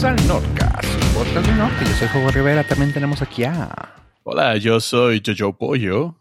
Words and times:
Bienvenidos 0.00 0.04
al 0.04 0.28
Nordcast, 0.28 1.14
podcast 1.14 1.46
del 1.46 1.58
norte. 1.58 1.84
Yo 1.84 1.90
soy 1.92 2.08
Juego 2.08 2.30
Rivera. 2.30 2.62
También 2.62 2.92
tenemos 2.92 3.20
aquí 3.20 3.42
a. 3.42 3.96
Hola, 4.22 4.56
yo 4.56 4.78
soy 4.78 5.20
Jojo 5.26 5.58
Pollo. 5.58 6.14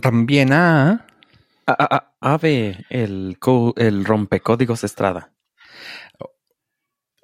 También 0.00 0.52
a. 0.52 1.06
A- 1.66 1.72
a- 1.72 1.96
a- 1.96 2.12
Ave, 2.34 2.84
el, 2.90 3.36
co- 3.38 3.74
el 3.76 4.04
rompecódigos 4.04 4.82
Estrada. 4.82 5.32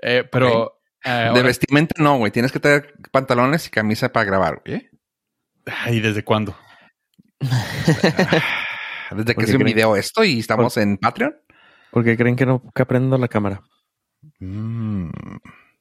Eh, 0.00 0.22
pero. 0.30 0.78
eh, 1.04 1.30
De 1.34 1.42
vestimenta 1.42 2.00
no, 2.00 2.18
güey. 2.18 2.30
Tienes 2.30 2.52
que 2.52 2.60
tener 2.60 2.94
pantalones 3.10 3.66
y 3.66 3.70
camisa 3.70 4.12
para 4.12 4.24
grabar, 4.26 4.62
güey. 4.64 4.76
¿eh? 4.78 4.90
Ay, 5.66 5.98
¿desde 6.00 6.22
cuándo? 6.22 6.56
Desde 9.10 9.34
que 9.34 9.44
creen- 9.46 9.64
video 9.64 9.96
esto 9.96 10.22
y 10.22 10.38
estamos 10.38 10.76
en 10.76 10.96
Patreon. 10.96 11.34
¿Por 11.90 12.04
qué 12.04 12.16
creen 12.16 12.36
que 12.36 12.46
no 12.46 12.62
que 12.72 12.82
aprendo 12.82 13.18
la 13.18 13.26
cámara? 13.28 13.62
Mm. 14.38 15.10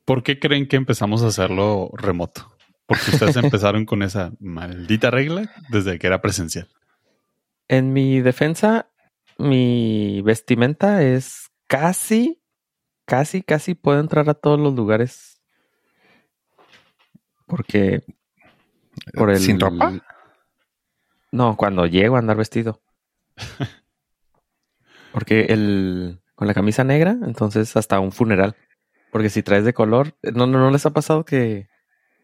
¿Por 0.05 0.23
qué 0.23 0.39
creen 0.39 0.67
que 0.67 0.75
empezamos 0.75 1.23
a 1.23 1.27
hacerlo 1.27 1.91
remoto? 1.93 2.55
Porque 2.85 3.11
ustedes 3.11 3.35
empezaron 3.37 3.85
con 3.85 4.03
esa 4.03 4.31
maldita 4.39 5.11
regla 5.11 5.51
desde 5.69 5.99
que 5.99 6.07
era 6.07 6.21
presencial. 6.21 6.67
En 7.67 7.91
mi 7.91 8.21
defensa, 8.21 8.89
mi 9.37 10.21
vestimenta 10.21 11.03
es 11.03 11.51
casi, 11.67 12.41
casi, 13.05 13.43
casi 13.43 13.75
puedo 13.75 13.99
entrar 13.99 14.29
a 14.29 14.33
todos 14.33 14.59
los 14.59 14.73
lugares. 14.73 15.41
Porque 17.45 18.03
por 19.13 19.29
el 19.29 19.39
¿Sin 19.39 19.59
ropa? 19.59 19.93
No, 21.31 21.57
cuando 21.57 21.85
llego 21.85 22.15
a 22.15 22.19
andar 22.19 22.37
vestido. 22.37 22.81
Porque 25.11 25.47
el 25.49 26.21
con 26.37 26.47
la 26.47 26.53
camisa 26.53 26.85
negra, 26.85 27.17
entonces 27.25 27.75
hasta 27.75 27.99
un 27.99 28.13
funeral. 28.13 28.55
Porque 29.11 29.29
si 29.29 29.41
traes 29.43 29.65
de 29.65 29.73
color, 29.73 30.13
no, 30.21 30.45
no, 30.47 30.59
no 30.59 30.69
les 30.71 30.85
ha 30.85 30.91
pasado 30.91 31.25
que 31.25 31.67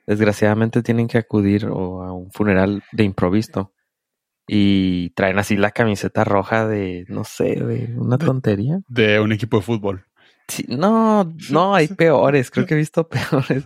desgraciadamente 0.05 0.83
tienen 0.83 1.07
que 1.07 1.17
acudir 1.17 1.65
o 1.65 2.03
a 2.03 2.13
un 2.13 2.31
funeral 2.31 2.83
de 2.91 3.03
improviso 3.03 3.73
y 4.47 5.09
traen 5.11 5.39
así 5.39 5.57
la 5.57 5.71
camiseta 5.71 6.23
roja 6.23 6.67
de, 6.67 7.05
no 7.07 7.23
sé, 7.23 7.55
de 7.55 7.93
una 7.97 8.17
De- 8.17 8.25
tontería. 8.25 8.79
De 8.87 9.19
un 9.19 9.31
equipo 9.31 9.57
de 9.57 9.63
fútbol. 9.63 10.05
Sí, 10.47 10.65
no, 10.69 11.33
no, 11.49 11.73
hay 11.73 11.87
peores, 11.97 12.51
creo 12.51 12.65
que 12.67 12.75
he 12.75 12.77
visto 12.77 13.07
peores. 13.09 13.63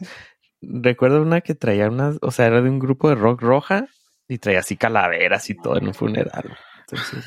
Recuerdo 0.62 1.22
una 1.22 1.42
que 1.42 1.56
traía 1.56 1.90
unas, 1.90 2.18
o 2.22 2.32
sea, 2.32 2.46
era 2.48 2.62
de 2.62 2.70
un 2.70 2.80
grupo 2.80 3.10
de 3.10 3.16
rock 3.16 3.42
roja 3.42 3.88
y 4.30 4.38
traía 4.38 4.60
así 4.60 4.78
calaveras 4.78 5.50
y 5.50 5.56
todo 5.56 5.78
en 5.78 5.88
un 5.88 5.94
funeral. 5.94 6.56
Entonces, 6.82 7.26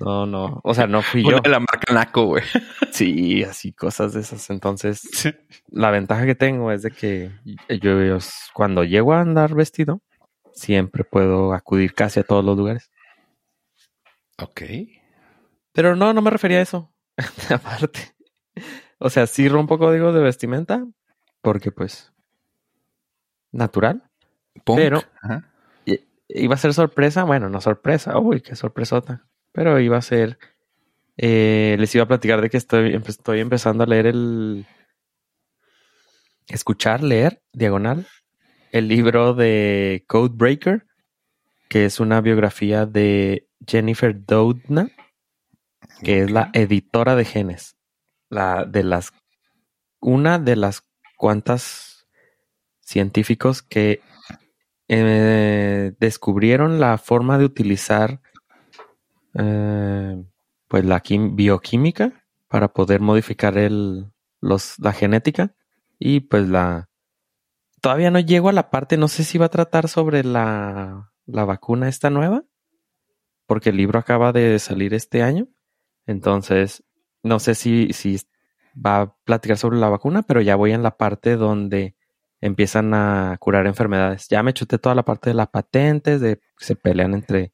no, 0.00 0.26
no, 0.26 0.60
o 0.64 0.74
sea, 0.74 0.86
no 0.86 1.02
fui 1.02 1.22
yo. 1.22 1.40
De 1.40 1.48
la 1.50 1.58
marca 1.60 1.92
Naco, 1.92 2.24
güey. 2.26 2.42
Sí, 2.92 3.42
así 3.44 3.72
cosas 3.74 4.14
de 4.14 4.20
esas. 4.20 4.48
Entonces, 4.48 5.02
la 5.68 5.90
ventaja 5.90 6.24
que 6.24 6.34
tengo 6.34 6.72
es 6.72 6.80
de 6.80 6.90
que 6.92 7.30
yo, 7.68 8.02
yo 8.02 8.18
cuando 8.54 8.84
llego 8.84 9.12
a 9.12 9.20
andar 9.20 9.54
vestido, 9.54 10.00
siempre 10.54 11.04
puedo 11.04 11.52
acudir 11.52 11.92
casi 11.92 12.20
a 12.20 12.22
todos 12.22 12.42
los 12.42 12.56
lugares. 12.56 12.90
Ok. 14.38 14.62
Pero 15.72 15.94
no, 15.94 16.14
no 16.14 16.22
me 16.22 16.30
refería 16.30 16.58
a 16.58 16.62
eso. 16.62 16.90
Aparte. 17.50 18.14
O 18.98 19.10
sea, 19.10 19.26
sí 19.26 19.46
rompo 19.46 19.78
códigos 19.78 20.14
de 20.14 20.20
vestimenta, 20.20 20.86
porque 21.42 21.70
pues, 21.70 22.14
natural. 23.52 24.04
Punk. 24.64 24.78
Pero- 24.78 25.02
Ajá. 25.22 25.52
Iba 26.28 26.54
a 26.54 26.58
ser 26.58 26.74
sorpresa, 26.74 27.22
bueno, 27.22 27.48
no 27.48 27.60
sorpresa, 27.60 28.18
uy, 28.18 28.40
qué 28.40 28.56
sorpresota. 28.56 29.28
Pero 29.56 29.80
iba 29.80 29.96
a 29.96 30.02
ser, 30.02 30.38
eh, 31.16 31.76
les 31.78 31.94
iba 31.94 32.04
a 32.04 32.08
platicar 32.08 32.42
de 32.42 32.50
que 32.50 32.58
estoy, 32.58 32.94
estoy 33.06 33.40
empezando 33.40 33.84
a 33.84 33.86
leer 33.86 34.06
el, 34.06 34.66
escuchar, 36.46 37.02
leer, 37.02 37.42
diagonal, 37.54 38.06
el 38.70 38.86
libro 38.86 39.32
de 39.32 40.04
Codebreaker, 40.08 40.86
que 41.70 41.86
es 41.86 42.00
una 42.00 42.20
biografía 42.20 42.84
de 42.84 43.48
Jennifer 43.66 44.26
Doudna, 44.26 44.90
que 46.02 46.24
es 46.24 46.30
la 46.30 46.50
editora 46.52 47.16
de 47.16 47.24
genes, 47.24 47.78
la 48.28 48.66
de 48.66 48.82
las, 48.82 49.14
una 50.00 50.38
de 50.38 50.56
las 50.56 50.82
cuantas 51.16 52.06
científicos 52.80 53.62
que 53.62 54.02
eh, 54.88 55.94
descubrieron 55.98 56.78
la 56.78 56.98
forma 56.98 57.38
de 57.38 57.46
utilizar 57.46 58.20
eh, 59.38 60.24
pues 60.68 60.84
la 60.84 61.02
bioquímica 61.06 62.24
para 62.48 62.72
poder 62.72 63.00
modificar 63.00 63.58
el, 63.58 64.12
los, 64.40 64.78
la 64.78 64.92
genética 64.92 65.54
y 65.98 66.20
pues 66.20 66.48
la 66.48 66.88
todavía 67.80 68.10
no 68.10 68.20
llego 68.20 68.48
a 68.48 68.52
la 68.52 68.70
parte 68.70 68.96
no 68.96 69.08
sé 69.08 69.24
si 69.24 69.38
va 69.38 69.46
a 69.46 69.50
tratar 69.50 69.88
sobre 69.88 70.24
la, 70.24 71.12
la 71.26 71.44
vacuna 71.44 71.88
esta 71.88 72.10
nueva 72.10 72.44
porque 73.46 73.70
el 73.70 73.76
libro 73.76 73.98
acaba 73.98 74.32
de 74.32 74.58
salir 74.58 74.94
este 74.94 75.22
año 75.22 75.48
entonces 76.06 76.84
no 77.22 77.38
sé 77.38 77.54
si, 77.54 77.92
si 77.92 78.20
va 78.74 79.00
a 79.00 79.16
platicar 79.24 79.56
sobre 79.56 79.78
la 79.78 79.88
vacuna 79.88 80.22
pero 80.22 80.40
ya 80.40 80.56
voy 80.56 80.72
en 80.72 80.82
la 80.82 80.96
parte 80.96 81.36
donde 81.36 81.96
empiezan 82.40 82.94
a 82.94 83.36
curar 83.40 83.66
enfermedades. 83.66 84.28
Ya 84.28 84.42
me 84.42 84.52
chuté 84.52 84.78
toda 84.78 84.94
la 84.94 85.04
parte 85.04 85.30
de 85.30 85.34
las 85.34 85.48
patentes, 85.48 86.20
de 86.20 86.40
se 86.58 86.76
pelean 86.76 87.14
entre, 87.14 87.52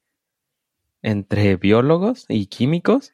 entre 1.03 1.57
biólogos 1.57 2.25
y 2.29 2.47
químicos. 2.47 3.13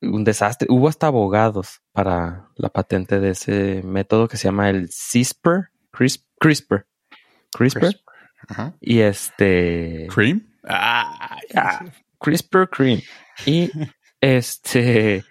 Un 0.00 0.24
desastre. 0.24 0.66
Hubo 0.70 0.88
hasta 0.88 1.06
abogados 1.08 1.80
para 1.92 2.48
la 2.56 2.68
patente 2.70 3.20
de 3.20 3.30
ese 3.30 3.82
método 3.84 4.28
que 4.28 4.36
se 4.36 4.44
llama 4.48 4.68
el 4.70 4.88
CRISPR. 4.88 5.70
CRISP- 5.92 6.24
CRISPR. 6.40 6.86
CRISPR. 7.52 8.00
Ajá. 8.48 8.74
Y 8.80 9.00
este. 9.00 10.08
¿Cream? 10.12 10.48
Ah, 10.64 11.38
Ah, 11.54 11.84
CRISPR 12.18 12.68
Cream. 12.68 13.00
Y 13.46 13.70
este. 14.20 15.24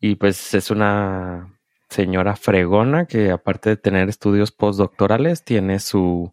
Y 0.00 0.14
pues 0.16 0.54
es 0.54 0.70
una 0.70 1.58
señora 1.88 2.36
fregona 2.36 3.06
que 3.06 3.30
aparte 3.30 3.70
de 3.70 3.76
tener 3.76 4.08
estudios 4.08 4.50
postdoctorales, 4.52 5.44
tiene 5.44 5.78
su, 5.78 6.32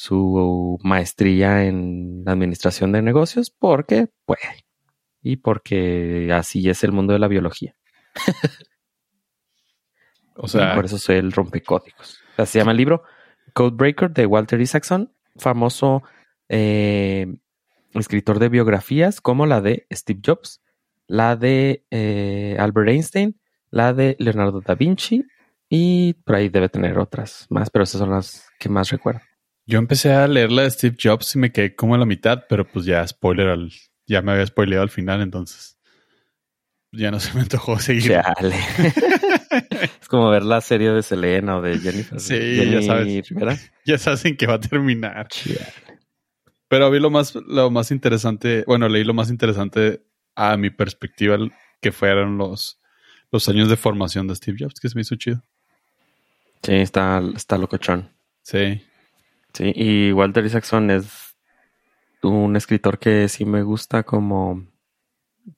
su 0.00 0.78
maestría 0.82 1.66
en 1.66 2.24
administración 2.24 2.90
de 2.90 3.02
negocios 3.02 3.50
porque 3.50 4.08
puede. 4.24 4.64
Y 5.20 5.36
porque 5.36 6.30
así 6.32 6.70
es 6.70 6.82
el 6.84 6.92
mundo 6.92 7.12
de 7.12 7.18
la 7.18 7.28
biología. 7.28 7.76
O 10.42 10.46
Y 10.46 10.48
sea, 10.48 10.74
por 10.74 10.86
eso 10.86 10.96
soy 10.96 11.16
el 11.16 11.32
rompecódigos. 11.32 12.18
O 12.32 12.36
sea, 12.36 12.46
se 12.46 12.58
llama 12.58 12.70
el 12.70 12.78
libro 12.78 13.02
Codebreaker 13.52 14.10
de 14.10 14.24
Walter 14.24 14.58
Isaacson, 14.58 15.12
famoso 15.36 16.02
eh, 16.48 17.26
escritor 17.92 18.38
de 18.38 18.48
biografías 18.48 19.20
como 19.20 19.44
la 19.44 19.60
de 19.60 19.86
Steve 19.92 20.20
Jobs, 20.24 20.62
la 21.08 21.36
de 21.36 21.84
eh, 21.90 22.56
Albert 22.58 22.88
Einstein, 22.88 23.38
la 23.70 23.92
de 23.92 24.16
Leonardo 24.18 24.62
da 24.62 24.74
Vinci 24.74 25.26
y 25.68 26.14
por 26.24 26.36
ahí 26.36 26.48
debe 26.48 26.70
tener 26.70 26.98
otras 26.98 27.46
más, 27.50 27.68
pero 27.68 27.82
esas 27.82 27.98
son 27.98 28.08
las 28.08 28.48
que 28.58 28.70
más 28.70 28.88
recuerdo. 28.88 29.20
Yo 29.70 29.78
empecé 29.78 30.12
a 30.12 30.26
leer 30.26 30.50
la 30.50 30.62
de 30.62 30.70
Steve 30.70 30.96
Jobs 31.00 31.36
y 31.36 31.38
me 31.38 31.52
quedé 31.52 31.76
como 31.76 31.94
a 31.94 31.98
la 31.98 32.04
mitad, 32.04 32.44
pero 32.48 32.66
pues 32.66 32.84
ya 32.84 33.06
spoiler 33.06 33.48
al, 33.48 33.72
ya 34.06 34.20
me 34.20 34.32
había 34.32 34.44
spoileado 34.46 34.82
al 34.82 34.90
final, 34.90 35.22
entonces 35.22 35.78
ya 36.92 37.12
no 37.12 37.20
se 37.20 37.32
me 37.34 37.42
antojó 37.42 37.78
seguir. 37.78 38.20
Chale. 38.20 38.56
es 40.00 40.08
como 40.08 40.28
ver 40.28 40.42
la 40.42 40.60
serie 40.60 40.90
de 40.90 41.02
Selena 41.02 41.58
o 41.58 41.62
de 41.62 41.78
Jennifer. 41.78 42.18
Sí, 42.18 42.34
Jenny 42.34 42.72
ya 42.72 42.82
sabes. 42.82 43.28
Rivera. 43.28 43.56
Ya 43.86 43.98
saben 43.98 44.36
que 44.36 44.46
va 44.46 44.54
a 44.54 44.60
terminar. 44.60 45.28
Chale. 45.28 45.60
Pero 46.68 46.90
vi 46.90 47.00
lo 47.00 47.10
más, 47.10 47.34
lo 47.34 47.70
más 47.70 47.90
interesante, 47.90 48.64
bueno, 48.66 48.88
leí 48.88 49.04
lo 49.04 49.14
más 49.14 49.30
interesante 49.30 50.04
a 50.34 50.56
mi 50.56 50.70
perspectiva 50.70 51.36
que 51.80 51.92
fueron 51.92 52.38
los, 52.38 52.80
los 53.32 53.48
años 53.48 53.68
de 53.68 53.76
formación 53.76 54.26
de 54.28 54.36
Steve 54.36 54.58
Jobs, 54.60 54.80
que 54.80 54.88
se 54.88 54.94
me 54.94 55.00
hizo 55.00 55.16
chido. 55.16 55.42
Sí, 56.62 56.74
está, 56.74 57.22
está 57.34 57.56
locochón. 57.56 58.10
Sí. 58.42 58.82
Sí, 59.52 59.72
y 59.74 60.12
Walter 60.12 60.44
Isaacson 60.44 60.90
es 60.90 61.36
un 62.22 62.56
escritor 62.56 62.98
que 62.98 63.28
sí 63.28 63.44
me 63.44 63.62
gusta 63.62 64.02
como, 64.02 64.66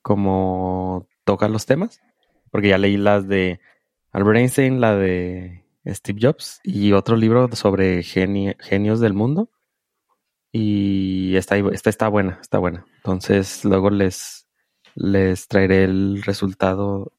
como 0.00 1.06
toca 1.24 1.48
los 1.48 1.66
temas, 1.66 2.00
porque 2.50 2.68
ya 2.68 2.78
leí 2.78 2.96
las 2.96 3.28
de 3.28 3.60
Albert 4.12 4.38
Einstein, 4.38 4.80
la 4.80 4.96
de 4.96 5.64
Steve 5.86 6.18
Jobs 6.22 6.60
y 6.62 6.92
otro 6.92 7.16
libro 7.16 7.48
sobre 7.52 8.02
geni- 8.02 8.56
genios 8.60 9.00
del 9.00 9.14
mundo. 9.14 9.50
Y 10.52 11.34
esta, 11.36 11.56
esta 11.56 11.88
está 11.90 12.08
buena, 12.08 12.38
está 12.40 12.58
buena. 12.58 12.84
Entonces 12.96 13.64
luego 13.64 13.88
les, 13.90 14.46
les 14.94 15.48
traeré 15.48 15.84
el 15.84 16.22
resultado. 16.22 17.12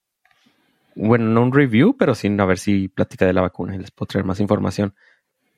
Bueno, 0.95 1.25
no 1.25 1.41
un 1.41 1.51
review, 1.51 1.97
pero 1.97 2.13
sí 2.13 2.27
a 2.37 2.45
ver 2.45 2.59
si 2.59 2.87
platica 2.89 3.25
de 3.25 3.33
la 3.33 3.41
vacuna 3.41 3.75
y 3.75 3.79
les 3.79 3.89
puedo 3.89 4.07
traer 4.07 4.25
más 4.25 4.39
información 4.39 4.93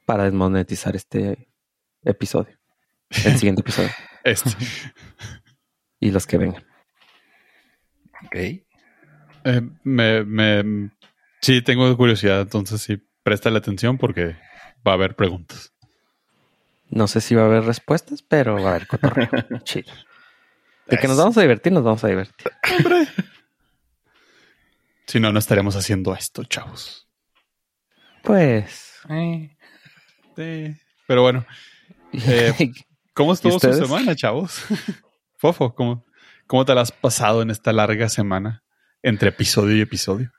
para 0.06 0.24
desmonetizar 0.26 0.96
este 0.96 1.50
episodio. 2.04 2.58
El 3.26 3.38
siguiente 3.38 3.62
episodio. 3.66 3.90
Este. 4.24 4.52
Y 6.00 6.12
los 6.12 6.26
que 6.26 6.38
vengan. 6.38 6.66
Ok. 8.26 8.36
Eh, 8.36 9.62
me, 9.84 10.24
me 10.24 10.92
Sí, 11.46 11.62
tengo 11.62 11.96
curiosidad, 11.96 12.42
entonces 12.42 12.82
sí, 12.82 13.08
préstale 13.22 13.60
atención 13.60 14.00
porque 14.00 14.36
va 14.86 14.94
a 14.94 14.96
haber 14.96 15.16
preguntas. 15.16 15.76
No 16.90 17.08
sé 17.08 17.22
si 17.22 17.36
va 17.36 17.44
a 17.44 17.46
haber 17.46 17.64
respuestas, 17.66 18.24
pero 18.24 18.56
va 18.56 18.70
a 18.70 18.76
haber 18.76 18.88
cotorreo. 18.88 19.30
Chido. 19.64 19.94
De 20.88 20.98
que 20.98 21.08
nos 21.08 21.18
vamos 21.18 21.38
a 21.38 21.42
divertir, 21.42 21.72
nos 21.72 21.84
vamos 21.84 22.04
a 22.04 22.08
divertir. 22.08 22.52
Hombre. 22.80 23.08
Si 25.06 25.20
no, 25.20 25.32
no 25.32 25.38
estaríamos 25.38 25.76
haciendo 25.76 26.16
esto, 26.16 26.44
chavos. 26.46 27.08
Pues. 28.24 28.94
Eh, 29.10 29.55
Pero 30.36 31.22
bueno, 31.22 31.46
Eh, 32.12 32.54
¿cómo 33.14 33.34
estuvo 33.34 33.60
su 33.60 33.74
semana, 33.74 34.16
chavos? 34.16 34.64
Fofo, 35.38 35.74
¿cómo, 35.76 36.06
¿cómo 36.48 36.66
te 36.66 36.74
la 36.74 36.82
has 36.82 36.92
pasado 36.92 37.42
en 37.42 37.50
esta 37.50 37.74
larga 37.74 38.10
semana 38.10 38.64
entre 39.04 39.30
episodio 39.30 39.76
y 39.76 39.82
episodio? 39.82 40.32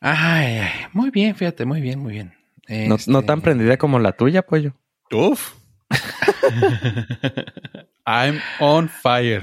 Ay, 0.00 0.58
ay, 0.58 0.70
muy 0.92 1.10
bien, 1.10 1.34
fíjate, 1.34 1.64
muy 1.64 1.80
bien, 1.80 2.00
muy 2.00 2.14
bien. 2.14 2.34
no, 2.68 2.94
Este, 2.94 3.10
no 3.10 3.22
tan 3.22 3.40
prendida 3.40 3.76
como 3.76 3.98
la 3.98 4.12
tuya, 4.12 4.42
pollo. 4.42 4.74
Uf. 5.10 5.54
I'm 8.06 8.40
on 8.60 8.88
fire. 8.88 9.42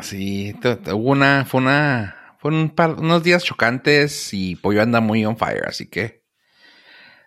Sí, 0.00 0.54
hubo 0.92 1.10
una, 1.10 1.44
fue 1.44 1.60
una, 1.60 2.34
fue 2.38 2.52
un 2.52 2.70
par, 2.70 2.94
unos 2.94 3.22
días 3.22 3.44
chocantes 3.44 4.32
y 4.32 4.54
Pollo 4.56 4.80
anda 4.80 5.00
muy 5.00 5.24
on 5.24 5.36
fire, 5.36 5.64
así 5.66 5.90
que. 5.90 6.22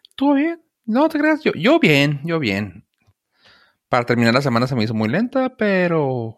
¿Estuvo 0.09 0.35
bien? 0.35 0.61
No 0.85 1.07
te 1.09 1.19
creas, 1.19 1.43
yo, 1.43 1.51
yo 1.53 1.79
bien, 1.79 2.21
yo 2.23 2.39
bien. 2.39 2.85
Para 3.89 4.05
terminar 4.05 4.33
la 4.33 4.41
semana 4.41 4.67
se 4.67 4.75
me 4.75 4.83
hizo 4.83 4.93
muy 4.93 5.09
lenta, 5.09 5.55
pero 5.57 6.37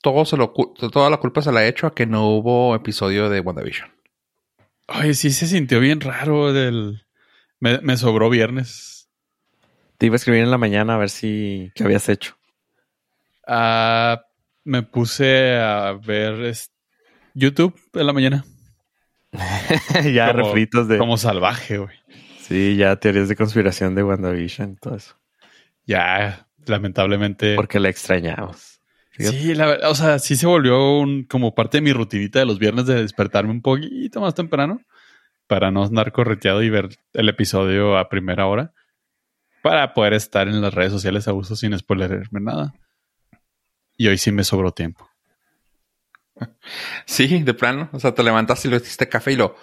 todo 0.00 0.24
se 0.24 0.36
lo, 0.36 0.52
toda 0.52 1.10
la 1.10 1.16
culpa 1.18 1.42
se 1.42 1.52
la 1.52 1.64
he 1.64 1.68
hecho 1.68 1.86
a 1.86 1.94
que 1.94 2.06
no 2.06 2.28
hubo 2.28 2.74
episodio 2.74 3.28
de 3.28 3.40
WandaVision. 3.40 3.90
Ay, 4.86 5.14
sí 5.14 5.30
se 5.30 5.46
sintió 5.46 5.80
bien 5.80 6.00
raro 6.00 6.52
del... 6.52 7.04
Me, 7.60 7.80
me 7.80 7.96
sobró 7.96 8.30
viernes. 8.30 9.10
Te 9.98 10.06
iba 10.06 10.14
a 10.14 10.16
escribir 10.16 10.42
en 10.42 10.50
la 10.50 10.58
mañana 10.58 10.94
a 10.94 10.98
ver 10.98 11.10
si 11.10 11.72
qué 11.74 11.82
habías 11.84 12.08
hecho. 12.08 12.36
Ah, 13.46 14.22
me 14.64 14.82
puse 14.82 15.56
a 15.58 15.92
ver 15.92 16.54
YouTube 17.34 17.74
en 17.94 18.06
la 18.06 18.12
mañana. 18.12 18.44
ya 20.12 20.30
Como- 20.32 20.44
refritos 20.44 20.86
de. 20.88 20.98
Como 20.98 21.16
salvaje, 21.16 21.78
güey. 21.78 21.96
Sí, 22.48 22.76
ya 22.76 22.96
teorías 22.96 23.28
de 23.28 23.36
conspiración 23.36 23.94
de 23.94 24.02
WandaVision 24.02 24.72
y 24.72 24.76
todo 24.76 24.96
eso. 24.96 25.14
Ya, 25.84 26.48
lamentablemente. 26.64 27.54
Porque 27.56 27.78
la 27.78 27.90
extrañamos. 27.90 28.80
Sí, 29.18 29.54
la 29.54 29.66
verdad, 29.66 29.90
o 29.90 29.94
sea, 29.94 30.18
sí 30.18 30.34
se 30.34 30.46
volvió 30.46 30.98
un, 30.98 31.24
como 31.24 31.54
parte 31.54 31.78
de 31.78 31.82
mi 31.82 31.92
rutinita 31.92 32.38
de 32.38 32.46
los 32.46 32.58
viernes 32.58 32.86
de 32.86 33.02
despertarme 33.02 33.50
un 33.50 33.60
poquito 33.60 34.20
más 34.20 34.34
temprano 34.34 34.80
para 35.46 35.70
no 35.70 35.84
andar 35.84 36.12
correteado 36.12 36.62
y 36.62 36.70
ver 36.70 36.88
el 37.12 37.28
episodio 37.28 37.98
a 37.98 38.08
primera 38.08 38.46
hora 38.46 38.72
para 39.60 39.92
poder 39.92 40.14
estar 40.14 40.48
en 40.48 40.62
las 40.62 40.72
redes 40.72 40.92
sociales 40.92 41.28
a 41.28 41.32
gusto 41.32 41.54
sin 41.54 41.76
spoilerarme 41.76 42.40
nada. 42.40 42.74
Y 43.96 44.08
hoy 44.08 44.16
sí 44.16 44.32
me 44.32 44.44
sobró 44.44 44.72
tiempo. 44.72 45.08
Sí, 47.04 47.42
de 47.42 47.52
plano. 47.52 47.90
O 47.92 47.98
sea, 47.98 48.14
te 48.14 48.22
levantaste 48.22 48.68
y 48.68 48.70
lo 48.70 48.76
hiciste 48.76 49.08
café 49.08 49.32
y 49.32 49.36
lo 49.36 49.56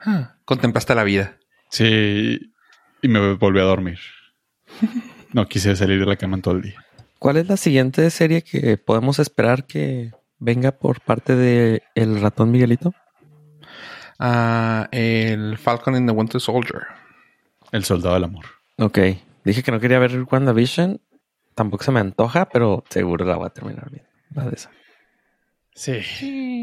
ah, 0.00 0.34
contemplaste 0.44 0.94
la 0.94 1.04
vida. 1.04 1.38
Sí, 1.70 2.52
y 3.02 3.08
me 3.08 3.34
volví 3.34 3.60
a 3.60 3.64
dormir. 3.64 3.98
No 5.32 5.46
quise 5.46 5.76
salir 5.76 6.00
de 6.00 6.06
la 6.06 6.16
cama 6.16 6.36
en 6.36 6.42
todo 6.42 6.54
el 6.56 6.62
día. 6.62 6.84
¿Cuál 7.18 7.36
es 7.36 7.48
la 7.48 7.56
siguiente 7.56 8.08
serie 8.10 8.42
que 8.42 8.76
podemos 8.78 9.18
esperar 9.18 9.66
que 9.66 10.12
venga 10.38 10.72
por 10.72 11.00
parte 11.00 11.34
de 11.36 11.82
el 11.94 12.20
ratón 12.20 12.50
Miguelito? 12.50 12.94
Ah, 14.18 14.88
el 14.92 15.58
Falcon 15.58 15.94
and 15.94 16.08
the 16.08 16.14
Winter 16.14 16.40
Soldier. 16.40 16.82
El 17.72 17.84
soldado 17.84 18.14
del 18.14 18.24
amor. 18.24 18.44
Ok. 18.78 18.98
Dije 19.44 19.62
que 19.62 19.70
no 19.72 19.80
quería 19.80 19.98
ver 19.98 20.22
WandaVision. 20.30 21.00
Tampoco 21.54 21.84
se 21.84 21.92
me 21.92 22.00
antoja, 22.00 22.48
pero 22.48 22.84
seguro 22.88 23.24
la 23.24 23.36
voy 23.36 23.46
a 23.46 23.50
terminar 23.50 23.90
bien. 23.90 24.04
La 24.34 24.44
de 24.44 24.54
esa. 24.54 24.70
Sí. 25.74 26.00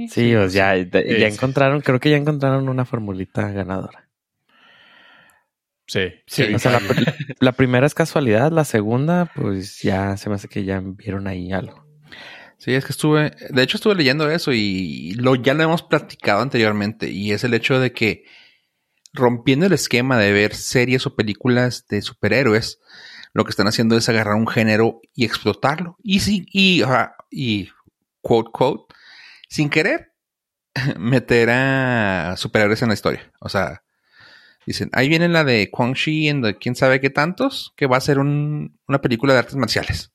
Sí, 0.10 0.36
o 0.36 0.50
sea, 0.50 0.76
ya, 0.78 0.84
Sí, 1.02 1.20
ya 1.20 1.30
sí. 1.30 1.36
encontraron, 1.36 1.82
creo 1.82 2.00
que 2.00 2.10
ya 2.10 2.18
encontraron 2.18 2.68
una 2.70 2.86
formulita 2.86 3.50
ganadora. 3.52 4.05
Sí. 5.88 6.12
Sí, 6.26 6.54
O 6.54 6.60
sea, 6.60 6.80
la, 6.80 6.82
la 7.40 7.52
primera 7.52 7.86
es 7.86 7.94
casualidad, 7.94 8.52
la 8.52 8.66
segunda, 8.66 9.32
pues 9.36 9.82
ya 9.82 10.18
se 10.18 10.30
me 10.30 10.36
hace 10.36 10.48
que 10.48 10.64
ya 10.64 10.82
vieron 10.84 11.28
ahí 11.28 11.52
algo. 11.52 11.86
Sí, 12.58 12.74
es 12.74 12.86
que 12.86 12.94
estuve, 12.94 13.36
de 13.50 13.62
hecho 13.62 13.78
estuve 13.78 13.96
leyendo 13.96 14.30
eso 14.30 14.52
y 14.54 15.12
lo 15.16 15.36
ya 15.36 15.54
lo 15.54 15.64
hemos 15.64 15.84
platicado 15.84 16.42
anteriormente 16.42 17.10
y 17.10 17.32
es 17.32 17.44
el 17.44 17.54
hecho 17.54 17.80
de 17.80 17.92
que 17.92 18.24
rompiendo 19.14 19.66
el 19.66 19.74
esquema 19.74 20.18
de 20.18 20.32
ver 20.32 20.56
series 20.56 21.06
o 21.06 21.16
películas 21.16 21.86
de 21.88 22.02
superhéroes, 22.02 22.80
lo 23.34 23.44
que 23.44 23.50
están 23.50 23.68
haciendo 23.68 23.98
es 23.98 24.10
agarrar 24.10 24.36
un 24.36 24.48
género 24.48 25.02
y 25.14 25.26
explotarlo 25.26 25.98
y 26.02 26.22
sí 26.22 26.46
y 26.52 26.82
y 27.30 27.70
quote 28.22 28.50
quote 28.52 28.96
sin 29.50 29.70
querer 29.70 30.14
meter 30.98 31.50
a 31.52 32.36
superhéroes 32.38 32.82
en 32.82 32.88
la 32.88 32.94
historia, 32.94 33.32
o 33.42 33.50
sea, 33.50 33.84
dicen, 34.66 34.90
ahí 34.94 35.10
viene 35.10 35.28
la 35.30 35.44
de 35.44 35.70
Quang 35.72 35.94
Shi 35.94 36.28
en 36.30 36.42
de 36.42 36.58
quién 36.58 36.76
sabe 36.76 37.00
qué 37.00 37.10
tantos, 37.10 37.74
que 37.76 37.88
va 37.88 37.98
a 37.98 38.02
ser 38.02 38.20
un- 38.20 38.78
una 38.88 39.02
película 39.02 39.34
de 39.34 39.40
artes 39.40 39.56
marciales. 39.56 40.12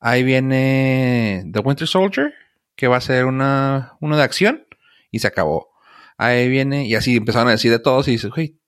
Ahí 0.00 0.22
viene 0.22 1.44
The 1.52 1.60
Winter 1.60 1.86
Soldier, 1.86 2.32
que 2.76 2.88
va 2.88 2.96
a 2.96 3.00
ser 3.02 3.26
una, 3.26 3.96
uno 4.00 4.16
de 4.16 4.22
acción, 4.22 4.66
y 5.10 5.18
se 5.18 5.26
acabó. 5.26 5.68
Ahí 6.16 6.48
viene, 6.48 6.86
y 6.86 6.94
así 6.94 7.16
empezaron 7.16 7.48
a 7.48 7.52
decir 7.52 7.70
de 7.70 7.78
todos, 7.78 8.08
y 8.08 8.12
dices, 8.12 8.30
güey, 8.30 8.58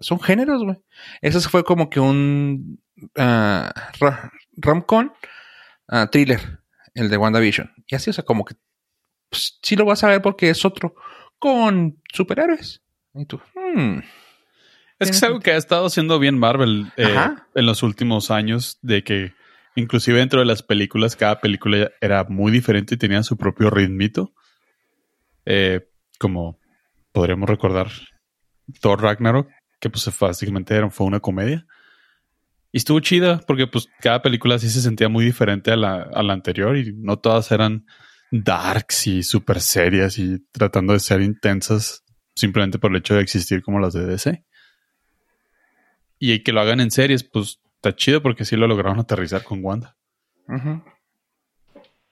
son 0.00 0.20
géneros, 0.20 0.62
güey. 0.64 0.76
Eso 1.20 1.40
fue 1.48 1.64
como 1.64 1.90
que 1.90 2.00
un 2.00 2.80
ah, 3.16 3.72
ra- 4.00 4.30
rom-com 4.56 5.10
ah, 5.88 6.08
thriller, 6.10 6.60
el 6.94 7.08
de 7.08 7.16
WandaVision. 7.16 7.70
Y 7.86 7.94
así, 7.94 8.10
o 8.10 8.12
sea, 8.12 8.24
como 8.24 8.44
que 8.44 8.54
pues, 9.30 9.58
sí 9.62 9.76
lo 9.76 9.84
vas 9.86 10.04
a 10.04 10.08
ver 10.08 10.22
porque 10.22 10.50
es 10.50 10.64
otro 10.64 10.94
con 11.38 12.00
superhéroes. 12.12 12.82
Y 13.14 13.26
tú, 13.26 13.40
hmm, 13.74 14.02
Es 14.98 15.10
que 15.10 15.16
es 15.16 15.22
algo 15.22 15.40
que 15.40 15.52
ha 15.52 15.56
estado 15.56 15.86
haciendo 15.86 16.18
bien 16.18 16.38
Marvel 16.38 16.92
eh, 16.96 17.16
en 17.54 17.66
los 17.66 17.82
últimos 17.82 18.30
años, 18.30 18.78
de 18.82 19.02
que 19.02 19.32
inclusive 19.74 20.18
dentro 20.18 20.40
de 20.40 20.46
las 20.46 20.62
películas, 20.62 21.16
cada 21.16 21.40
película 21.40 21.90
era 22.00 22.24
muy 22.24 22.52
diferente 22.52 22.94
y 22.94 22.98
tenía 22.98 23.22
su 23.22 23.36
propio 23.36 23.70
ritmito. 23.70 24.32
Eh, 25.44 25.88
como 26.18 26.58
podríamos 27.10 27.48
recordar 27.48 27.88
Thor 28.80 29.02
Ragnarok, 29.02 29.48
que 29.80 29.90
pues 29.90 30.08
básicamente 30.18 30.74
era, 30.74 30.90
fue 30.90 31.06
una 31.06 31.20
comedia. 31.20 31.66
Y 32.70 32.78
estuvo 32.78 33.00
chida 33.00 33.40
porque 33.46 33.66
pues 33.66 33.88
cada 34.00 34.22
película 34.22 34.58
sí 34.58 34.70
se 34.70 34.80
sentía 34.80 35.08
muy 35.08 35.24
diferente 35.24 35.72
a 35.72 35.76
la, 35.76 36.02
a 36.02 36.22
la 36.22 36.32
anterior 36.32 36.76
y 36.76 36.92
no 36.94 37.18
todas 37.18 37.50
eran 37.52 37.84
darks 38.30 39.08
y 39.08 39.22
super 39.22 39.60
serias 39.60 40.18
y 40.18 40.38
tratando 40.52 40.94
de 40.94 41.00
ser 41.00 41.20
intensas 41.20 42.01
simplemente 42.34 42.78
por 42.78 42.90
el 42.90 42.98
hecho 42.98 43.14
de 43.14 43.22
existir 43.22 43.62
como 43.62 43.80
las 43.80 43.92
de 43.92 44.06
DC. 44.06 44.44
Y 46.18 46.42
que 46.42 46.52
lo 46.52 46.60
hagan 46.60 46.80
en 46.80 46.90
series, 46.90 47.24
pues 47.24 47.60
está 47.76 47.94
chido 47.96 48.22
porque 48.22 48.44
sí 48.44 48.56
lo 48.56 48.66
lograron 48.68 49.00
aterrizar 49.00 49.42
con 49.42 49.64
Wanda. 49.64 49.96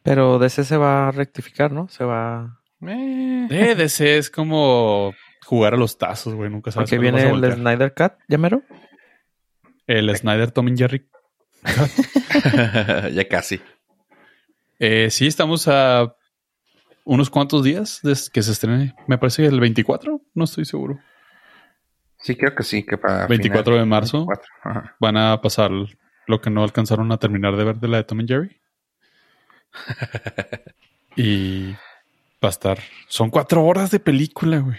Pero 0.02 0.38
DC 0.38 0.64
se 0.64 0.76
va 0.76 1.08
a 1.08 1.10
rectificar, 1.12 1.70
¿no? 1.72 1.88
Se 1.88 2.04
va... 2.04 2.60
Eh, 2.82 3.46
Eh, 3.50 3.74
DC 3.74 4.18
es 4.18 4.30
como 4.30 5.14
jugar 5.44 5.74
a 5.74 5.76
los 5.76 5.98
tazos, 5.98 6.34
güey. 6.34 6.50
Nunca 6.50 6.70
sabes 6.70 6.88
Porque 6.88 7.00
viene 7.00 7.22
el 7.22 7.30
voltear. 7.32 7.54
Snyder 7.54 7.94
Cut, 7.94 8.12
¿ya 8.28 8.38
mero? 8.38 8.62
El 9.86 10.14
Snyder 10.16 10.50
Tom 10.50 10.68
y 10.68 10.76
Jerry. 10.76 11.06
ya 13.12 13.28
casi. 13.28 13.60
Eh, 14.78 15.10
sí, 15.10 15.26
estamos 15.26 15.68
a 15.68 16.14
unos 17.04 17.30
cuantos 17.30 17.64
días 17.64 18.00
de 18.02 18.16
que 18.32 18.42
se 18.42 18.52
estrene. 18.52 18.94
Me 19.06 19.18
parece 19.18 19.42
que 19.42 19.48
el 19.48 19.60
24, 19.60 20.20
no 20.34 20.44
estoy 20.44 20.64
seguro. 20.64 20.98
Sí, 22.18 22.36
creo 22.36 22.54
que 22.54 22.62
sí, 22.62 22.84
que 22.84 22.98
para 22.98 23.26
24 23.26 23.76
de 23.76 23.84
marzo. 23.86 24.26
24, 24.26 24.48
ajá. 24.64 24.96
Van 25.00 25.16
a 25.16 25.40
pasar 25.40 25.70
lo 26.26 26.40
que 26.40 26.50
no 26.50 26.62
alcanzaron 26.62 27.10
a 27.12 27.18
terminar 27.18 27.56
de 27.56 27.64
ver 27.64 27.76
de 27.76 27.88
la 27.88 27.96
de 27.98 28.04
Tom 28.04 28.20
y 28.20 28.26
Jerry. 28.28 28.60
y 31.16 31.72
va 31.72 32.48
a 32.48 32.48
estar. 32.48 32.78
Son 33.08 33.30
cuatro 33.30 33.64
horas 33.64 33.90
de 33.90 34.00
película, 34.00 34.58
güey. 34.58 34.78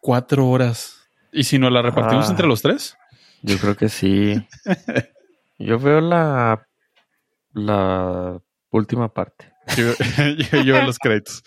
Cuatro 0.00 0.46
horas. 0.48 1.08
¿Y 1.32 1.44
si 1.44 1.58
nos 1.58 1.72
la 1.72 1.82
repartimos 1.82 2.28
Ah. 2.28 2.30
entre 2.30 2.46
los 2.46 2.62
tres? 2.62 2.96
Yo 3.42 3.58
creo 3.58 3.76
que 3.76 3.88
sí. 3.88 4.46
Yo 5.58 5.78
veo 5.78 6.00
la... 6.00 6.64
La 7.52 8.38
última 8.70 9.12
parte. 9.12 9.52
Yo, 9.76 9.92
yo, 10.52 10.62
yo 10.64 10.74
veo 10.74 10.86
los 10.86 10.98
créditos. 10.98 11.42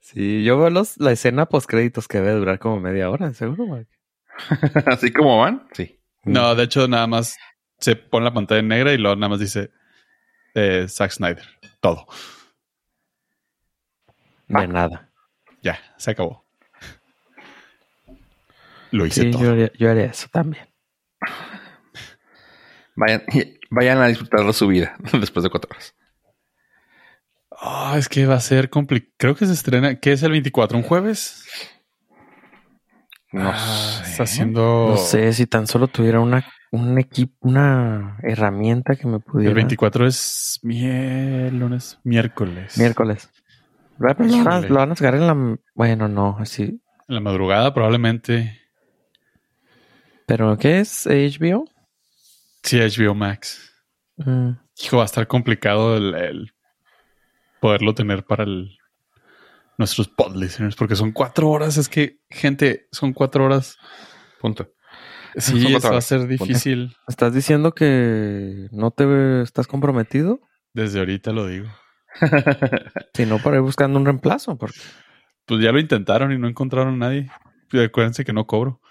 Sí, 0.00 0.44
yo 0.44 0.58
veo 0.58 0.70
los, 0.70 0.96
la 0.98 1.12
escena 1.12 1.46
post 1.46 1.68
créditos 1.68 2.08
que 2.08 2.18
debe 2.18 2.32
durar 2.32 2.58
como 2.58 2.80
media 2.80 3.10
hora, 3.10 3.32
seguro. 3.34 3.66
Mark? 3.66 3.88
Así 4.86 5.12
como 5.12 5.38
van, 5.38 5.68
sí. 5.72 5.98
No, 6.24 6.54
de 6.54 6.64
hecho, 6.64 6.88
nada 6.88 7.06
más 7.06 7.36
se 7.78 7.96
pone 7.96 8.24
la 8.24 8.32
pantalla 8.34 8.60
en 8.60 8.68
negra 8.68 8.92
y 8.92 8.98
luego 8.98 9.16
nada 9.16 9.28
más 9.30 9.40
dice 9.40 9.70
eh, 10.54 10.86
Zack 10.88 11.10
Snyder. 11.10 11.44
Todo. 11.80 12.06
De 14.48 14.66
nada. 14.68 15.10
Ya, 15.62 15.78
se 15.96 16.10
acabó. 16.12 16.44
lo 18.90 19.06
hice 19.06 19.22
Sí, 19.22 19.30
todo. 19.30 19.42
yo 19.42 19.50
haría, 19.52 19.72
yo 19.78 19.90
haría 19.90 20.04
eso 20.06 20.28
también. 20.30 20.66
Vayan, 22.96 23.22
vayan 23.70 23.98
a 23.98 24.06
disfrutar 24.06 24.44
de 24.46 24.52
su 24.52 24.66
vida 24.68 24.96
después 25.18 25.42
de 25.42 25.50
cuatro 25.50 25.70
horas. 25.70 25.94
Ah, 27.66 27.94
es 27.96 28.08
que 28.08 28.26
va 28.26 28.34
a 28.34 28.40
ser 28.40 28.68
complicado. 28.68 29.12
Creo 29.16 29.34
que 29.34 29.46
se 29.46 29.52
estrena. 29.52 29.98
¿Qué 29.98 30.12
es 30.12 30.22
el 30.22 30.32
24? 30.32 30.76
¿Un 30.76 30.84
jueves? 30.84 31.46
No 33.32 33.50
Ah, 33.52 34.02
sé. 34.04 34.10
Está 34.10 34.22
haciendo. 34.24 34.88
No 34.90 34.96
sé 34.98 35.32
si 35.32 35.46
tan 35.46 35.66
solo 35.66 35.88
tuviera 35.88 36.20
una, 36.20 36.44
un 36.72 36.98
equipo, 36.98 37.34
una 37.40 38.18
herramienta 38.22 38.96
que 38.96 39.06
me 39.06 39.18
pudiera. 39.18 39.50
El 39.50 39.54
24 39.56 40.06
es 40.06 40.60
miel, 40.62 41.58
lunes, 41.58 41.98
miércoles. 42.04 42.76
Miércoles. 42.76 43.30
Pero 43.98 44.14
lo, 44.24 44.36
van 44.44 44.48
a, 44.48 44.56
Híjole. 44.58 44.68
lo 44.68 44.74
van 44.76 44.92
a 44.92 44.96
sacar 44.96 45.14
en 45.14 45.26
la. 45.26 45.56
Bueno, 45.74 46.08
no, 46.08 46.36
así. 46.38 46.80
En 47.08 47.14
la 47.14 47.20
madrugada, 47.20 47.72
probablemente. 47.72 48.60
¿Pero 50.26 50.56
qué 50.58 50.80
es? 50.80 51.06
¿HBO? 51.06 51.64
Sí, 52.62 52.78
HBO 52.78 53.14
Max. 53.14 53.72
Mm, 54.16 54.50
Hijo, 54.82 54.96
va 54.98 55.02
a 55.02 55.06
estar 55.06 55.26
complicado 55.26 55.96
el, 55.96 56.14
el 56.14 56.53
poderlo 57.64 57.94
tener 57.94 58.26
para 58.26 58.44
el, 58.44 58.76
nuestros 59.78 60.06
pod 60.08 60.36
listeners, 60.36 60.76
porque 60.76 60.96
son 60.96 61.12
cuatro 61.12 61.48
horas. 61.48 61.78
Es 61.78 61.88
que, 61.88 62.18
gente, 62.28 62.88
son 62.92 63.14
cuatro 63.14 63.46
horas. 63.46 63.78
Punto. 64.38 64.68
Sí, 65.36 65.74
eso 65.74 65.90
va 65.90 65.96
a 65.96 66.02
ser 66.02 66.26
difícil. 66.26 66.94
¿Estás 67.08 67.32
diciendo 67.32 67.72
que 67.72 68.68
no 68.70 68.90
te 68.90 69.40
estás 69.40 69.66
comprometido? 69.66 70.40
Desde 70.74 70.98
ahorita 70.98 71.32
lo 71.32 71.46
digo. 71.46 71.68
Si 73.14 73.24
no, 73.24 73.38
para 73.38 73.56
ir 73.56 73.62
buscando 73.62 73.98
un 73.98 74.04
reemplazo. 74.04 74.58
Porque, 74.58 74.78
Pues 75.46 75.62
ya 75.62 75.72
lo 75.72 75.80
intentaron 75.80 76.32
y 76.32 76.38
no 76.38 76.46
encontraron 76.48 76.96
a 76.96 77.06
nadie. 77.06 77.30
Y 77.72 77.82
acuérdense 77.82 78.26
que 78.26 78.34
no 78.34 78.46
cobro. 78.46 78.82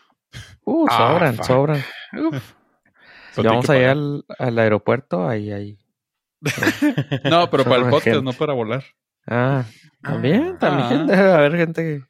uh, 0.65 0.87
Ah, 0.89 0.97
sobran, 1.11 1.43
sobran. 1.43 1.83
Uf. 2.27 2.53
Si 3.33 3.35
Pero 3.35 3.51
vamos 3.51 3.69
allá 3.69 3.91
al, 3.91 4.25
al 4.39 4.57
aeropuerto, 4.57 5.27
ahí, 5.27 5.51
ahí. 5.51 5.77
No, 7.29 7.49
pero 7.49 7.63
para 7.63 7.77
el 7.77 7.89
podcast, 7.89 8.03
gente. 8.05 8.21
no 8.21 8.33
para 8.33 8.53
volar. 8.53 8.83
Ah, 9.27 9.63
también, 10.01 10.53
Ah. 10.55 10.59
también 10.59 11.07
debe 11.07 11.31
haber 11.31 11.55
gente 11.57 11.81
que. 11.83 12.01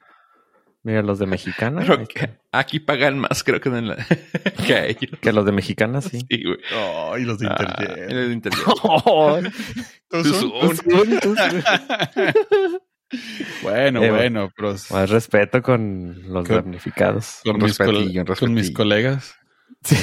Mira, 0.82 1.00
los 1.02 1.18
de 1.18 1.26
Mexicana. 1.26 1.80
Pero 1.80 2.06
que 2.06 2.28
aquí 2.52 2.78
pagan 2.78 3.18
más, 3.18 3.42
creo 3.42 3.58
que, 3.60 3.70
en 3.70 3.88
la, 3.88 3.96
que 4.66 4.74
a 4.74 4.84
ellos. 4.86 5.18
Que 5.20 5.32
los 5.32 5.46
de 5.46 5.52
Mexicana, 5.52 6.00
sí. 6.02 6.20
Sí, 6.28 6.42
güey. 6.44 6.58
Oh, 6.76 7.16
y 7.16 7.24
los 7.24 7.38
de 7.38 7.46
Ah, 7.48 7.56
Interjet. 7.58 8.10
en 8.10 8.16
el 8.18 8.32
Interjet. 8.32 8.64
Tuzun. 10.10 10.50
Tuzun. 11.20 11.62
Bueno, 13.62 14.02
Eh, 14.02 14.10
bueno, 14.10 14.50
pero 14.56 14.74
Más 14.90 15.08
respeto 15.10 15.62
con 15.62 16.20
los 16.32 16.46
Con- 16.46 16.56
damnificados. 16.56 17.40
con, 17.44 17.56
mis, 17.58 17.78
respetillo, 17.78 18.24
con 18.38 18.52
mis 18.54 18.70
colegas. 18.72 19.34
Sí. 19.82 19.96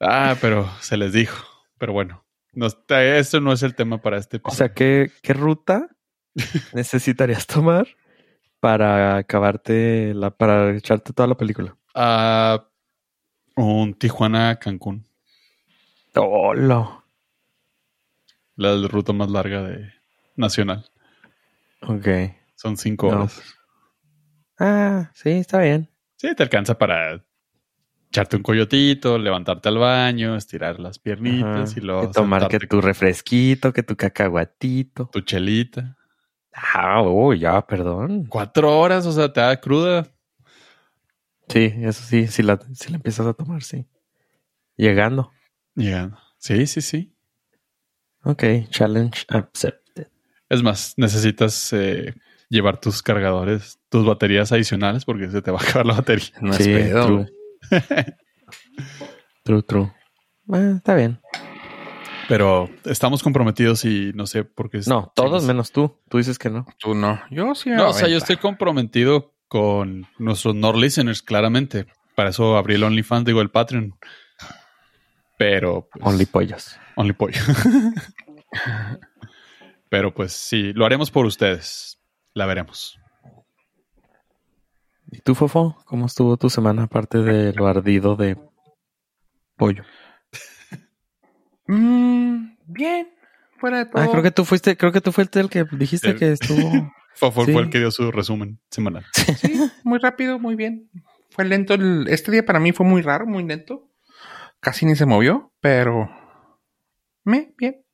Ah, 0.00 0.34
pero 0.40 0.68
se 0.80 0.96
les 0.96 1.12
dijo. 1.12 1.36
Pero 1.78 1.92
bueno, 1.92 2.24
no, 2.52 2.66
esto 2.66 3.40
no 3.40 3.52
es 3.52 3.62
el 3.62 3.74
tema 3.74 4.00
para 4.00 4.18
este 4.18 4.36
O 4.36 4.40
episodio. 4.40 4.56
sea, 4.56 4.74
¿qué, 4.74 5.10
qué 5.22 5.32
ruta 5.34 5.88
necesitarías 6.74 7.46
tomar 7.46 7.86
para 8.60 9.16
acabarte 9.16 10.14
la, 10.14 10.30
para 10.30 10.74
echarte 10.76 11.12
toda 11.12 11.26
la 11.28 11.36
película? 11.36 11.76
Ah, 11.94 12.68
un 13.56 13.94
Tijuana-Cancún. 13.94 15.04
Hola. 16.14 17.04
La 18.56 18.86
ruta 18.88 19.12
más 19.12 19.30
larga 19.30 19.62
de 19.62 19.92
nacional. 20.36 20.84
Ok. 21.80 22.06
Son 22.54 22.76
cinco 22.76 23.08
No. 23.10 23.16
horas. 23.16 23.42
Ah, 24.58 25.10
sí, 25.14 25.30
está 25.30 25.58
bien. 25.60 25.88
Sí, 26.16 26.34
te 26.34 26.42
alcanza 26.42 26.78
para 26.78 27.24
echarte 28.12 28.36
un 28.36 28.42
coyotito, 28.42 29.16
levantarte 29.16 29.70
al 29.70 29.78
baño, 29.78 30.36
estirar 30.36 30.78
las 30.78 30.98
piernitas 30.98 31.70
Ajá. 31.70 31.80
y 31.80 31.80
luego 31.82 32.00
Que 32.02 32.08
tomar 32.08 32.48
que 32.48 32.58
tu 32.60 32.82
refresquito, 32.82 33.72
que 33.72 33.82
tu 33.82 33.96
cacahuatito. 33.96 35.08
tu 35.10 35.22
chelita. 35.22 35.96
Ah, 36.52 37.00
oh, 37.00 37.32
ya, 37.32 37.66
perdón. 37.66 38.26
Cuatro 38.28 38.78
horas, 38.78 39.06
o 39.06 39.12
sea, 39.12 39.32
te 39.32 39.40
da 39.40 39.58
cruda. 39.58 40.06
Sí, 41.48 41.72
eso 41.78 42.02
sí, 42.04 42.26
si 42.26 42.42
la, 42.42 42.58
si 42.74 42.90
la 42.90 42.96
empiezas 42.96 43.26
a 43.26 43.32
tomar, 43.32 43.62
sí. 43.62 43.86
Llegando. 44.76 45.30
Llegando. 45.74 46.18
Sí, 46.36 46.66
sí, 46.66 46.82
sí. 46.82 47.14
Ok, 48.24 48.44
challenge 48.68 49.24
accepted. 49.28 50.08
Es 50.50 50.62
más, 50.62 50.92
necesitas 50.98 51.72
eh, 51.72 52.14
llevar 52.50 52.78
tus 52.78 53.02
cargadores, 53.02 53.78
tus 53.88 54.04
baterías 54.04 54.52
adicionales 54.52 55.06
porque 55.06 55.30
se 55.30 55.40
te 55.40 55.50
va 55.50 55.60
a 55.60 55.62
acabar 55.62 55.86
la 55.86 55.94
batería. 55.94 56.26
No 56.42 56.52
sí, 56.52 56.70
es 56.70 56.88
pedo. 56.90 57.06
true. 57.06 57.32
true, 59.44 59.62
true. 59.62 59.92
Está 60.76 60.94
bien. 60.94 61.20
Pero 62.28 62.70
estamos 62.84 63.22
comprometidos 63.22 63.84
y 63.84 64.12
no 64.14 64.26
sé 64.26 64.44
por 64.44 64.70
qué. 64.70 64.80
No, 64.86 65.12
todos 65.14 65.44
menos 65.44 65.72
tú. 65.72 65.98
Tú 66.08 66.18
dices 66.18 66.38
que 66.38 66.50
no. 66.50 66.66
Tú 66.78 66.94
no. 66.94 67.20
Yo 67.30 67.54
sí. 67.54 67.70
No, 67.70 67.90
o 67.90 67.92
sea, 67.92 68.08
yo 68.08 68.16
estoy 68.16 68.36
comprometido 68.36 69.34
con 69.48 70.06
nuestros 70.18 70.54
Nord 70.54 70.76
listeners, 70.76 71.22
claramente. 71.22 71.86
Para 72.14 72.30
eso 72.30 72.56
abrí 72.56 72.76
el 72.76 72.84
OnlyFans, 72.84 73.24
digo 73.24 73.40
el 73.40 73.50
Patreon. 73.50 73.98
Pero. 75.36 75.88
pues, 75.92 76.06
Only 76.06 76.26
pollos. 76.26 76.76
Only 76.96 77.12
pollo. 77.12 77.40
Pero 79.88 80.14
pues 80.14 80.32
sí, 80.32 80.72
lo 80.72 80.86
haremos 80.86 81.10
por 81.10 81.26
ustedes. 81.26 81.98
La 82.32 82.46
veremos. 82.46 82.98
¿Y 85.14 85.20
tú, 85.20 85.34
Fofo? 85.34 85.76
¿Cómo 85.84 86.06
estuvo 86.06 86.36
tu 86.38 86.48
semana 86.50 86.84
aparte 86.84 87.18
de 87.18 87.52
lo 87.52 87.66
ardido 87.66 88.16
de 88.16 88.36
pollo? 89.56 89.84
Mm, 91.66 92.56
bien. 92.66 93.08
Fuera 93.58 93.78
de 93.78 93.86
todo. 93.86 94.02
Ah, 94.02 94.08
creo 94.10 94.22
que 94.22 94.30
tú 94.30 94.44
fuiste, 94.44 94.76
creo 94.76 94.90
que 94.90 95.00
tú 95.00 95.12
fuiste 95.12 95.38
el 95.38 95.48
que 95.48 95.64
dijiste 95.72 96.10
El- 96.10 96.18
que 96.18 96.32
estuvo. 96.32 96.58
Fofo 97.14 97.44
Sí. 97.44 97.52
fue 97.52 97.62
el 97.62 97.70
que 97.70 97.78
dio 97.78 97.90
su 97.90 98.10
resumen 98.10 98.58
semanal. 98.70 99.04
Sí, 99.36 99.52
muy 99.84 99.98
rápido, 99.98 100.38
muy 100.38 100.56
bien. 100.56 100.90
Fue 101.30 101.44
lento. 101.44 101.74
el- 101.74 102.06
este 102.08 102.32
día 102.32 102.44
para 102.44 102.58
mí 102.58 102.72
fue 102.72 102.86
muy 102.86 103.02
raro, 103.02 103.26
muy 103.26 103.44
lento. 103.44 103.88
Casi 104.60 104.86
ni 104.86 104.96
se 104.96 105.04
movió, 105.06 105.52
pero. 105.60 106.08
Me, 107.24 107.54
bien. 107.58 107.84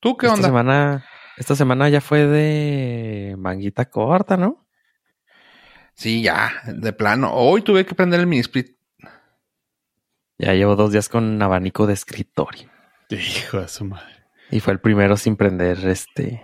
¿Tú 0.00 0.16
qué 0.16 0.26
esta 0.26 0.34
onda? 0.36 0.48
semana, 0.48 1.04
esta 1.38 1.56
semana 1.56 1.88
ya 1.88 2.00
fue 2.02 2.26
de 2.26 3.34
manguita 3.38 3.86
corta, 3.86 4.36
¿no? 4.36 4.66
Sí, 6.00 6.22
ya, 6.22 6.62
de 6.64 6.94
plano. 6.94 7.30
Hoy 7.34 7.60
tuve 7.60 7.84
que 7.84 7.94
prender 7.94 8.20
el 8.20 8.26
mini 8.26 8.40
split. 8.40 8.74
Ya 10.38 10.54
llevo 10.54 10.74
dos 10.74 10.92
días 10.92 11.10
con 11.10 11.42
abanico 11.42 11.86
de 11.86 11.92
escritorio. 11.92 12.70
Hijo 13.10 13.60
de 13.60 13.68
su 13.68 13.84
madre. 13.84 14.24
Y 14.50 14.60
fue 14.60 14.72
el 14.72 14.80
primero 14.80 15.18
sin 15.18 15.36
prender 15.36 15.86
este 15.86 16.42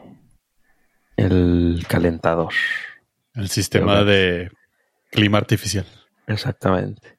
el 1.17 1.87
calentador. 1.89 2.53
El 3.33 3.49
sistema 3.49 4.05
de 4.05 4.51
clima 5.11 5.39
artificial. 5.39 5.87
Exactamente. 6.27 7.19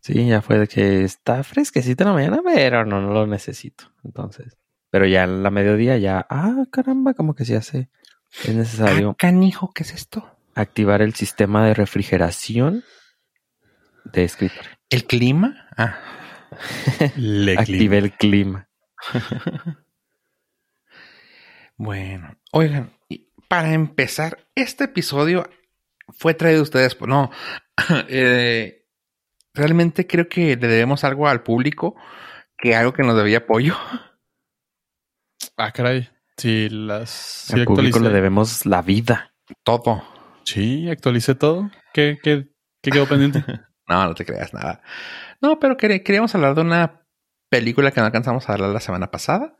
Sí, 0.00 0.28
ya 0.28 0.42
fue 0.42 0.58
de 0.58 0.68
que 0.68 1.04
está 1.04 1.42
fresquecito 1.42 2.02
en 2.04 2.08
la 2.08 2.14
mañana, 2.14 2.42
pero 2.44 2.84
no, 2.84 3.00
no 3.00 3.14
lo 3.14 3.26
necesito. 3.26 3.84
Entonces, 4.04 4.58
pero 4.90 5.06
ya 5.06 5.24
en 5.24 5.42
la 5.42 5.50
mediodía 5.50 5.96
ya, 5.96 6.26
ah, 6.28 6.66
caramba, 6.70 7.14
como 7.14 7.34
que 7.34 7.46
se 7.46 7.56
hace. 7.56 7.88
Es 8.44 8.54
necesario 8.54 9.12
Ah, 9.12 9.16
canijo, 9.18 9.72
¿qué 9.72 9.84
es 9.84 9.94
esto? 9.94 10.37
Activar 10.60 11.02
el 11.02 11.14
sistema 11.14 11.64
de 11.66 11.74
refrigeración 11.74 12.84
de 14.04 14.24
escritorio. 14.24 14.70
¿El 14.90 15.04
clima? 15.04 15.68
Ah. 15.76 15.98
Le 17.16 17.58
Active 17.58 17.98
el 17.98 18.12
clima. 18.12 18.68
Bueno, 21.80 22.36
oigan, 22.50 22.92
y 23.08 23.28
para 23.46 23.72
empezar, 23.72 24.44
este 24.56 24.84
episodio 24.84 25.48
fue 26.08 26.34
traído 26.34 26.58
a 26.58 26.62
ustedes. 26.64 26.96
por- 26.96 27.08
No, 27.08 27.30
eh, 28.08 28.84
realmente 29.54 30.06
creo 30.06 30.28
que 30.28 30.56
le 30.56 30.66
debemos 30.66 31.04
algo 31.04 31.28
al 31.28 31.44
público, 31.44 31.94
que 32.56 32.74
algo 32.74 32.92
que 32.92 33.04
nos 33.04 33.16
debía 33.16 33.38
apoyo. 33.38 33.76
Ah, 35.56 35.70
caray. 35.70 36.08
Sí, 36.36 36.68
las. 36.68 37.10
Sí, 37.10 37.54
Al 37.54 37.64
público 37.64 38.00
le 38.00 38.10
debemos 38.10 38.66
la 38.66 38.82
vida. 38.82 39.32
Todo. 39.62 40.02
Sí, 40.52 40.88
actualicé 40.90 41.34
todo. 41.34 41.70
¿Qué, 41.92 42.18
qué, 42.22 42.48
qué 42.82 42.90
quedó 42.90 43.06
pendiente? 43.06 43.44
No, 43.90 44.04
no 44.04 44.14
te 44.14 44.26
creas 44.26 44.52
nada. 44.52 44.82
No, 45.40 45.58
pero 45.58 45.78
quer- 45.78 46.02
queríamos 46.02 46.34
hablar 46.34 46.54
de 46.54 46.60
una 46.60 47.06
película 47.48 47.90
que 47.90 48.00
no 48.00 48.04
alcanzamos 48.06 48.46
a 48.46 48.52
hablar 48.52 48.68
la 48.68 48.80
semana 48.80 49.10
pasada. 49.10 49.56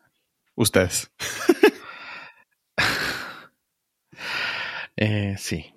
Ustedes. 0.54 1.10
Eh, 4.96 5.36
sí. 5.38 5.72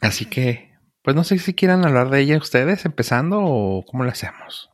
Así 0.00 0.26
que, 0.26 0.74
pues 1.02 1.16
no 1.16 1.24
sé 1.24 1.38
si 1.38 1.54
quieran 1.54 1.84
hablar 1.86 2.10
de 2.10 2.20
ella 2.20 2.36
ustedes, 2.38 2.84
empezando 2.84 3.40
o 3.42 3.84
cómo 3.86 4.04
lo 4.04 4.10
hacemos. 4.10 4.70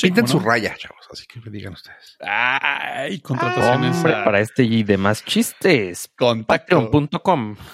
Pinten 0.00 0.24
¿cómo 0.24 0.32
su 0.32 0.40
no? 0.40 0.46
raya, 0.50 0.74
chavos, 0.76 1.06
así 1.10 1.26
que 1.26 1.38
digan 1.50 1.74
ustedes. 1.74 2.16
Ay, 2.20 3.20
contrataciones. 3.20 3.96
Hombre, 3.96 4.14
a- 4.14 4.24
para 4.24 4.40
este 4.40 4.64
y 4.64 4.82
demás 4.84 5.24
chistes. 5.24 6.10
Patreon.com. 6.46 7.56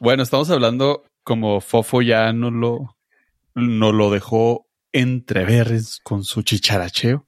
Bueno, 0.00 0.22
estamos 0.22 0.50
hablando 0.50 1.04
como 1.22 1.60
Fofo 1.60 2.02
ya 2.02 2.32
no 2.32 2.50
lo, 2.50 2.96
no 3.54 3.92
lo 3.92 4.10
dejó 4.10 4.66
entrever 4.92 5.70
con 6.02 6.24
su 6.24 6.42
chicharacheo 6.42 7.26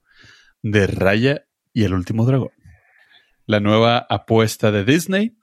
de 0.61 0.87
Raya 0.87 1.45
y 1.73 1.83
el 1.83 1.93
último 1.93 2.25
dragón. 2.25 2.51
La 3.45 3.59
nueva 3.59 4.05
apuesta 4.09 4.71
de 4.71 4.83
Disney, 4.83 5.37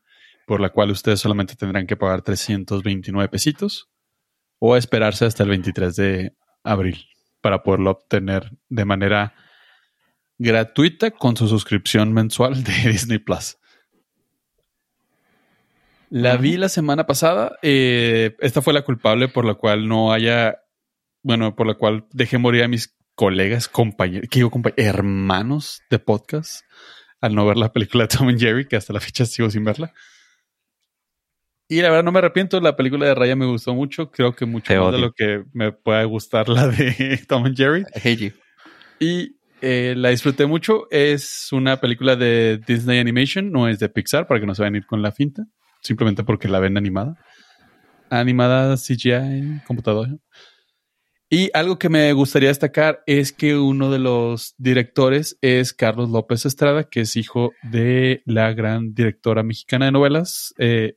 por 0.46 0.60
la 0.60 0.70
cual 0.70 0.90
ustedes 0.90 1.20
solamente 1.20 1.56
tendrán 1.56 1.86
que 1.86 1.96
pagar 1.96 2.22
329 2.22 3.28
pesitos 3.28 3.90
o 4.58 4.76
esperarse 4.76 5.24
hasta 5.24 5.42
el 5.42 5.48
23 5.50 5.96
de 5.96 6.36
abril 6.64 7.06
para 7.40 7.62
poderlo 7.62 7.90
obtener 7.90 8.50
de 8.68 8.84
manera 8.84 9.34
gratuita 10.38 11.10
con 11.10 11.36
su 11.36 11.46
suscripción 11.46 12.12
mensual 12.12 12.64
de 12.64 12.72
Disney 12.90 13.18
Plus. 13.18 13.58
La 16.10 16.36
vi 16.36 16.56
la 16.56 16.68
semana 16.68 17.06
pasada. 17.06 17.58
Eh, 17.62 18.36
esta 18.40 18.62
fue 18.62 18.72
la 18.72 18.82
culpable 18.82 19.28
por 19.28 19.44
la 19.44 19.54
cual 19.54 19.88
no 19.88 20.12
haya, 20.12 20.62
bueno, 21.22 21.54
por 21.56 21.66
la 21.66 21.74
cual 21.74 22.06
dejé 22.12 22.38
morir 22.38 22.62
a 22.62 22.68
mis 22.68 22.94
colegas, 23.14 23.68
compañeros, 23.68 24.28
que 24.30 24.40
digo, 24.40 24.50
hermanos 24.76 25.82
de 25.90 25.98
podcast 25.98 26.64
al 27.20 27.34
no 27.34 27.46
ver 27.46 27.56
la 27.56 27.72
película 27.72 28.04
de 28.04 28.08
Tom 28.08 28.28
and 28.28 28.38
Jerry, 28.38 28.68
que 28.68 28.76
hasta 28.76 28.92
la 28.92 29.00
fecha 29.00 29.24
sigo 29.24 29.50
sin 29.50 29.64
verla. 29.64 29.94
Y 31.68 31.80
la 31.80 31.88
verdad 31.88 32.04
no 32.04 32.12
me 32.12 32.18
arrepiento, 32.18 32.60
la 32.60 32.76
película 32.76 33.06
de 33.06 33.14
Raya 33.14 33.36
me 33.36 33.46
gustó 33.46 33.74
mucho, 33.74 34.10
creo 34.10 34.34
que 34.34 34.44
mucho 34.44 34.74
más 34.82 34.92
de 34.92 34.98
lo 34.98 35.12
que 35.12 35.44
me 35.52 35.72
pueda 35.72 36.04
gustar 36.04 36.48
la 36.48 36.68
de 36.68 37.18
Tom 37.28 37.46
and 37.46 37.56
Jerry. 37.56 37.84
Y 39.00 39.36
eh, 39.62 39.94
la 39.96 40.10
disfruté 40.10 40.44
mucho, 40.44 40.86
es 40.90 41.48
una 41.52 41.80
película 41.80 42.16
de 42.16 42.60
Disney 42.66 42.98
Animation, 42.98 43.50
no 43.50 43.66
es 43.66 43.78
de 43.78 43.88
Pixar, 43.88 44.26
para 44.26 44.40
que 44.40 44.46
no 44.46 44.54
se 44.54 44.60
vayan 44.60 44.74
a 44.74 44.78
ir 44.78 44.86
con 44.86 45.00
la 45.00 45.10
finta, 45.10 45.46
simplemente 45.80 46.22
porque 46.22 46.48
la 46.48 46.60
ven 46.60 46.76
animada. 46.76 47.16
Animada 48.10 48.76
CGI 48.76 49.12
en 49.12 49.62
computadora. 49.66 50.12
Y 51.30 51.50
algo 51.54 51.78
que 51.78 51.88
me 51.88 52.12
gustaría 52.12 52.50
destacar 52.50 53.02
es 53.06 53.32
que 53.32 53.56
uno 53.56 53.90
de 53.90 53.98
los 53.98 54.54
directores 54.58 55.38
es 55.40 55.72
Carlos 55.72 56.10
López 56.10 56.44
Estrada, 56.44 56.84
que 56.84 57.00
es 57.00 57.16
hijo 57.16 57.52
de 57.62 58.22
la 58.26 58.52
gran 58.52 58.94
directora 58.94 59.42
mexicana 59.42 59.86
de 59.86 59.92
novelas, 59.92 60.54
eh, 60.58 60.96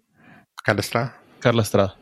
Carla 0.68 0.82
Estrada. 0.82 1.18
Carla 1.40 1.62
Estrada. 1.62 1.96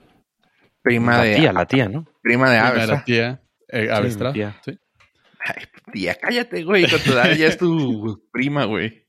Prima 0.81 1.17
la 1.17 1.23
de. 1.23 1.35
tía, 1.35 1.53
la 1.53 1.65
tía, 1.67 1.87
¿no? 1.87 2.07
Prima 2.23 2.49
de 2.49 2.57
Ave. 2.57 2.71
de 2.81 2.87
la 2.87 2.93
Estrada. 2.95 3.03
tía 3.05 3.41
eh, 3.69 3.89
Ave 3.91 4.07
Sí, 4.07 4.11
Estrada, 4.11 4.33
tía. 4.33 4.55
sí. 4.65 4.79
Ay, 5.39 5.63
tía, 5.93 6.15
cállate, 6.15 6.63
güey. 6.63 6.89
Con 6.89 6.99
tu 6.99 7.11
edad 7.11 7.31
ya 7.35 7.45
es 7.45 7.57
tu 7.59 8.23
prima, 8.33 8.65
güey. 8.65 9.05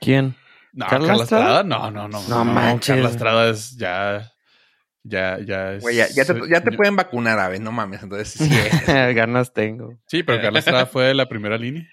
¿Quién? 0.00 0.36
No, 0.72 0.86
¿Carla 0.86 1.08
Carla, 1.08 1.22
Estrada? 1.24 1.44
Estrada, 1.44 1.62
no, 1.64 1.90
no, 1.90 2.08
no. 2.08 2.28
No 2.28 2.44
manches. 2.44 2.94
Carla 2.94 3.10
Estrada 3.10 3.50
es 3.50 3.76
ya. 3.76 4.32
Ya, 5.02 5.38
ya 5.44 5.72
es. 5.74 5.82
Güey, 5.82 5.96
ya, 5.96 6.06
ya 6.08 6.24
te, 6.24 6.48
ya 6.48 6.60
te 6.60 6.70
pueden 6.70 6.94
vacunar, 6.94 7.40
Ave. 7.40 7.58
No 7.58 7.72
mames. 7.72 8.04
Entonces, 8.04 8.28
sí, 8.30 8.48
Ganas 8.86 9.52
tengo. 9.52 9.98
Sí, 10.06 10.22
pero 10.22 10.40
Carla 10.40 10.60
Estrada 10.60 10.86
fue 10.86 11.12
la 11.12 11.28
primera 11.28 11.58
línea. 11.58 11.88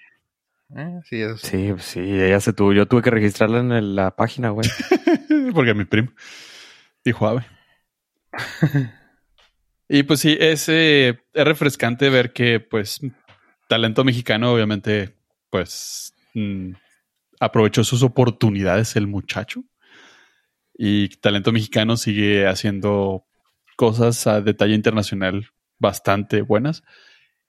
Eh, 0.75 0.99
sí, 1.09 1.21
eso 1.21 1.37
sí. 1.37 1.47
Sí, 1.47 1.67
pues 1.71 1.83
sí, 1.85 1.99
ella 1.99 2.39
se 2.39 2.53
tuvo. 2.53 2.71
Yo 2.73 2.87
tuve 2.87 3.01
que 3.01 3.09
registrarla 3.11 3.59
en 3.59 3.71
el- 3.71 3.95
la 3.95 4.15
página, 4.15 4.49
güey. 4.49 4.67
Porque 5.55 5.73
mi 5.75 5.85
primo 5.85 6.11
dijo 7.03 7.27
ave. 7.27 7.45
y 9.89 10.03
pues 10.03 10.19
sí, 10.21 10.37
es, 10.39 10.69
eh, 10.69 11.19
es 11.33 11.45
refrescante 11.45 12.09
ver 12.09 12.33
que, 12.33 12.59
pues, 12.59 12.99
talento 13.67 14.03
mexicano, 14.03 14.53
obviamente, 14.53 15.15
pues, 15.49 16.13
mm, 16.33 16.71
aprovechó 17.39 17.83
sus 17.83 18.03
oportunidades 18.03 18.95
el 18.95 19.07
muchacho. 19.07 19.63
Y 20.75 21.09
talento 21.17 21.51
mexicano 21.51 21.97
sigue 21.97 22.47
haciendo 22.47 23.25
cosas 23.75 24.25
a 24.27 24.41
detalle 24.41 24.73
internacional 24.75 25.47
bastante 25.79 26.41
buenas. 26.41 26.83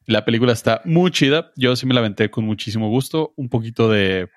La 0.07 0.25
película 0.25 0.53
está 0.53 0.83
muy 0.85 1.11
chida. 1.11 1.53
Yo 1.57 1.77
sí 1.77 1.87
me 1.87 1.95
la 1.95 2.01
aventé 2.01 2.31
con 2.31 2.45
muchísimo 2.45 2.89
gusto. 2.91 3.33
Un 3.37 3.49
poquito 3.49 3.91
de, 3.91 4.29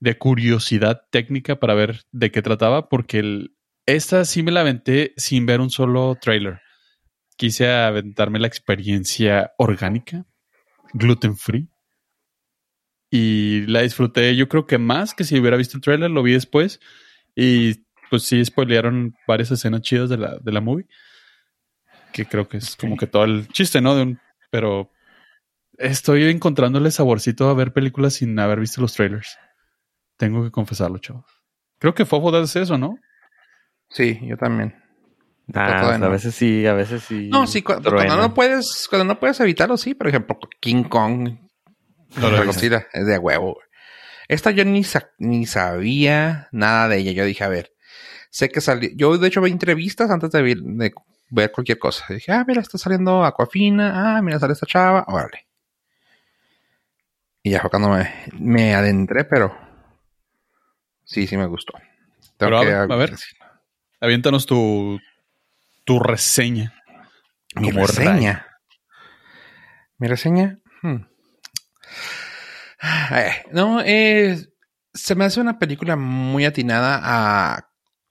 de 0.00 0.18
curiosidad 0.18 1.02
técnica 1.10 1.56
para 1.58 1.74
ver 1.74 2.02
de 2.12 2.30
qué 2.30 2.42
trataba, 2.42 2.88
porque 2.88 3.18
el- 3.18 3.55
esta 3.86 4.24
sí 4.24 4.42
me 4.42 4.52
la 4.52 4.60
aventé 4.60 5.14
sin 5.16 5.46
ver 5.46 5.60
un 5.60 5.70
solo 5.70 6.16
trailer. 6.20 6.60
Quise 7.36 7.70
aventarme 7.70 8.38
la 8.38 8.48
experiencia 8.48 9.52
orgánica, 9.58 10.26
gluten 10.92 11.36
free. 11.36 11.68
Y 13.10 13.62
la 13.66 13.82
disfruté, 13.82 14.34
yo 14.36 14.48
creo 14.48 14.66
que 14.66 14.78
más 14.78 15.14
que 15.14 15.24
si 15.24 15.38
hubiera 15.38 15.56
visto 15.56 15.76
el 15.76 15.82
trailer, 15.82 16.10
lo 16.10 16.22
vi 16.22 16.32
después. 16.32 16.80
Y 17.36 17.84
pues 18.10 18.24
sí, 18.24 18.44
spoilearon 18.44 19.14
varias 19.26 19.50
escenas 19.52 19.82
chidas 19.82 20.10
de 20.10 20.18
la, 20.18 20.36
de 20.38 20.52
la 20.52 20.60
movie. 20.60 20.86
Que 22.12 22.26
creo 22.26 22.48
que 22.48 22.56
es 22.56 22.74
como 22.76 22.96
que 22.96 23.06
todo 23.06 23.24
el 23.24 23.46
chiste, 23.48 23.80
¿no? 23.80 23.94
De 23.94 24.02
un, 24.02 24.20
pero 24.50 24.90
estoy 25.78 26.24
encontrándole 26.24 26.90
saborcito 26.90 27.48
a 27.48 27.54
ver 27.54 27.72
películas 27.72 28.14
sin 28.14 28.38
haber 28.38 28.58
visto 28.58 28.80
los 28.80 28.94
trailers. 28.94 29.38
Tengo 30.16 30.42
que 30.42 30.50
confesarlo, 30.50 30.98
chavos. 30.98 31.26
Creo 31.78 31.94
que 31.94 32.06
Fofo 32.06 32.34
hace 32.34 32.62
eso, 32.62 32.78
¿no? 32.78 32.98
Sí, 33.88 34.18
yo 34.22 34.36
también. 34.36 34.74
Ah, 35.54 35.96
no. 35.98 36.06
a 36.06 36.08
veces 36.08 36.34
sí, 36.34 36.66
a 36.66 36.72
veces 36.74 37.04
sí. 37.04 37.28
No, 37.30 37.46
sí, 37.46 37.62
cu- 37.62 37.80
cuando, 37.82 38.16
no 38.16 38.34
puedes, 38.34 38.86
cuando 38.90 39.04
no 39.04 39.20
puedes 39.20 39.38
evitarlo, 39.40 39.76
sí. 39.76 39.94
Por 39.94 40.08
ejemplo, 40.08 40.38
King 40.60 40.84
Kong. 40.84 41.38
No 42.16 42.30
lo 42.30 42.42
es 42.50 43.06
de 43.06 43.18
huevo. 43.18 43.54
güey. 43.54 43.66
Esta 44.28 44.50
yo 44.50 44.64
ni, 44.64 44.82
sa- 44.82 45.10
ni 45.18 45.46
sabía 45.46 46.48
nada 46.50 46.88
de 46.88 46.98
ella. 46.98 47.12
Yo 47.12 47.24
dije, 47.24 47.44
a 47.44 47.48
ver, 47.48 47.72
sé 48.30 48.48
que 48.48 48.60
salió. 48.60 48.90
Yo, 48.94 49.18
de 49.18 49.28
hecho, 49.28 49.40
vi 49.40 49.52
entrevistas 49.52 50.10
antes 50.10 50.30
de 50.32 50.42
ver, 50.42 50.56
de 50.58 50.92
ver 51.30 51.52
cualquier 51.52 51.78
cosa. 51.78 52.04
dije, 52.12 52.32
ah, 52.32 52.44
mira, 52.46 52.60
está 52.60 52.76
saliendo 52.78 53.24
Aquafina. 53.24 54.16
Ah, 54.16 54.22
mira, 54.22 54.40
sale 54.40 54.54
esta 54.54 54.66
chava. 54.66 55.04
Órale. 55.06 55.46
Y 57.42 57.50
ya 57.50 57.60
fue 57.60 57.70
cuando 57.70 57.90
me, 57.90 58.10
me 58.38 58.74
adentré, 58.74 59.24
pero 59.24 59.56
sí, 61.04 61.28
sí 61.28 61.36
me 61.36 61.46
gustó. 61.46 61.74
Pero 62.36 62.58
a 62.58 62.60
que 62.62 62.66
ver, 62.66 62.92
a 62.92 62.96
ver. 62.96 63.14
Aviéntanos 64.00 64.46
tu, 64.46 65.00
tu 65.84 65.98
reseña. 65.98 66.74
Mi 67.54 67.70
Como 67.70 67.86
reseña. 67.86 68.46
Mi 69.98 70.08
reseña. 70.08 70.58
hmm. 70.82 70.96
Eh, 73.12 73.32
no, 73.52 73.80
eh, 73.80 74.36
se 74.92 75.14
me 75.14 75.24
hace 75.24 75.40
una 75.40 75.58
película 75.58 75.96
muy 75.96 76.44
atinada 76.44 77.00
a 77.02 77.70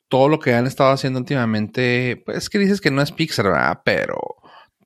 todo 0.10 0.28
lo 0.30 0.39
que 0.39 0.54
han 0.54 0.67
estado 0.67 0.91
haciendo 0.91 1.19
últimamente. 1.19 2.21
Pues 2.26 2.50
que 2.50 2.58
dices 2.60 2.82
que 2.82 2.91
no 2.91 3.02
es 3.02 3.12
Pixar, 3.12 3.45
¿verdad? 3.45 3.82
Pero 3.86 4.17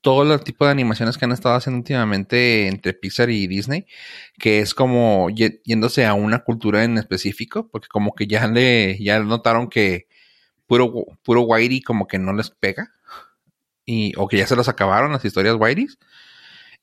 todo 0.02 0.34
el 0.34 0.44
tipo 0.44 0.66
de 0.66 0.72
animaciones 0.72 1.18
que 1.18 1.26
han 1.26 1.32
estado 1.32 1.56
haciendo 1.56 1.80
últimamente 1.80 2.68
entre 2.68 2.94
Pixar 2.94 3.30
y 3.30 3.48
Disney, 3.48 3.86
que 4.38 4.60
es 4.60 4.74
como 4.74 5.30
yéndose 5.30 6.06
a 6.06 6.14
una 6.14 6.40
cultura 6.40 6.84
en 6.84 6.98
específico, 6.98 7.70
porque 7.70 7.88
como 7.88 8.14
que 8.14 8.28
ya 8.28 8.48
le, 8.48 9.02
ya 9.02 9.20
notaron 9.20 9.70
que 9.70 10.08
puro, 10.70 10.94
puro 11.24 11.42
Whitey 11.42 11.82
como 11.82 12.08
que 12.08 12.20
no 12.20 12.32
les 12.32 12.52
pega 12.52 12.94
y, 13.86 14.14
o 14.18 14.28
que 14.28 14.38
ya 14.38 14.46
se 14.46 14.56
los 14.56 14.70
acabaron 14.70 15.12
las 15.12 15.26
historias 15.26 15.56
Whiteys. 15.60 15.98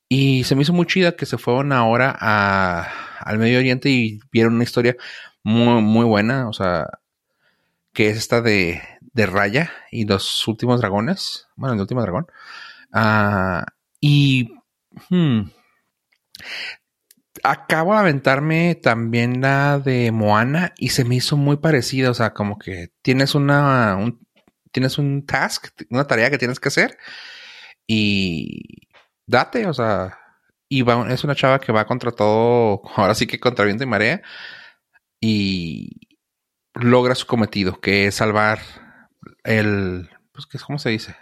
Y 0.09 0.43
se 0.45 0.57
me 0.57 0.63
hizo 0.63 0.73
muy 0.73 0.87
chida 0.87 1.17
que 1.17 1.25
se 1.25 1.39
fueron 1.39 1.73
ahora 1.73 2.17
a, 2.19 2.91
al 3.21 3.39
Medio 3.39 3.59
Oriente 3.59 3.89
y 3.89 4.21
vieron 4.33 4.55
una 4.55 4.65
historia 4.65 4.97
muy, 5.45 5.83
muy 5.83 6.05
buena. 6.05 6.49
O 6.49 6.53
sea, 6.53 6.89
que 7.93 8.11
es 8.11 8.17
esta 8.17 8.41
de, 8.43 8.83
de 9.01 9.27
Raya 9.27 9.73
y 9.93 10.05
los 10.05 10.47
últimos 10.49 10.81
dragones. 10.81 11.47
Bueno, 11.55 11.75
el 11.75 11.81
último 11.81 12.03
dragón. 12.03 12.27
Ah, 12.93 13.67
y 14.01 14.51
hmm, 15.09 15.43
acabo 17.51 17.93
de 17.93 18.01
aventarme 18.01 18.75
también 18.75 19.41
la 19.41 19.79
de 19.79 20.13
Moana 20.13 20.75
y 20.77 20.91
se 20.91 21.05
me 21.05 21.17
hizo 21.17 21.37
muy 21.37 21.57
parecida. 21.57 22.11
O 22.11 22.15
sea, 22.15 22.33
como 22.35 22.59
que 22.59 22.91
tienes 23.03 23.35
una, 23.35 23.97
un, 23.97 24.27
tienes 24.73 24.99
un 24.99 25.25
task, 25.25 25.69
una 25.91 26.07
tarea 26.07 26.31
que 26.31 26.39
tienes 26.39 26.61
que 26.61 26.69
hacer 26.69 26.99
y 27.87 28.89
date, 29.27 29.67
o 29.67 29.75
sea, 29.75 30.19
y 30.69 30.85
es 31.11 31.25
una 31.25 31.35
chava 31.35 31.61
que 31.61 31.73
va 31.73 31.87
contra 31.87 32.11
todo, 32.13 32.83
ahora 32.97 33.15
sí 33.15 33.27
que 33.27 33.41
contra 33.41 33.65
viento 33.65 33.85
y 33.85 33.87
marea 33.87 34.23
y 35.21 36.19
logra 36.75 37.15
su 37.15 37.27
cometido, 37.27 37.81
que 37.81 38.07
es 38.07 38.17
salvar 38.17 38.61
el, 39.45 40.11
pues, 40.33 40.47
¿qué 40.47 40.59
es? 40.59 40.65
¿cómo 40.65 40.79
se 40.79 40.91
dice? 40.91 41.17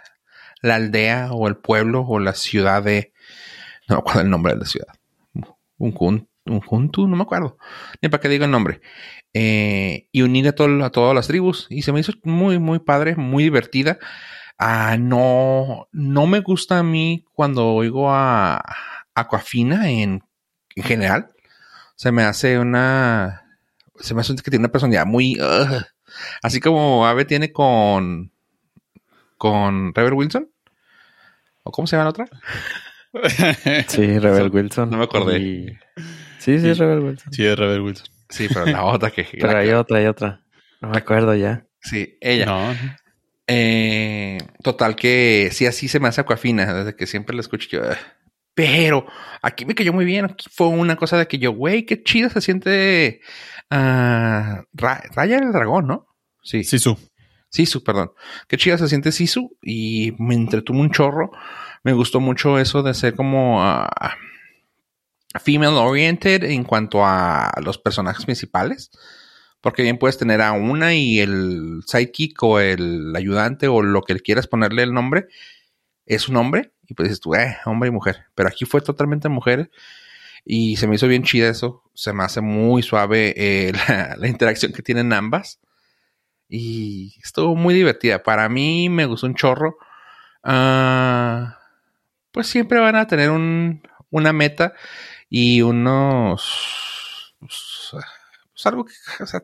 La 0.61 0.75
aldea 0.75 1.31
o 1.31 1.47
el 1.47 1.57
pueblo 1.57 2.01
o 2.01 2.19
la 2.19 2.33
ciudad 2.33 2.83
de, 2.83 3.13
no 3.87 3.95
me 3.95 3.99
acuerdo 3.99 4.21
el 4.21 4.29
nombre 4.29 4.53
de 4.53 4.59
la 4.59 4.65
ciudad, 4.65 4.93
un, 5.77 5.91
jun, 5.91 6.29
un 6.45 6.61
junto, 6.61 7.07
no 7.07 7.15
me 7.15 7.23
acuerdo, 7.23 7.57
ni 8.01 8.09
para 8.09 8.21
qué 8.21 8.29
digo 8.29 8.45
el 8.45 8.51
nombre, 8.51 8.81
eh, 9.33 10.07
y 10.11 10.21
unir 10.21 10.47
a, 10.47 10.53
todo, 10.53 10.83
a 10.83 10.91
todas 10.91 11.15
las 11.15 11.27
tribus, 11.27 11.67
y 11.69 11.81
se 11.81 11.91
me 11.91 11.99
hizo 11.99 12.13
muy, 12.23 12.59
muy 12.59 12.79
padre, 12.79 13.15
muy 13.15 13.43
divertida. 13.43 13.97
Ah, 14.57 14.95
no, 14.97 15.89
no 15.91 16.27
me 16.27 16.39
gusta 16.39 16.79
a 16.79 16.83
mí 16.83 17.25
cuando 17.33 17.67
oigo 17.67 18.09
a 18.09 18.63
Aquafina 19.13 19.89
en, 19.89 20.23
en 20.75 20.83
general. 20.83 21.31
Se 21.97 22.11
me 22.11 22.23
hace 22.23 22.57
una, 22.59 23.43
se 23.99 24.13
me 24.13 24.21
hace 24.21 24.35
que 24.35 24.51
tiene 24.51 24.63
una 24.63 24.71
personalidad 24.71 25.05
muy, 25.05 25.37
así 26.41 26.61
como 26.61 27.05
Ave 27.05 27.25
tiene 27.25 27.51
con 27.51 28.31
con 29.37 29.93
Rebel 29.93 30.13
Wilson. 30.13 30.49
¿O 31.63 31.71
cómo 31.71 31.87
se 31.87 31.95
llama 31.95 32.05
la 32.05 32.09
otra? 32.11 32.27
Sí, 33.87 34.19
Rebel 34.19 34.49
Wilson. 34.51 34.89
No 34.89 34.97
me 34.97 35.03
acordé. 35.05 35.39
Y- 35.39 35.77
Sí, 36.39 36.59
sí, 36.59 36.69
es 36.69 36.77
Rebel 36.77 36.99
Wilson. 36.99 37.33
Sí, 37.33 37.43
es 37.45 37.57
Rebel 37.57 37.81
Wilson. 37.81 38.05
Sí, 38.29 38.47
pero 38.53 38.65
la 38.67 38.83
otra 38.85 39.09
que. 39.11 39.23
Pero 39.31 39.51
la 39.53 39.59
hay 39.59 39.71
otra, 39.71 39.97
hay 39.97 40.05
otra. 40.05 40.41
No 40.81 40.89
me 40.89 40.97
acuerdo 40.97 41.33
ya. 41.33 41.65
Sí, 41.81 42.17
ella. 42.21 42.45
No, 42.45 42.75
Eh, 43.47 44.37
total 44.63 44.95
que 44.95 45.49
sí, 45.51 45.65
así 45.65 45.87
se 45.87 45.99
me 45.99 46.07
hace 46.07 46.21
Aquafina, 46.21 46.73
desde 46.73 46.95
que 46.95 47.07
siempre 47.07 47.35
la 47.35 47.41
escucho 47.41 47.67
yo. 47.71 47.81
"Ugh". 47.81 47.97
Pero 48.53 49.05
aquí 49.41 49.65
me 49.65 49.75
cayó 49.75 49.91
muy 49.93 50.05
bien. 50.05 50.25
Aquí 50.25 50.45
fue 50.51 50.67
una 50.67 50.95
cosa 50.95 51.17
de 51.17 51.27
que 51.27 51.37
yo, 51.39 51.51
güey, 51.51 51.85
qué 51.85 52.01
chido 52.03 52.29
se 52.29 52.41
siente 52.41 53.21
ah, 53.69 54.63
Ra- 54.73 55.03
Raya 55.15 55.37
el 55.39 55.51
dragón, 55.51 55.87
¿no? 55.87 56.07
Sí, 56.43 56.63
sí, 56.63 56.77
Sisu. 56.77 56.97
Sisu, 57.49 57.83
perdón. 57.83 58.11
Qué 58.47 58.57
chido 58.57 58.77
se 58.77 58.87
siente 58.87 59.11
Sisu 59.11 59.57
y 59.61 60.13
me 60.19 60.35
entretuvo 60.35 60.79
un 60.79 60.91
chorro. 60.91 61.31
Me 61.85 61.93
gustó 61.93 62.19
mucho 62.19 62.57
eso 62.57 62.81
de 62.81 62.95
ser 62.95 63.13
como 63.13 63.63
ah, 63.63 64.15
female 65.39 65.75
oriented 65.75 66.43
en 66.45 66.63
cuanto 66.63 67.05
a 67.05 67.51
los 67.63 67.77
personajes 67.77 68.25
principales. 68.25 68.89
Porque 69.61 69.83
bien 69.83 69.99
puedes 69.99 70.17
tener 70.17 70.41
a 70.41 70.53
una 70.53 70.95
y 70.95 71.19
el 71.19 71.83
sidekick 71.85 72.41
o 72.41 72.59
el 72.59 73.15
ayudante 73.15 73.67
o 73.67 73.83
lo 73.83 74.01
que 74.01 74.19
quieras 74.19 74.47
ponerle 74.47 74.81
el 74.81 74.95
nombre 74.95 75.27
es 76.07 76.27
un 76.27 76.37
hombre. 76.37 76.73
Y 76.87 76.95
pues 76.95 77.09
dices 77.09 77.21
tú, 77.21 77.35
eh, 77.35 77.57
hombre 77.65 77.89
y 77.89 77.91
mujer. 77.91 78.25
Pero 78.33 78.49
aquí 78.49 78.65
fue 78.65 78.81
totalmente 78.81 79.29
mujer. 79.29 79.69
Y 80.43 80.77
se 80.77 80.87
me 80.87 80.95
hizo 80.95 81.07
bien 81.07 81.21
chida 81.21 81.49
eso. 81.49 81.83
Se 81.93 82.13
me 82.13 82.23
hace 82.23 82.41
muy 82.41 82.81
suave 82.81 83.35
eh, 83.37 83.73
la, 83.87 84.15
la 84.17 84.27
interacción 84.27 84.73
que 84.73 84.81
tienen 84.81 85.13
ambas. 85.13 85.59
Y 86.49 87.15
estuvo 87.23 87.55
muy 87.55 87.75
divertida. 87.75 88.23
Para 88.23 88.49
mí 88.49 88.89
me 88.89 89.05
gustó 89.05 89.27
un 89.27 89.35
chorro. 89.35 89.77
Ah, 90.43 91.59
pues 92.35 92.47
siempre 92.47 92.81
van 92.81 92.97
a 92.97 93.07
tener 93.07 93.29
un, 93.29 93.81
una 94.09 94.33
meta 94.33 94.73
y 95.29 95.61
unos... 95.61 97.33
Pues, 97.39 97.91
pues 98.51 98.65
algo 98.65 98.83
que... 98.83 98.93
o 99.23 99.25
sea, 99.25 99.41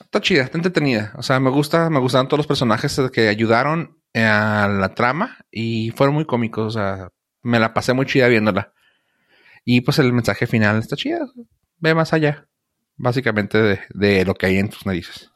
está 0.00 0.20
chida, 0.20 0.42
está 0.42 0.58
entretenida. 0.58 1.12
O 1.16 1.22
sea, 1.22 1.38
me 1.38 1.50
gusta, 1.50 1.88
me 1.88 2.00
gustaron 2.00 2.26
todos 2.26 2.40
los 2.40 2.48
personajes 2.48 3.00
que 3.12 3.28
ayudaron 3.28 4.02
a 4.12 4.66
la 4.68 4.92
trama 4.92 5.38
y 5.52 5.92
fueron 5.92 6.16
muy 6.16 6.24
cómicos. 6.24 6.74
O 6.74 6.78
sea, 6.80 7.10
me 7.42 7.60
la 7.60 7.72
pasé 7.74 7.92
muy 7.92 8.06
chida 8.06 8.26
viéndola. 8.26 8.72
Y 9.64 9.82
pues 9.82 10.00
el 10.00 10.12
mensaje 10.12 10.48
final 10.48 10.80
está 10.80 10.96
chido. 10.96 11.32
Ve 11.78 11.94
más 11.94 12.12
allá, 12.12 12.48
básicamente, 12.96 13.62
de, 13.62 13.80
de 13.90 14.24
lo 14.24 14.34
que 14.34 14.46
hay 14.46 14.58
en 14.58 14.68
tus 14.68 14.84
narices. 14.84 15.30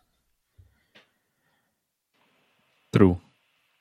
True. 2.90 3.20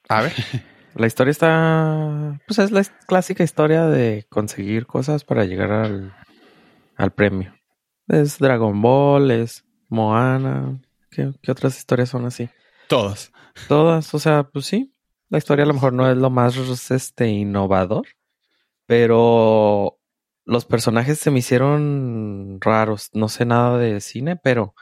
A 0.09 0.21
ver. 0.21 0.33
La 0.95 1.07
historia 1.07 1.31
está. 1.31 2.39
Pues 2.47 2.59
es 2.59 2.71
la 2.71 2.83
clásica 3.05 3.43
historia 3.43 3.85
de 3.85 4.25
conseguir 4.29 4.87
cosas 4.87 5.25
para 5.25 5.43
llegar 5.43 5.71
al, 5.71 6.15
al 6.95 7.11
premio. 7.11 7.53
Es 8.07 8.39
Dragon 8.39 8.81
Ball, 8.81 9.31
es 9.31 9.65
Moana. 9.89 10.79
¿Qué, 11.11 11.33
qué 11.41 11.51
otras 11.51 11.77
historias 11.77 12.09
son 12.09 12.25
así? 12.25 12.49
Todas. 12.87 13.33
Todas, 13.67 14.13
o 14.13 14.19
sea, 14.19 14.43
pues 14.43 14.65
sí. 14.65 14.93
La 15.29 15.37
historia 15.37 15.63
a 15.63 15.67
lo 15.67 15.73
mejor 15.73 15.91
no 15.91 16.09
es 16.09 16.15
lo 16.15 16.29
más 16.29 16.55
este, 16.91 17.27
innovador, 17.27 18.05
pero 18.85 19.99
los 20.45 20.65
personajes 20.65 21.19
se 21.19 21.31
me 21.31 21.39
hicieron 21.39 22.59
raros. 22.61 23.09
No 23.13 23.27
sé 23.27 23.45
nada 23.45 23.77
de 23.77 23.99
cine, 24.01 24.35
pero 24.35 24.75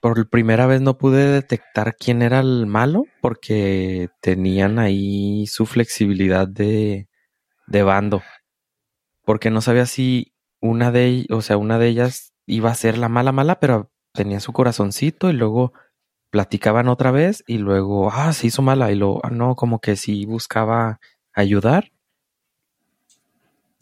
por 0.00 0.28
primera 0.28 0.66
vez 0.66 0.80
no 0.80 0.96
pude 0.96 1.30
detectar 1.30 1.94
quién 1.96 2.22
era 2.22 2.40
el 2.40 2.66
malo 2.66 3.04
porque 3.20 4.08
tenían 4.20 4.78
ahí 4.78 5.46
su 5.46 5.66
flexibilidad 5.66 6.48
de, 6.48 7.08
de 7.66 7.82
bando. 7.82 8.22
Porque 9.24 9.50
no 9.50 9.60
sabía 9.60 9.86
si 9.86 10.34
una 10.60 10.90
de 10.90 11.26
o 11.30 11.42
sea, 11.42 11.56
una 11.58 11.78
de 11.78 11.88
ellas 11.88 12.32
iba 12.46 12.70
a 12.70 12.74
ser 12.74 12.98
la 12.98 13.08
mala 13.08 13.32
mala, 13.32 13.60
pero 13.60 13.90
tenía 14.12 14.40
su 14.40 14.52
corazoncito 14.52 15.30
y 15.30 15.34
luego 15.34 15.72
platicaban 16.30 16.88
otra 16.88 17.10
vez 17.10 17.44
y 17.46 17.58
luego, 17.58 18.10
ah, 18.12 18.32
se 18.32 18.46
hizo 18.46 18.62
mala 18.62 18.90
y 18.92 18.96
luego, 18.96 19.20
ah, 19.22 19.30
no, 19.30 19.54
como 19.56 19.80
que 19.80 19.96
sí 19.96 20.26
buscaba 20.26 21.00
ayudar. 21.32 21.92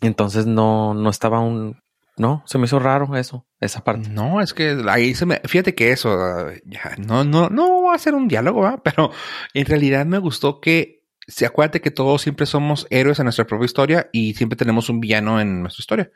Entonces 0.01 0.47
no, 0.47 0.95
no 0.95 1.11
estaba 1.11 1.41
un, 1.41 1.81
no, 2.19 2.43
se 2.47 2.59
me 2.59 2.65
hizo 2.67 2.79
raro 2.79 3.17
eso, 3.17 3.47
esa 3.61 3.85
parte. 3.85 4.09
No, 4.09 4.41
es 4.41 4.55
que 4.55 4.83
ahí 4.89 5.15
se 5.15 5.27
me. 5.27 5.41
Fíjate 5.45 5.75
que 5.75 5.93
eso, 5.93 6.13
ah, 6.13 6.53
ya, 6.65 6.95
no, 6.99 7.25
no, 7.25 7.49
no 7.49 7.83
va 7.85 7.95
a 7.95 7.99
ser 7.99 8.15
un 8.15 8.29
diálogo, 8.29 8.63
¿va? 8.63 8.83
pero 8.83 9.11
en 9.55 9.67
realidad 9.67 10.07
me 10.07 10.19
gustó 10.19 10.61
que. 10.61 10.99
Se 11.27 11.45
acuérdate 11.45 11.83
que 11.83 11.91
todos 11.91 12.23
siempre 12.23 12.47
somos 12.47 12.87
héroes 12.89 13.19
en 13.19 13.25
nuestra 13.25 13.47
propia 13.47 13.67
historia 13.67 14.09
y 14.13 14.33
siempre 14.33 14.57
tenemos 14.57 14.89
un 14.89 14.99
villano 14.99 15.43
en 15.43 15.61
nuestra 15.61 15.83
historia. 15.83 16.11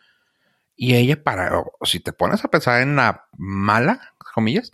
Y 0.74 0.94
ella, 0.94 1.22
para. 1.22 1.52
Si 1.82 2.00
te 2.00 2.14
pones 2.14 2.42
a 2.44 2.48
pensar 2.48 2.80
en 2.80 2.96
la 2.96 3.26
mala, 3.36 4.14
comillas, 4.34 4.72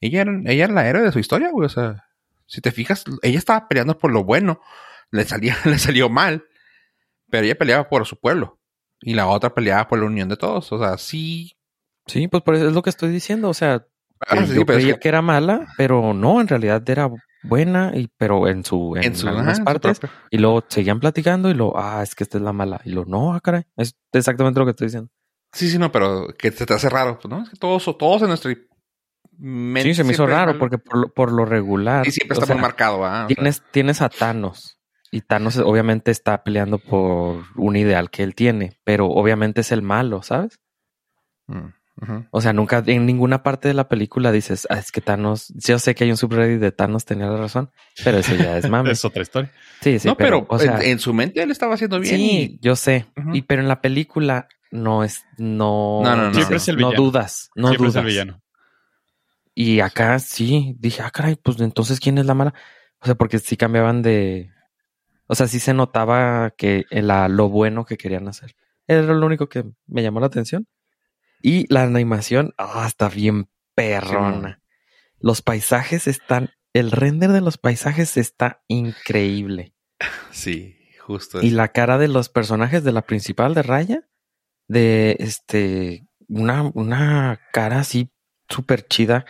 ella 0.00 0.22
era, 0.22 0.32
ella 0.46 0.64
era 0.64 0.72
la 0.72 0.88
héroe 0.88 1.02
de 1.02 1.12
su 1.12 1.18
historia, 1.18 1.50
güey. 1.50 1.66
O 1.66 1.68
sea, 1.68 2.08
si 2.46 2.62
te 2.62 2.72
fijas, 2.72 3.04
ella 3.22 3.38
estaba 3.38 3.68
peleando 3.68 3.98
por 3.98 4.10
lo 4.10 4.24
bueno. 4.24 4.60
Le 5.10 5.24
salía, 5.24 5.56
le 5.66 5.78
salió 5.78 6.08
mal. 6.08 6.46
Pero 7.30 7.44
ella 7.44 7.58
peleaba 7.58 7.88
por 7.88 8.06
su 8.06 8.18
pueblo. 8.18 8.58
Y 9.06 9.14
la 9.14 9.26
otra 9.26 9.54
peleaba 9.54 9.86
por 9.88 9.98
la 9.98 10.06
unión 10.06 10.28
de 10.28 10.36
todos. 10.36 10.72
O 10.72 10.78
sea, 10.78 10.96
sí. 10.98 11.52
Sí, 12.06 12.26
pues 12.28 12.42
por 12.42 12.54
eso 12.54 12.68
es 12.68 12.72
lo 12.74 12.82
que 12.82 12.90
estoy 12.90 13.10
diciendo, 13.10 13.48
o 13.48 13.54
sea, 13.54 13.86
Ah, 14.26 14.36
que 14.38 14.46
sí, 14.46 14.54
yo 14.54 14.64
pero 14.64 14.78
es 14.78 14.84
creía 14.84 14.94
que- 14.94 15.00
que... 15.00 15.08
era 15.08 15.20
mala, 15.22 15.66
pero 15.76 16.14
no, 16.14 16.40
en 16.40 16.48
realidad 16.48 16.88
era 16.88 17.10
buena, 17.42 17.92
y 17.94 18.08
pero 18.16 18.48
en 18.48 18.64
su, 18.64 18.94
en, 18.96 19.04
en 19.04 19.16
su, 19.16 19.28
algunas 19.28 19.60
partes, 19.60 20.00
y 20.30 20.38
luego 20.38 20.64
seguían 20.68 21.00
platicando 21.00 21.50
y 21.50 21.54
luego, 21.54 21.74
ah, 21.76 22.02
es 22.02 22.14
que 22.14 22.24
esta 22.24 22.38
es 22.38 22.44
la 22.44 22.52
mala, 22.54 22.80
y 22.84 22.90
luego, 22.90 23.10
no, 23.10 23.34
ah, 23.34 23.40
caray, 23.40 23.64
es 23.76 23.96
exactamente 24.12 24.60
lo 24.60 24.64
que 24.66 24.70
estoy 24.70 24.86
diciendo. 24.86 25.10
Sí, 25.52 25.68
sí, 25.68 25.78
no, 25.78 25.90
pero 25.92 26.28
que 26.38 26.52
se 26.52 26.64
te 26.64 26.72
hace 26.72 26.88
raro, 26.88 27.18
pues, 27.20 27.28
¿no? 27.30 27.42
Es 27.42 27.50
que 27.50 27.56
todos, 27.56 27.84
todos 27.98 28.22
en 28.22 28.28
nuestra 28.28 28.54
mente. 29.36 29.88
Sí, 29.90 29.94
se 29.94 30.04
me 30.04 30.12
hizo 30.12 30.26
raro 30.26 30.58
porque 30.58 30.78
por 30.78 30.96
lo, 30.96 31.08
por 31.12 31.32
lo 31.32 31.44
regular. 31.44 32.06
Y 32.06 32.10
siempre 32.12 32.38
está 32.38 32.52
muy 32.54 32.62
marcado, 32.62 33.04
¿ah? 33.04 33.26
Sea, 33.26 33.34
Tienes, 33.36 33.62
tienes 33.72 34.00
a 34.00 34.08
Thanos. 34.08 34.73
Y 35.14 35.20
Thanos 35.20 35.58
obviamente 35.58 36.10
está 36.10 36.42
peleando 36.42 36.78
por 36.78 37.44
un 37.54 37.76
ideal 37.76 38.10
que 38.10 38.24
él 38.24 38.34
tiene, 38.34 38.80
pero 38.82 39.06
obviamente 39.06 39.60
es 39.60 39.70
el 39.70 39.80
malo, 39.80 40.24
¿sabes? 40.24 40.58
mm. 41.46 41.68
O 42.32 42.40
sea, 42.40 42.52
nunca 42.52 42.82
en 42.84 43.06
ninguna 43.06 43.44
parte 43.44 43.68
de 43.68 43.74
la 43.74 43.88
película 43.88 44.32
dices, 44.32 44.66
ah, 44.70 44.78
es 44.78 44.90
que 44.90 45.00
Thanos, 45.00 45.52
yo 45.54 45.78
sé 45.78 45.94
que 45.94 46.02
hay 46.02 46.10
un 46.10 46.16
subreddit 46.16 46.58
de 46.58 46.72
Thanos 46.72 47.04
tenía 47.04 47.28
la 47.28 47.36
razón, 47.36 47.70
pero 48.02 48.18
eso 48.18 48.34
ya 48.34 48.58
es 48.58 48.68
mame. 48.68 48.90
Es 48.90 49.04
otra 49.04 49.22
historia. 49.22 49.52
Sí, 49.80 50.00
sí, 50.00 50.08
no, 50.08 50.16
pero, 50.16 50.44
o 50.48 50.58
sea, 50.58 50.78
en, 50.78 50.90
en 50.90 50.98
su 50.98 51.14
mente 51.14 51.40
él 51.40 51.52
estaba 51.52 51.74
haciendo 51.74 52.00
bien. 52.00 52.16
sí, 52.16 52.58
yo 52.60 52.74
sé. 52.74 53.06
Y 53.32 53.42
pero 53.42 53.62
en 53.62 53.68
la 53.68 53.80
película 53.80 54.48
no 54.72 55.04
es, 55.04 55.24
no, 55.38 56.00
No, 56.02 56.16
no, 56.16 56.24
no. 56.30 56.34
Siempre 56.34 56.56
es 56.56 56.66
el 56.66 56.76
no 56.78 56.88
villano. 56.88 57.04
dudas, 57.04 57.50
no 57.54 57.68
Siempre 57.68 57.86
dudas. 57.86 57.94
es 57.94 58.00
el 58.00 58.06
villano. 58.06 58.42
Y 59.54 59.78
acá 59.78 60.18
sí, 60.18 60.74
dije, 60.80 61.02
ah, 61.02 61.12
caray, 61.12 61.36
pues 61.36 61.60
entonces 61.60 62.00
quién 62.00 62.18
es 62.18 62.26
la 62.26 62.34
mala. 62.34 62.52
O 62.98 63.06
sea, 63.06 63.14
porque 63.14 63.38
sí 63.38 63.56
cambiaban 63.56 64.02
de. 64.02 64.50
O 65.26 65.34
sea, 65.34 65.48
sí 65.48 65.58
se 65.58 65.74
notaba 65.74 66.50
que 66.50 66.84
la, 66.90 67.28
lo 67.28 67.48
bueno 67.48 67.84
que 67.84 67.96
querían 67.96 68.28
hacer. 68.28 68.54
Era 68.86 69.02
lo 69.02 69.26
único 69.26 69.48
que 69.48 69.64
me 69.86 70.02
llamó 70.02 70.20
la 70.20 70.26
atención. 70.26 70.66
Y 71.42 71.72
la 71.72 71.82
animación, 71.82 72.54
ah, 72.58 72.84
está 72.86 73.08
bien 73.08 73.48
perrona. 73.74 74.62
Los 75.18 75.42
paisajes 75.42 76.06
están. 76.06 76.50
El 76.72 76.90
render 76.90 77.30
de 77.30 77.40
los 77.40 77.58
paisajes 77.58 78.16
está 78.16 78.62
increíble. 78.68 79.74
Sí, 80.32 80.76
justo. 81.00 81.40
Y 81.40 81.50
la 81.50 81.68
cara 81.68 81.96
de 81.96 82.08
los 82.08 82.28
personajes 82.28 82.82
de 82.82 82.92
la 82.92 83.02
principal 83.02 83.54
de 83.54 83.62
Raya, 83.62 84.08
de 84.66 85.16
este, 85.20 86.08
una, 86.28 86.70
una 86.74 87.40
cara 87.52 87.78
así 87.78 88.10
súper 88.48 88.86
chida 88.86 89.24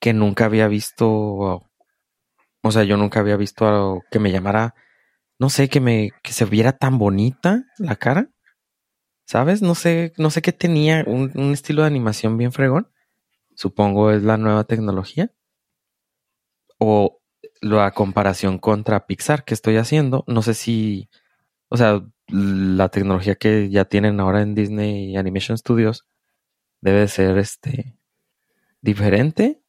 que 0.00 0.12
nunca 0.12 0.46
había 0.46 0.68
visto. 0.68 1.06
O 2.62 2.72
sea, 2.72 2.84
yo 2.84 2.96
nunca 2.96 3.20
había 3.20 3.36
visto 3.36 3.68
algo 3.68 4.04
que 4.10 4.18
me 4.18 4.32
llamara, 4.32 4.74
no 5.38 5.50
sé, 5.50 5.68
que 5.68 5.80
me, 5.80 6.10
que 6.22 6.32
se 6.32 6.44
viera 6.44 6.72
tan 6.72 6.98
bonita 6.98 7.64
la 7.78 7.96
cara. 7.96 8.30
¿Sabes? 9.24 9.62
No 9.62 9.74
sé, 9.74 10.12
no 10.16 10.30
sé 10.30 10.42
qué 10.42 10.52
tenía, 10.52 11.04
un, 11.06 11.32
un 11.34 11.52
estilo 11.52 11.82
de 11.82 11.88
animación 11.88 12.38
bien 12.38 12.52
fregón. 12.52 12.90
Supongo 13.54 14.10
es 14.10 14.22
la 14.22 14.36
nueva 14.36 14.64
tecnología. 14.64 15.32
O 16.78 17.20
la 17.60 17.90
comparación 17.92 18.58
contra 18.58 19.06
Pixar 19.06 19.44
que 19.44 19.54
estoy 19.54 19.76
haciendo. 19.76 20.24
No 20.26 20.42
sé 20.42 20.54
si, 20.54 21.08
o 21.68 21.76
sea, 21.76 22.02
la 22.28 22.88
tecnología 22.88 23.34
que 23.36 23.70
ya 23.70 23.84
tienen 23.86 24.20
ahora 24.20 24.42
en 24.42 24.54
Disney 24.54 25.16
Animation 25.16 25.58
Studios 25.58 26.06
debe 26.80 27.08
ser 27.08 27.38
este 27.38 27.98
diferente, 28.80 29.62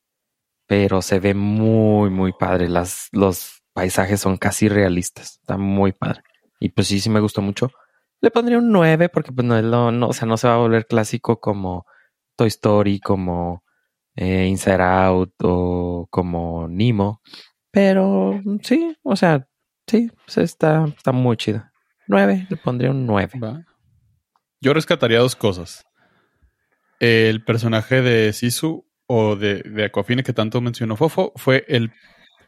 pero 0.67 1.01
se 1.01 1.19
ve 1.19 1.34
muy, 1.34 2.10
muy 2.10 2.34
padre. 2.34 2.69
Las, 2.69 3.10
los 3.12 3.59
paisajes 3.80 4.20
son 4.20 4.36
casi 4.36 4.68
realistas. 4.68 5.39
Está 5.39 5.58
muy 5.58 5.94
padre. 5.94 6.22
Y 6.60 6.68
pues 6.68 6.88
sí, 6.88 7.00
sí 7.00 7.10
me 7.10 7.22
gustó 7.22 7.42
mucho. 7.42 7.72
Le 8.20 8.30
pondría 8.30 8.58
un 8.58 8.74
9 8.74 9.08
porque 9.08 9.32
pues 9.32 9.48
no 9.48 9.58
es 9.58 9.63
lo, 9.63 9.89
no, 9.94 10.10
o 10.10 10.13
sea, 10.13 10.28
no 10.28 10.36
se 10.36 10.50
va 10.50 10.56
a 10.56 10.58
volver 10.58 10.86
clásico 10.86 11.39
como 11.39 11.86
Toy 12.36 12.50
Story, 12.50 13.00
como 13.00 13.63
eh, 14.18 14.48
Inside 14.48 14.84
Out 14.84 15.34
o 15.44 16.08
como 16.10 16.68
Nemo. 16.68 17.22
Pero 17.72 18.42
sí, 18.63 18.98
o 19.02 19.15
sea, 19.15 19.48
sí, 19.88 20.12
pues 20.26 20.39
está, 20.39 20.84
está 20.98 21.13
muy 21.13 21.38
chida. 21.38 21.72
Nueve, 22.06 22.48
le 22.50 22.58
pondría 22.58 22.92
un 22.92 23.06
nueve. 23.06 23.39
Va. 23.42 23.63
Yo 24.60 24.74
rescataría 24.74 25.20
dos 25.20 25.38
cosas. 25.38 25.86
El 27.00 27.46
personaje 27.46 28.02
de 28.02 28.34
Sisu 28.34 28.86
o 29.08 29.38
de, 29.38 29.62
de 29.63 29.86
Aquafina 29.86 30.22
que 30.22 30.34
tanto 30.34 30.60
mencionó 30.60 30.98
Fofo 30.98 31.32
fue 31.38 31.63
el 31.70 31.94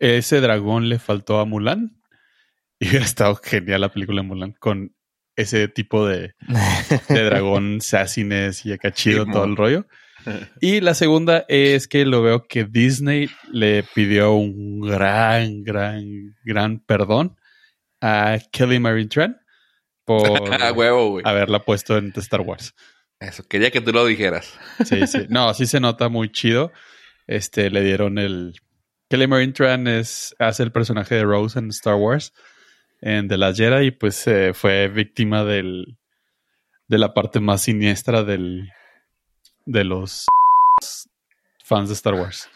ese 0.01 0.41
dragón 0.41 0.89
le 0.89 0.99
faltó 0.99 1.39
a 1.39 1.45
Mulan. 1.45 1.97
Y 2.79 2.89
hubiera 2.89 3.05
estado 3.05 3.35
genial 3.35 3.81
la 3.81 3.93
película 3.93 4.21
de 4.21 4.27
Mulan 4.27 4.53
con 4.53 4.95
ese 5.35 5.67
tipo 5.67 6.07
de, 6.07 6.33
de 7.09 7.23
dragón 7.23 7.79
sassiness 7.81 8.65
y 8.65 8.73
acá 8.73 8.91
chido 8.91 9.25
Sí, 9.25 9.31
todo 9.31 9.45
el 9.45 9.55
rollo. 9.55 9.85
Y 10.59 10.81
la 10.81 10.93
segunda 10.93 11.45
es 11.47 11.87
que 11.87 12.05
lo 12.05 12.21
veo 12.21 12.47
que 12.47 12.65
Disney 12.65 13.29
le 13.51 13.83
pidió 13.83 14.33
un 14.33 14.81
gran, 14.81 15.63
gran, 15.63 16.35
gran 16.43 16.79
perdón 16.79 17.37
a 18.01 18.37
Kelly 18.51 18.79
Marie 18.79 19.07
Tran 19.07 19.41
por 20.05 20.21
huevo, 20.75 21.19
haberla 21.23 21.63
puesto 21.63 21.97
en 21.97 22.13
Star 22.15 22.41
Wars. 22.41 22.73
Eso, 23.19 23.43
quería 23.47 23.71
que 23.71 23.81
tú 23.81 23.91
lo 23.91 24.05
dijeras. 24.05 24.57
Sí, 24.83 25.05
sí. 25.05 25.27
No, 25.29 25.53
sí 25.53 25.67
se 25.67 25.79
nota 25.79 26.09
muy 26.09 26.31
chido. 26.31 26.71
Este, 27.27 27.69
le 27.69 27.83
dieron 27.83 28.17
el. 28.17 28.59
Kelly 29.11 29.27
Marie 29.27 29.51
Tran 29.51 29.87
es, 29.87 30.33
hace 30.39 30.63
el 30.63 30.71
personaje 30.71 31.15
de 31.15 31.23
Rose 31.25 31.59
en 31.59 31.67
Star 31.69 31.95
Wars, 31.95 32.33
en 33.01 33.27
The 33.27 33.37
Last 33.37 33.57
Jedi, 33.59 33.87
y 33.87 33.91
pues 33.91 34.25
eh, 34.27 34.53
fue 34.53 34.87
víctima 34.87 35.43
del, 35.43 35.97
de 36.87 36.97
la 36.97 37.13
parte 37.13 37.41
más 37.41 37.61
siniestra 37.63 38.23
del, 38.23 38.69
de 39.65 39.83
los 39.83 40.25
fans 41.65 41.89
de 41.89 41.95
Star 41.95 42.13
Wars. 42.13 42.47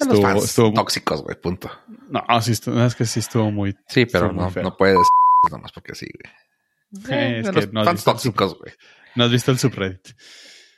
De 0.00 0.06
los 0.06 0.14
Estuvo- 0.16 0.28
fans 0.28 0.44
estuvo- 0.44 0.72
tóxicos, 0.74 1.22
güey, 1.22 1.40
punto. 1.40 1.70
No, 2.08 2.40
sí, 2.42 2.50
estuvo- 2.50 2.84
es 2.84 2.96
que 2.96 3.04
sí 3.04 3.20
estuvo 3.20 3.52
muy. 3.52 3.76
Sí, 3.88 4.06
pero 4.06 4.32
no, 4.32 4.50
no 4.50 4.76
puedes 4.76 4.98
nomás 5.52 5.70
porque 5.70 5.94
sí, 5.94 6.06
güey. 6.12 7.14
Eh, 7.16 7.38
es 7.40 7.46
de 7.46 7.52
que 7.52 7.60
los 7.66 7.72
no 7.72 7.80
has 7.82 7.86
fans 7.86 8.02
tóxicos, 8.04 8.58
güey. 8.58 8.72
¿No 9.14 9.22
has 9.24 9.30
visto 9.30 9.52
el 9.52 9.58
subreddit? 9.60 10.08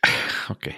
Ok. 0.51 0.69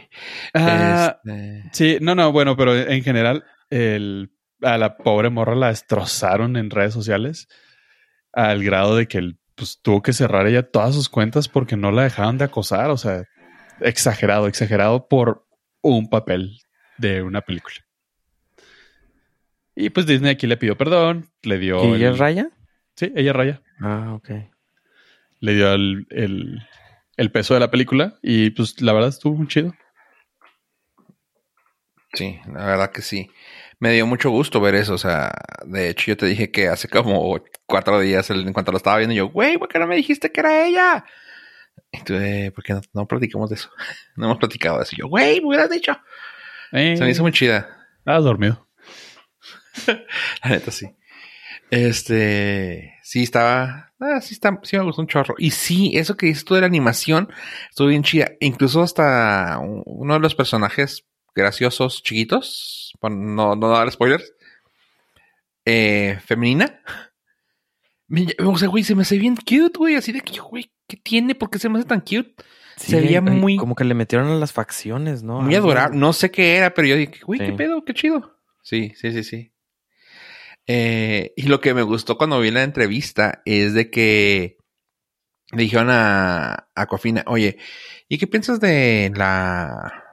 Ah, 0.55 1.19
Este, 1.23 1.63
Sí, 1.73 1.99
no, 2.01 2.15
no, 2.15 2.33
bueno, 2.33 2.57
pero 2.57 2.75
en 2.75 3.03
general, 3.03 3.45
el, 3.71 4.33
a 4.63 4.79
la 4.79 4.97
pobre 4.97 5.31
morra 5.31 5.55
la 5.55 5.69
destrozaron 5.69 6.57
en 6.57 6.71
redes 6.71 6.93
sociales 6.95 7.49
al 8.33 8.63
grado 8.65 8.97
de 8.97 9.07
que 9.09 9.19
el- 9.19 9.39
pues, 9.55 9.81
tuvo 9.83 10.03
que 10.03 10.13
cerrar 10.13 10.47
ella 10.47 10.71
todas 10.71 10.95
sus 10.95 11.09
cuentas 11.09 11.49
porque 11.49 11.77
no 11.77 11.91
la 11.91 12.05
dejaban 12.05 12.39
de 12.39 12.45
acosar. 12.45 12.91
O 12.91 12.97
sea, 12.97 13.25
exagerado, 13.81 14.47
exagerado 14.47 15.09
por 15.09 15.47
un 15.81 16.09
papel 16.09 16.59
de 16.97 17.23
una 17.23 17.41
película. 17.41 17.77
Y 19.75 19.91
pues 19.91 20.07
Disney 20.07 20.33
aquí 20.33 20.47
le 20.47 20.57
pidió 20.57 20.77
perdón, 20.77 21.29
le 21.43 21.59
dio. 21.59 21.85
¿Y 21.85 21.89
el- 21.89 21.97
ella 22.03 22.11
es 22.11 22.19
Raya? 22.19 22.51
Sí, 22.97 23.13
ella 23.15 23.33
raya. 23.33 23.63
Ah, 23.81 24.13
ok. 24.15 24.31
Le 25.41 25.55
dio 25.55 25.73
el, 25.73 26.07
el- 26.11 26.67
el 27.17 27.31
peso 27.31 27.55
de 27.55 27.61
la 27.61 27.71
película 27.71 28.19
y 28.23 28.51
pues 28.51 28.81
la 28.81 28.93
verdad 28.93 29.11
estuvo 29.11 29.37
muy 29.37 29.47
chido. 29.47 29.73
Sí, 32.15 32.41
la 32.53 32.67
verdad 32.67 32.91
que 32.91 33.03
sí. 33.03 33.31
Me 33.81 33.93
dio 33.93 34.07
mucho 34.07 34.31
gusto 34.31 34.61
ver 34.61 34.75
eso. 34.75 34.95
O 34.95 34.99
sea, 34.99 35.33
de 35.65 35.89
hecho, 35.91 36.07
yo 36.13 36.17
te 36.17 36.27
dije 36.27 36.51
que 36.51 36.69
hace 36.69 36.89
como 36.89 37.41
cuatro 37.67 38.01
días, 38.01 38.29
en 38.31 38.53
cuanto 38.53 38.73
lo 38.73 38.79
estaba 38.79 38.99
viendo, 38.99 39.15
yo, 39.15 39.29
güey, 39.29 39.57
¿por 39.59 39.69
qué 39.69 39.79
no 39.79 39.87
me 39.87 39.97
dijiste 39.97 40.33
que 40.33 40.41
era 40.41 40.67
ella? 40.67 41.05
Y 41.93 42.03
tú, 42.03 42.15
eh, 42.15 42.51
¿por 42.55 42.65
qué 42.65 42.75
no, 42.75 42.81
no 42.93 43.07
platicamos 43.07 43.51
de 43.51 43.57
eso? 43.57 43.71
no 44.17 44.27
hemos 44.27 44.39
platicado 44.39 44.79
de 44.79 44.83
eso. 44.85 44.95
Y 44.97 45.01
yo, 45.01 45.09
güey, 45.09 45.41
me 45.41 45.47
hubieras 45.49 45.71
dicho. 45.71 45.97
Eh, 46.73 46.97
Se 46.97 47.05
me 47.05 47.11
hizo 47.11 47.23
muy 47.23 47.33
chida. 47.33 47.69
Estabas 47.99 48.25
dormido. 48.25 48.69
La 49.87 50.51
neta, 50.51 50.71
sí. 50.71 50.87
Este, 51.71 52.95
sí 53.03 53.23
estaba, 53.23 53.93
ah, 54.01 54.21
sí 54.21 54.35
está, 54.35 54.59
sí 54.63 54.77
me 54.77 54.85
gustó 54.85 55.03
un 55.03 55.09
chorro. 55.09 55.35
Y 55.39 55.51
sí, 55.51 55.93
eso 55.97 56.17
que 56.17 56.27
dices 56.27 56.45
tú 56.45 56.55
de 56.55 56.61
la 56.63 56.67
animación, 56.67 57.31
estuvo 57.69 57.89
bien 57.89 58.03
chida. 58.03 58.33
Incluso 58.41 58.83
hasta 58.83 59.59
un- 59.59 59.83
uno 59.87 60.15
de 60.15 60.21
los 60.21 60.35
personajes 60.35 61.07
graciosos, 61.35 62.03
chiquitos, 62.03 62.93
para 63.01 63.15
no, 63.15 63.55
no 63.57 63.69
dar 63.69 63.91
spoilers, 63.91 64.33
eh, 65.65 66.19
femenina. 66.25 66.81
Me- 68.09 68.27
o 68.45 68.57
sea, 68.57 68.69
güey, 68.69 68.85
se 68.85 68.95
me 68.95 69.03
hace 69.03 69.19
bien 69.19 69.37
cute, 69.37 69.77
güey. 69.79 69.95
Así 69.97 70.13
de 70.13 70.23
que 70.23 70.39
güey, 70.41 70.73
¿qué 70.87 70.97
tiene? 70.97 71.35
¿Por 71.35 71.51
qué 71.51 71.59
se 71.59 71.69
me 71.69 71.79
hace 71.79 71.87
tan 71.89 72.01
cute? 72.01 72.35
Sí, 72.77 72.93
Se 72.93 73.01
veía 73.01 73.21
muy- 73.21 73.57
Como 73.59 73.75
que 73.75 73.85
le 73.85 73.95
metieron 73.95 74.29
a 74.29 74.37
las 74.37 74.53
facciones, 74.53 75.23
¿no? 75.23 75.41
Muy 75.43 75.55
adorable. 75.55 75.99
No 75.99 76.13
sé 76.13 76.31
qué 76.31 76.57
era, 76.57 76.73
pero 76.73 76.89
yo 76.89 76.97
dije, 76.97 77.21
güey, 77.27 77.39
qué 77.41 77.53
pedo, 77.53 77.85
qué 77.85 77.93
chido. 77.93 78.39
Sí, 78.63 78.93
sí, 78.97 79.13
sí, 79.13 79.25
sí. 79.25 79.53
Eh, 80.67 81.33
y 81.37 81.43
lo 81.49 81.61
que 81.61 81.75
me 81.75 81.83
gustó 81.83 82.17
cuando 82.19 82.41
vi 82.41 82.51
la 82.51 82.63
entrevista 82.63 83.43
es 83.45 83.75
de 83.75 83.91
que 83.91 84.59
le 85.53 85.63
dijeron 85.63 85.89
a, 85.91 86.69
a 86.75 86.87
Cofina, 86.87 87.25
oye, 87.27 87.59
¿y 88.09 88.19
qué 88.19 88.27
piensas 88.27 88.61
de 88.61 89.11
la 89.15 90.05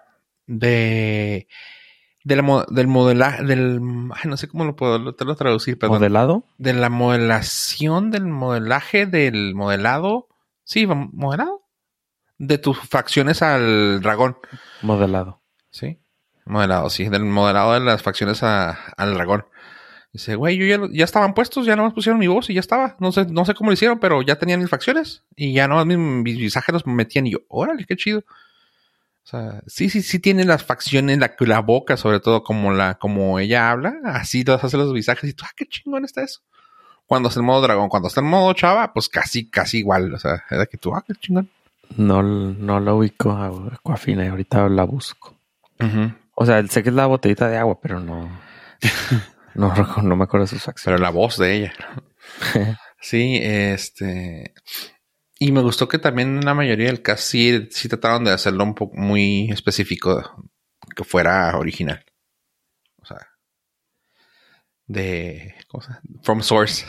de 0.48 1.48
de 2.24 2.36
la 2.36 2.42
mo- 2.42 2.66
del 2.66 2.88
modelaje 2.88 3.44
del 3.44 3.80
ay, 4.16 4.30
no 4.30 4.36
sé 4.38 4.48
cómo 4.48 4.66
lo 4.66 4.76
puedo 4.76 5.14
te 5.14 5.26
lo 5.26 5.36
traducir, 5.36 5.78
perdón. 5.78 5.98
¿Modelado? 6.00 6.44
de 6.58 6.74
la 6.74 6.90
modelación 6.90 8.10
del 8.12 8.26
modelaje 8.26 9.06
del 9.06 9.54
modelado, 9.56 10.28
sí, 10.64 10.88
modelado 10.88 11.62
de 12.38 12.58
tus 12.58 12.78
facciones 12.80 13.42
al 13.42 14.02
dragón. 14.02 14.38
Modelado. 14.82 15.40
Sí. 15.70 16.00
Modelado, 16.46 16.90
sí. 16.90 17.08
Del 17.10 17.24
modelado 17.26 17.74
de 17.74 17.80
las 17.80 18.02
facciones 18.02 18.44
a- 18.44 18.72
al 18.98 19.14
dragón. 19.14 19.46
Dice, 20.12 20.36
güey, 20.36 20.58
yo 20.58 20.66
ya, 20.66 20.80
ya 20.92 21.04
estaban 21.06 21.34
puestos, 21.34 21.66
ya 21.66 21.76
nomás 21.76 21.94
pusieron 21.94 22.20
mi 22.20 22.28
voz 22.28 22.50
y 22.50 22.54
ya 22.54 22.60
estaba. 22.60 22.96
No 23.00 23.12
sé, 23.12 23.26
no 23.26 23.46
sé 23.46 23.54
cómo 23.54 23.70
lo 23.70 23.74
hicieron, 23.74 24.00
pero 24.00 24.22
ya 24.22 24.38
tenían 24.38 24.62
mis 24.62 24.70
facciones. 24.70 25.24
Y 25.36 25.54
ya 25.54 25.68
nomás 25.68 25.86
mis, 25.86 25.98
mis 25.98 26.38
visajes 26.38 26.72
los 26.74 26.88
metían. 26.88 27.28
Y 27.28 27.32
yo, 27.32 27.40
órale, 27.50 27.86
qué 27.86 27.96
chido. 27.96 28.24
O 29.26 29.28
sea, 29.28 29.64
sí, 29.66 29.90
sí, 29.90 30.04
sí 30.04 30.20
tiene 30.20 30.46
las 30.46 30.64
facciones, 30.64 31.18
la, 31.18 31.36
la 31.40 31.60
boca, 31.62 31.98
sobre 31.98 32.20
todo, 32.20 32.44
como 32.44 32.72
la, 32.72 32.94
como 32.96 33.40
ella 33.40 33.72
habla, 33.72 33.96
así 34.06 34.44
los 34.44 34.64
hace 34.64 34.78
los 34.78 34.94
visajes. 34.94 35.28
Y 35.28 35.34
tú, 35.34 35.44
ah, 35.48 35.52
qué 35.56 35.66
chingón 35.66 36.06
está 36.06 36.22
eso. 36.22 36.42
Cuando 37.08 37.30
está 37.30 37.40
en 37.40 37.48
modo 37.48 37.62
dragón, 37.62 37.90
cuando 37.90 38.08
está 38.08 38.22
en 38.22 38.28
modo 38.28 38.54
chava, 38.54 38.94
pues 38.94 39.10
casi, 39.10 39.50
casi 39.50 39.80
igual. 39.80 40.14
O 40.14 40.20
sea, 40.20 40.44
era 40.52 40.68
que 40.68 40.78
tú, 40.78 40.94
ah, 40.94 41.04
qué 41.08 41.16
chingón. 41.16 41.50
No, 41.98 42.22
no 42.22 42.80
lo 42.80 42.98
ubico 42.98 43.32
a 43.32 43.48
Aquafina. 43.74 44.30
Ahorita 44.30 44.70
la 44.70 44.84
busco. 44.84 45.36
O 46.36 46.46
sea, 46.46 46.66
sé 46.68 46.84
que 46.84 46.90
es 46.90 46.96
la 46.96 47.08
botellita 47.08 47.48
de 47.50 47.58
agua, 47.58 47.80
pero 47.82 48.00
no. 48.00 48.30
No, 49.56 49.74
no 50.04 50.18
me 50.18 50.26
acuerdo 50.26 50.44
de 50.44 50.50
sus 50.50 50.60
Pero 50.64 50.74
facciones. 50.74 51.02
la 51.02 51.10
voz 51.10 51.38
de 51.38 51.56
ella. 51.56 51.74
Sí, 53.00 53.40
este. 53.42 54.54
Y 55.38 55.52
me 55.52 55.62
gustó 55.62 55.88
que 55.88 56.00
también 56.00 56.38
en 56.38 56.46
la 56.46 56.54
mayoría 56.54 56.88
del 56.88 57.02
caso 57.02 57.24
sí, 57.24 57.68
sí 57.72 57.90
trataron 57.90 58.24
de 58.24 58.32
hacerlo 58.32 58.64
un 58.64 58.76
poco 58.76 58.96
muy 58.96 59.50
específico, 59.52 60.50
que 60.96 61.04
fuera 61.04 61.58
original. 61.58 62.06
O 62.98 63.06
sea, 63.06 63.28
de. 64.88 65.56
¿Cómo 65.68 65.82
se 65.82 65.90
llama? 65.90 66.02
From 66.24 66.42
source. 66.42 66.86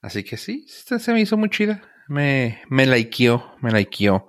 Así 0.00 0.24
que 0.24 0.36
sí, 0.36 0.66
se, 0.68 1.12
me 1.12 1.20
hizo 1.20 1.36
muy 1.36 1.48
chida. 1.48 1.82
Me, 2.08 2.60
me 2.68 2.86
likeó, 2.86 3.54
me 3.60 3.70
likeó. 3.70 4.26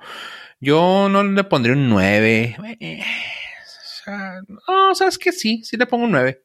Yo 0.59 1.09
no 1.09 1.23
le 1.23 1.43
pondré 1.45 1.73
un 1.73 1.89
9. 1.89 2.55
O 2.59 4.05
sea, 4.05 4.41
no, 4.67 4.93
sabes 4.93 5.17
que 5.17 5.31
sí, 5.31 5.63
sí 5.63 5.75
le 5.75 5.87
pongo 5.87 6.05
un 6.05 6.11
9 6.11 6.43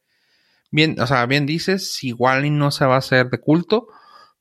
bien, 0.70 1.00
o 1.00 1.06
sea, 1.06 1.26
bien 1.26 1.46
dices, 1.46 2.02
igual 2.04 2.44
y 2.44 2.50
no 2.50 2.70
se 2.70 2.84
va 2.84 2.96
a 2.96 2.98
hacer 2.98 3.30
de 3.30 3.38
culto, 3.38 3.88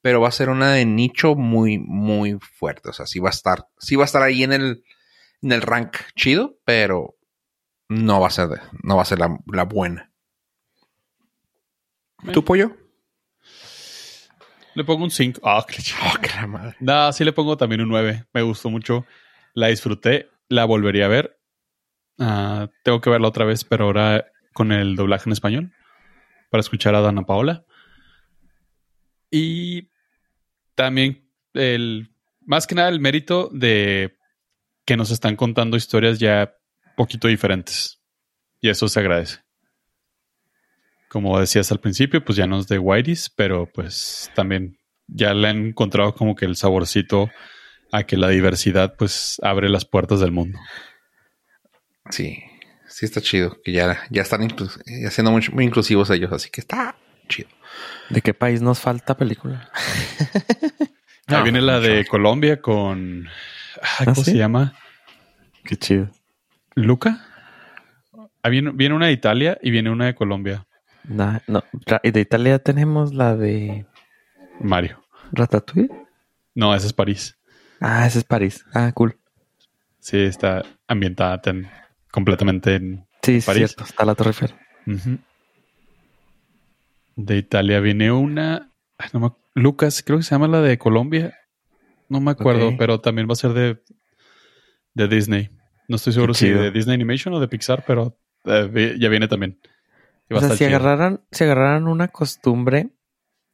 pero 0.07 0.21
va 0.21 0.29
a 0.29 0.31
ser 0.31 0.47
una 0.47 0.71
de 0.71 0.85
nicho 0.85 1.35
muy, 1.35 1.79
muy 1.79 2.39
fuerte. 2.39 2.91
O 2.91 2.93
sea, 2.93 3.05
sí 3.05 3.19
va 3.19 3.27
a 3.27 3.31
estar, 3.31 3.67
sí 3.77 3.97
va 3.97 4.03
a 4.03 4.05
estar 4.05 4.21
ahí 4.21 4.41
en 4.41 4.53
el, 4.53 4.85
en 5.41 5.51
el 5.51 5.61
rank 5.61 5.97
chido, 6.15 6.57
pero 6.63 7.17
no 7.89 8.21
va 8.21 8.27
a 8.27 8.29
ser, 8.29 8.47
no 8.83 8.95
va 8.95 9.01
a 9.01 9.05
ser 9.05 9.19
la, 9.19 9.37
la 9.51 9.63
buena. 9.63 10.13
¿Tu 12.31 12.41
pollo? 12.41 12.77
Le 14.75 14.85
pongo 14.85 15.03
un 15.03 15.11
5. 15.11 15.41
Ah, 15.43 15.65
qué. 15.67 15.83
Oh, 16.05 16.21
qué 16.21 16.29
la 16.35 16.47
madre. 16.47 16.77
No, 16.79 17.11
sí 17.11 17.25
le 17.25 17.33
pongo 17.33 17.57
también 17.57 17.81
un 17.81 17.89
9. 17.89 18.27
Me 18.31 18.41
gustó 18.43 18.69
mucho. 18.69 19.05
La 19.55 19.67
disfruté. 19.67 20.29
La 20.47 20.63
volvería 20.63 21.03
a 21.03 21.09
ver. 21.09 21.37
Ah, 22.17 22.69
tengo 22.85 23.01
que 23.01 23.09
verla 23.09 23.27
otra 23.27 23.43
vez, 23.43 23.65
pero 23.65 23.83
ahora 23.83 24.25
con 24.53 24.71
el 24.71 24.95
doblaje 24.95 25.27
en 25.27 25.33
español. 25.33 25.73
Para 26.49 26.61
escuchar 26.61 26.95
a 26.95 27.01
Dana 27.01 27.23
Paola. 27.23 27.65
Y 29.29 29.89
también 30.77 31.27
el 31.53 32.09
más 32.45 32.67
que 32.67 32.75
nada 32.75 32.87
el 32.89 32.99
mérito 33.01 33.49
de 33.51 34.15
que 34.85 34.95
nos 34.95 35.09
están 35.11 35.35
contando 35.35 35.75
historias 35.75 36.19
ya 36.19 36.53
poquito 36.95 37.27
diferentes. 37.27 37.99
Y 38.61 38.69
eso 38.69 38.87
se 38.87 38.99
agradece. 38.99 39.39
Como 41.09 41.39
decías 41.39 41.71
al 41.71 41.79
principio, 41.79 42.23
pues 42.23 42.37
ya 42.37 42.47
no 42.47 42.59
es 42.59 42.67
de 42.67 42.79
Whiteys, 42.79 43.29
pero 43.29 43.65
pues 43.73 44.29
también 44.35 44.77
ya 45.07 45.33
le 45.33 45.47
han 45.47 45.67
encontrado 45.67 46.13
como 46.13 46.35
que 46.35 46.45
el 46.45 46.55
saborcito 46.55 47.29
a 47.91 48.03
que 48.03 48.17
la 48.17 48.29
diversidad 48.29 48.95
pues 48.97 49.39
abre 49.41 49.69
las 49.69 49.85
puertas 49.85 50.19
del 50.19 50.31
mundo. 50.31 50.59
Sí, 52.09 52.37
sí 52.87 53.05
está 53.05 53.19
chido. 53.21 53.57
Que 53.63 53.71
ya, 53.71 54.03
ya 54.09 54.21
están 54.21 54.43
eh, 54.43 55.05
haciendo 55.07 55.31
mucho- 55.31 55.51
muy 55.53 55.65
inclusivos 55.65 56.09
ellos, 56.09 56.31
así 56.31 56.49
que 56.49 56.61
está 56.61 56.97
chido. 57.29 57.49
¿De 58.09 58.21
qué 58.21 58.33
país 58.33 58.61
nos 58.61 58.79
falta 58.79 59.17
película? 59.17 59.69
Ahí 61.29 61.37
No, 61.37 61.43
viene 61.43 61.61
la 61.61 61.79
de 61.79 62.05
Colombia 62.05 62.61
con. 62.61 63.27
ah, 63.81 64.05
¿Cómo 64.05 64.15
¿sí? 64.15 64.31
se 64.31 64.37
llama? 64.37 64.73
Qué 65.63 65.75
chido. 65.75 66.09
¿Luca? 66.75 67.25
Ah, 68.43 68.49
viene, 68.49 68.71
viene 68.73 68.95
una 68.95 69.07
de 69.07 69.11
Italia 69.11 69.57
y 69.61 69.71
viene 69.71 69.89
una 69.89 70.05
de 70.05 70.15
Colombia. 70.15 70.65
Na- 71.03 71.41
no, 71.47 71.63
de 72.03 72.19
Italia 72.19 72.59
tenemos 72.59 73.13
la 73.13 73.35
de 73.35 73.85
Mario. 74.61 75.03
Ratatouille. 75.33 75.89
No, 76.55 76.73
ese 76.73 76.87
es 76.87 76.93
París. 76.93 77.37
Ah, 77.81 78.07
ese 78.07 78.19
es 78.19 78.23
París. 78.23 78.65
Ah, 78.73 78.91
cool. 78.93 79.17
Sí, 79.99 80.17
está 80.17 80.63
ambientada 80.87 81.41
tan- 81.41 81.69
completamente 82.11 82.75
en. 82.75 83.05
Sí, 83.21 83.35
es 83.37 83.45
París. 83.45 83.71
cierto. 83.71 83.83
Está 83.83 84.05
la 84.05 84.15
Torre 84.15 84.29
Eiffel. 84.29 84.55
De 87.17 87.35
Italia 87.37 87.79
viene 87.81 88.11
una. 88.11 88.71
ay, 88.97 89.09
no 89.11 89.19
me- 89.19 89.31
Lucas, 89.55 90.03
creo 90.05 90.19
que 90.19 90.23
se 90.23 90.31
llama 90.35 90.47
la 90.47 90.61
de 90.61 90.77
Colombia. 90.77 91.35
No 92.09 92.21
me 92.21 92.31
acuerdo, 92.31 92.71
pero 92.77 93.01
también 93.01 93.27
va 93.27 93.33
a 93.33 93.35
ser 93.35 93.51
de, 93.53 93.83
de 94.93 95.07
Disney. 95.09 95.49
No 95.89 95.95
estoy 95.97 96.13
seguro 96.13 96.33
si 96.33 96.47
de 96.49 96.71
Disney 96.71 96.93
Animation 96.93 97.33
o 97.33 97.39
de 97.39 97.47
Pixar, 97.47 97.83
pero 97.85 98.17
eh, 98.45 98.95
ya 98.99 99.09
viene 99.09 99.27
también. 99.27 99.59
O 100.29 100.39
sea, 100.39 100.49
si 100.51 100.57
chido. 100.59 100.69
agarraran, 100.69 101.25
si 101.31 101.43
agarraran 101.43 101.87
una 101.87 102.09
costumbre 102.09 102.91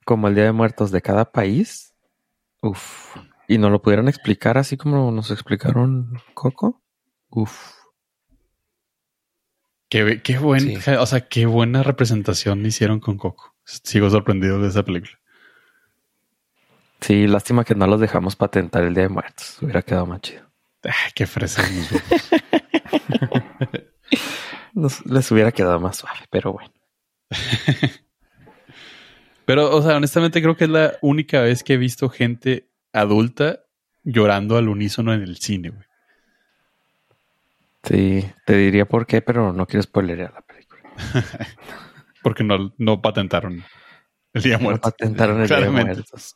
como 0.05 0.27
el 0.27 0.35
Día 0.35 0.43
de 0.43 0.51
Muertos 0.51 0.91
de 0.91 1.01
cada 1.01 1.31
país, 1.31 1.95
uff, 2.61 3.15
y 3.47 3.57
nos 3.57 3.71
lo 3.71 3.81
pudieran 3.81 4.07
explicar 4.07 4.57
así 4.57 4.75
como 4.77 5.11
nos 5.11 5.31
explicaron 5.31 6.19
Coco, 6.33 6.83
uff. 7.29 7.75
Qué, 9.89 10.21
qué 10.23 10.37
buen, 10.39 10.61
Sí. 10.81 10.91
o 10.97 11.05
sea, 11.05 11.21
qué 11.27 11.45
buena 11.45 11.83
representación 11.83 12.65
hicieron 12.65 12.99
con 12.99 13.17
Coco. 13.17 13.52
Sigo 13.65 14.09
sorprendido 14.09 14.59
de 14.59 14.69
esa 14.69 14.83
película. 14.83 15.13
Sí, 17.01 17.27
lástima 17.27 17.65
que 17.65 17.75
no 17.75 17.87
los 17.87 17.99
dejamos 17.99 18.35
patentar 18.35 18.83
el 18.83 18.93
Día 18.93 19.03
de 19.03 19.09
Muertos. 19.09 19.57
Hubiera 19.61 19.81
quedado 19.81 20.05
más 20.05 20.21
chido. 20.21 20.49
Ah, 20.85 21.09
qué 21.15 21.25
fresas. 21.27 21.69
Nos- 24.73 25.05
les 25.05 25.31
hubiera 25.31 25.51
quedado 25.51 25.79
más 25.79 25.97
suave, 25.97 26.19
pero 26.29 26.53
bueno. 26.53 26.73
Pero, 29.45 29.75
o 29.75 29.81
sea, 29.81 29.97
honestamente 29.97 30.41
creo 30.41 30.55
que 30.55 30.63
es 30.63 30.69
la 30.69 30.93
única 31.01 31.41
vez 31.41 31.65
que 31.65 31.73
he 31.73 31.77
visto 31.77 32.07
gente 32.07 32.69
adulta 32.93 33.59
llorando 34.05 34.55
al 34.55 34.69
unísono 34.69 35.13
en 35.13 35.21
el 35.21 35.35
cine, 35.35 35.67
güey. 35.69 35.83
Sí, 37.83 38.25
te 38.45 38.55
diría 38.55 38.85
por 38.85 39.05
qué, 39.05 39.21
pero 39.21 39.51
no 39.51 39.67
quiero 39.67 39.83
spoilerear 39.83 40.31
la 40.33 40.41
película. 40.43 40.81
Porque 42.23 42.43
no, 42.43 42.73
no 42.77 43.01
patentaron 43.01 43.63
el 44.33 44.41
Día 44.41 44.57
No 44.57 44.63
Muerto. 44.63 44.81
patentaron 44.89 45.41
el 45.41 45.47
Día 45.47 45.57
de 45.57 45.61
Claramente. 45.63 45.93
Muertos. 45.95 46.33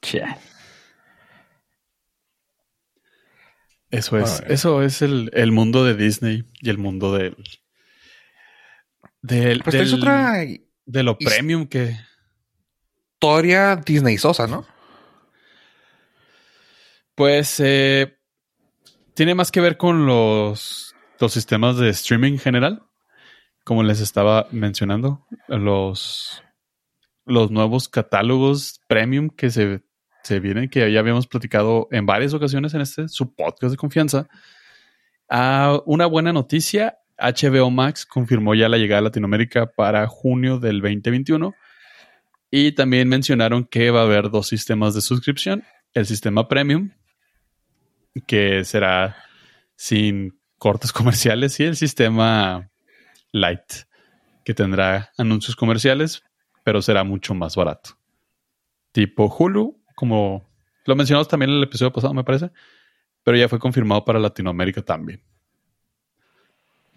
Eso 3.89 4.17
es, 4.19 4.43
eso 4.47 4.81
es 4.83 5.01
el, 5.01 5.31
el 5.33 5.51
mundo 5.53 5.85
de 5.85 5.95
Disney 5.95 6.43
y 6.61 6.69
el 6.69 6.77
mundo 6.77 7.13
del. 7.13 7.37
Del, 9.21 9.61
Pues 9.63 9.75
es 9.75 9.91
del- 9.91 9.99
otra 9.99 10.43
de 10.85 11.03
lo 11.03 11.17
premium 11.17 11.67
que. 11.67 11.97
historia 13.13 13.77
Disney 13.77 14.17
Sosa, 14.17 14.45
¿no? 14.45 14.65
Pues 17.15 17.59
eh, 17.61 18.17
tiene 19.15 19.33
más 19.35 19.51
que 19.51 19.61
ver 19.61 19.77
con 19.77 20.05
los, 20.05 20.93
los 21.19 21.33
sistemas 21.33 21.77
de 21.77 21.89
streaming 21.89 22.33
en 22.33 22.39
general. 22.39 22.83
Como 23.67 23.83
les 23.83 23.99
estaba 23.99 24.47
mencionando, 24.51 25.27
los, 25.49 26.41
los 27.25 27.51
nuevos 27.51 27.89
catálogos 27.89 28.79
premium 28.87 29.27
que 29.29 29.49
se, 29.49 29.83
se 30.23 30.39
vienen, 30.39 30.69
que 30.69 30.89
ya 30.89 31.01
habíamos 31.01 31.27
platicado 31.27 31.89
en 31.91 32.05
varias 32.05 32.33
ocasiones 32.33 32.73
en 32.75 32.79
este, 32.79 33.09
su 33.09 33.35
podcast 33.35 33.71
de 33.71 33.75
confianza. 33.75 34.29
Ah, 35.27 35.81
una 35.85 36.05
buena 36.05 36.31
noticia, 36.31 36.99
HBO 37.17 37.69
Max 37.69 38.05
confirmó 38.05 38.55
ya 38.55 38.69
la 38.69 38.77
llegada 38.77 38.99
a 38.99 39.01
Latinoamérica 39.01 39.65
para 39.65 40.07
junio 40.07 40.59
del 40.59 40.79
2021. 40.79 41.53
Y 42.49 42.71
también 42.71 43.09
mencionaron 43.09 43.65
que 43.65 43.91
va 43.91 43.99
a 43.99 44.05
haber 44.05 44.29
dos 44.29 44.47
sistemas 44.47 44.93
de 44.93 45.01
suscripción. 45.01 45.65
El 45.93 46.05
sistema 46.05 46.47
premium, 46.47 46.91
que 48.27 48.63
será 48.63 49.17
sin 49.75 50.39
cortes 50.57 50.93
comerciales, 50.93 51.59
y 51.59 51.65
el 51.65 51.75
sistema 51.75 52.71
light, 53.41 53.85
que 54.43 54.53
tendrá 54.53 55.11
anuncios 55.17 55.55
comerciales, 55.55 56.23
pero 56.63 56.81
será 56.81 57.03
mucho 57.03 57.33
más 57.33 57.55
barato. 57.55 57.91
Tipo 58.91 59.25
Hulu, 59.27 59.79
como 59.95 60.47
lo 60.85 60.95
mencionamos 60.95 61.27
también 61.27 61.51
en 61.51 61.57
el 61.57 61.63
episodio 61.63 61.91
pasado, 61.93 62.13
me 62.13 62.23
parece, 62.23 62.51
pero 63.23 63.37
ya 63.37 63.49
fue 63.49 63.59
confirmado 63.59 64.05
para 64.05 64.19
Latinoamérica 64.19 64.81
también. 64.81 65.21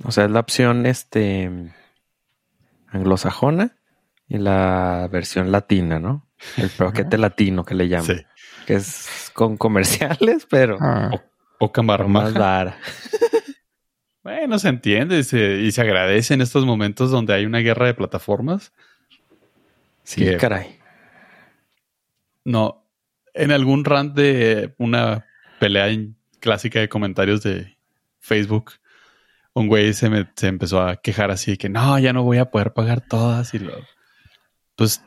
O 0.05 0.13
sea, 0.13 0.25
es 0.25 0.31
la 0.31 0.41
opción 0.41 0.87
este 0.87 1.51
anglosajona 2.89 3.77
y 4.29 4.39
la 4.39 5.09
versión 5.11 5.53
latina, 5.53 5.99
¿no? 5.99 6.27
El 6.57 6.71
paquete 6.79 7.19
latino 7.19 7.65
que 7.65 7.75
le 7.75 7.89
llaman. 7.89 8.07
Sí. 8.07 8.23
Que 8.67 8.75
es 8.75 9.31
con 9.35 9.57
comerciales, 9.57 10.47
pero 10.49 10.79
Ah, 10.81 11.11
Poca 11.59 11.83
más 11.83 11.99
marmaja. 11.99 12.39
vara. 12.39 12.79
Bueno, 14.23 14.59
se 14.59 14.69
entiende 14.69 15.19
y 15.19 15.25
se, 15.25 15.61
y 15.61 15.73
se 15.73 15.81
agradece 15.81 16.35
en 16.35 16.41
estos 16.43 16.67
momentos 16.67 17.11
donde 17.11 17.33
hay 17.35 17.47
una 17.47 17.59
guerra 17.61 17.87
de 17.87 17.95
plataformas. 17.95 18.73
Sí, 20.03 20.25
Que- 20.25 20.37
caray. 20.37 20.79
No, 22.45 22.85
en 23.35 23.53
algún 23.53 23.85
rant 23.85 24.15
de 24.15 24.75
una 24.79 25.27
pelea 25.59 25.89
en- 25.89 26.17
clásica 26.41 26.81
de 26.81 26.89
comentarios 26.89 27.43
de 27.43 27.77
Facebook, 28.19 28.73
un 29.53 29.69
güey 29.69 29.93
se, 29.93 30.09
me- 30.11 30.31
se 30.37 30.49
empezó 30.49 30.81
a 30.81 30.97
quejar 30.97 31.31
así 31.31 31.57
que 31.57 31.69
no, 31.69 31.99
ya 31.99 32.13
no 32.13 32.23
voy 32.23 32.39
a 32.39 32.51
poder 32.51 32.73
pagar 32.73 33.03
todas 33.07 33.53
y 33.55 33.59
lo, 33.59 33.73
pues 34.77 35.03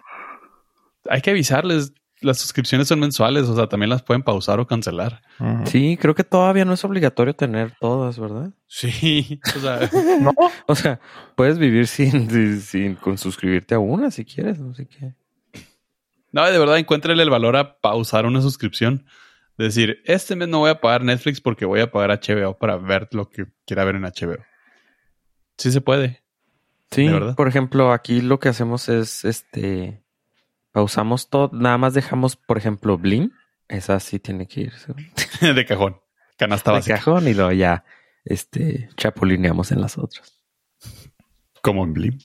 hay 1.10 1.22
que 1.22 1.32
avisarles. 1.32 1.94
Las 2.24 2.40
suscripciones 2.40 2.88
son 2.88 3.00
mensuales, 3.00 3.44
o 3.50 3.56
sea, 3.56 3.68
también 3.68 3.90
las 3.90 4.02
pueden 4.02 4.24
pausar 4.24 4.60
o 4.60 4.66
cancelar. 4.68 5.22
Sí, 5.66 5.98
creo 6.00 6.16
que 6.16 6.24
todavía 6.24 6.66
no 6.66 6.74
es 6.74 6.84
obligatorio 6.86 7.36
tener 7.36 7.74
todas, 7.80 8.18
¿verdad? 8.18 8.52
Sí, 8.68 9.40
o 9.56 9.60
sea, 9.60 9.90
No, 10.20 10.32
O 10.68 10.76
sea, 10.76 11.00
puedes 11.36 11.60
vivir 11.60 11.86
sin, 11.88 12.30
sin, 12.32 12.62
sin- 12.62 12.96
con 12.96 13.18
suscribirte 13.18 13.76
a 13.76 13.80
una 13.80 14.10
si 14.12 14.24
quieres, 14.26 14.60
así 14.62 14.86
que. 14.86 15.14
no, 16.32 16.46
de 16.50 16.58
verdad, 16.58 16.78
encuéntrele 16.78 17.22
el 17.24 17.30
valor 17.30 17.56
a 17.58 17.78
pausar 17.80 18.26
una 18.26 18.42
suscripción. 18.42 19.06
Decir, 19.58 20.02
este 20.06 20.36
mes 20.36 20.48
no 20.48 20.60
voy 20.60 20.72
a 20.72 20.82
pagar 20.82 21.04
Netflix 21.04 21.40
porque 21.40 21.66
voy 21.66 21.80
a 21.82 21.92
pagar 21.92 22.10
HBO 22.20 22.58
para 22.58 22.78
ver 22.78 23.08
lo 23.12 23.30
que 23.30 23.46
quiera 23.68 23.84
ver 23.84 23.96
en 23.96 24.04
HBO. 24.04 24.38
Sí 25.58 25.72
se 25.72 25.80
puede. 25.82 26.24
Sí, 26.90 27.06
¿De 27.08 27.14
verdad? 27.14 27.36
por 27.36 27.48
ejemplo, 27.48 27.92
aquí 27.92 28.22
lo 28.22 28.40
que 28.40 28.50
hacemos 28.50 28.88
es 28.90 29.26
este 29.26 30.03
pausamos 30.74 31.30
todo, 31.30 31.50
nada 31.54 31.78
más 31.78 31.94
dejamos, 31.94 32.36
por 32.36 32.58
ejemplo, 32.58 32.98
Blim, 32.98 33.32
esa 33.70 33.98
sí 34.02 34.20
tiene 34.20 34.46
que 34.48 34.62
irse 34.62 34.94
de 35.54 35.66
cajón. 35.66 36.02
Canasta 36.38 36.72
de 36.72 36.78
básica. 36.80 36.96
cajón 36.98 37.28
y 37.30 37.34
luego 37.34 37.54
ya 37.54 37.86
este 38.26 38.90
chapulineamos 38.98 39.72
en 39.72 39.80
las 39.80 39.98
otras. 39.98 40.44
Como 41.62 41.86
en 41.86 41.94
Blim. 41.94 42.18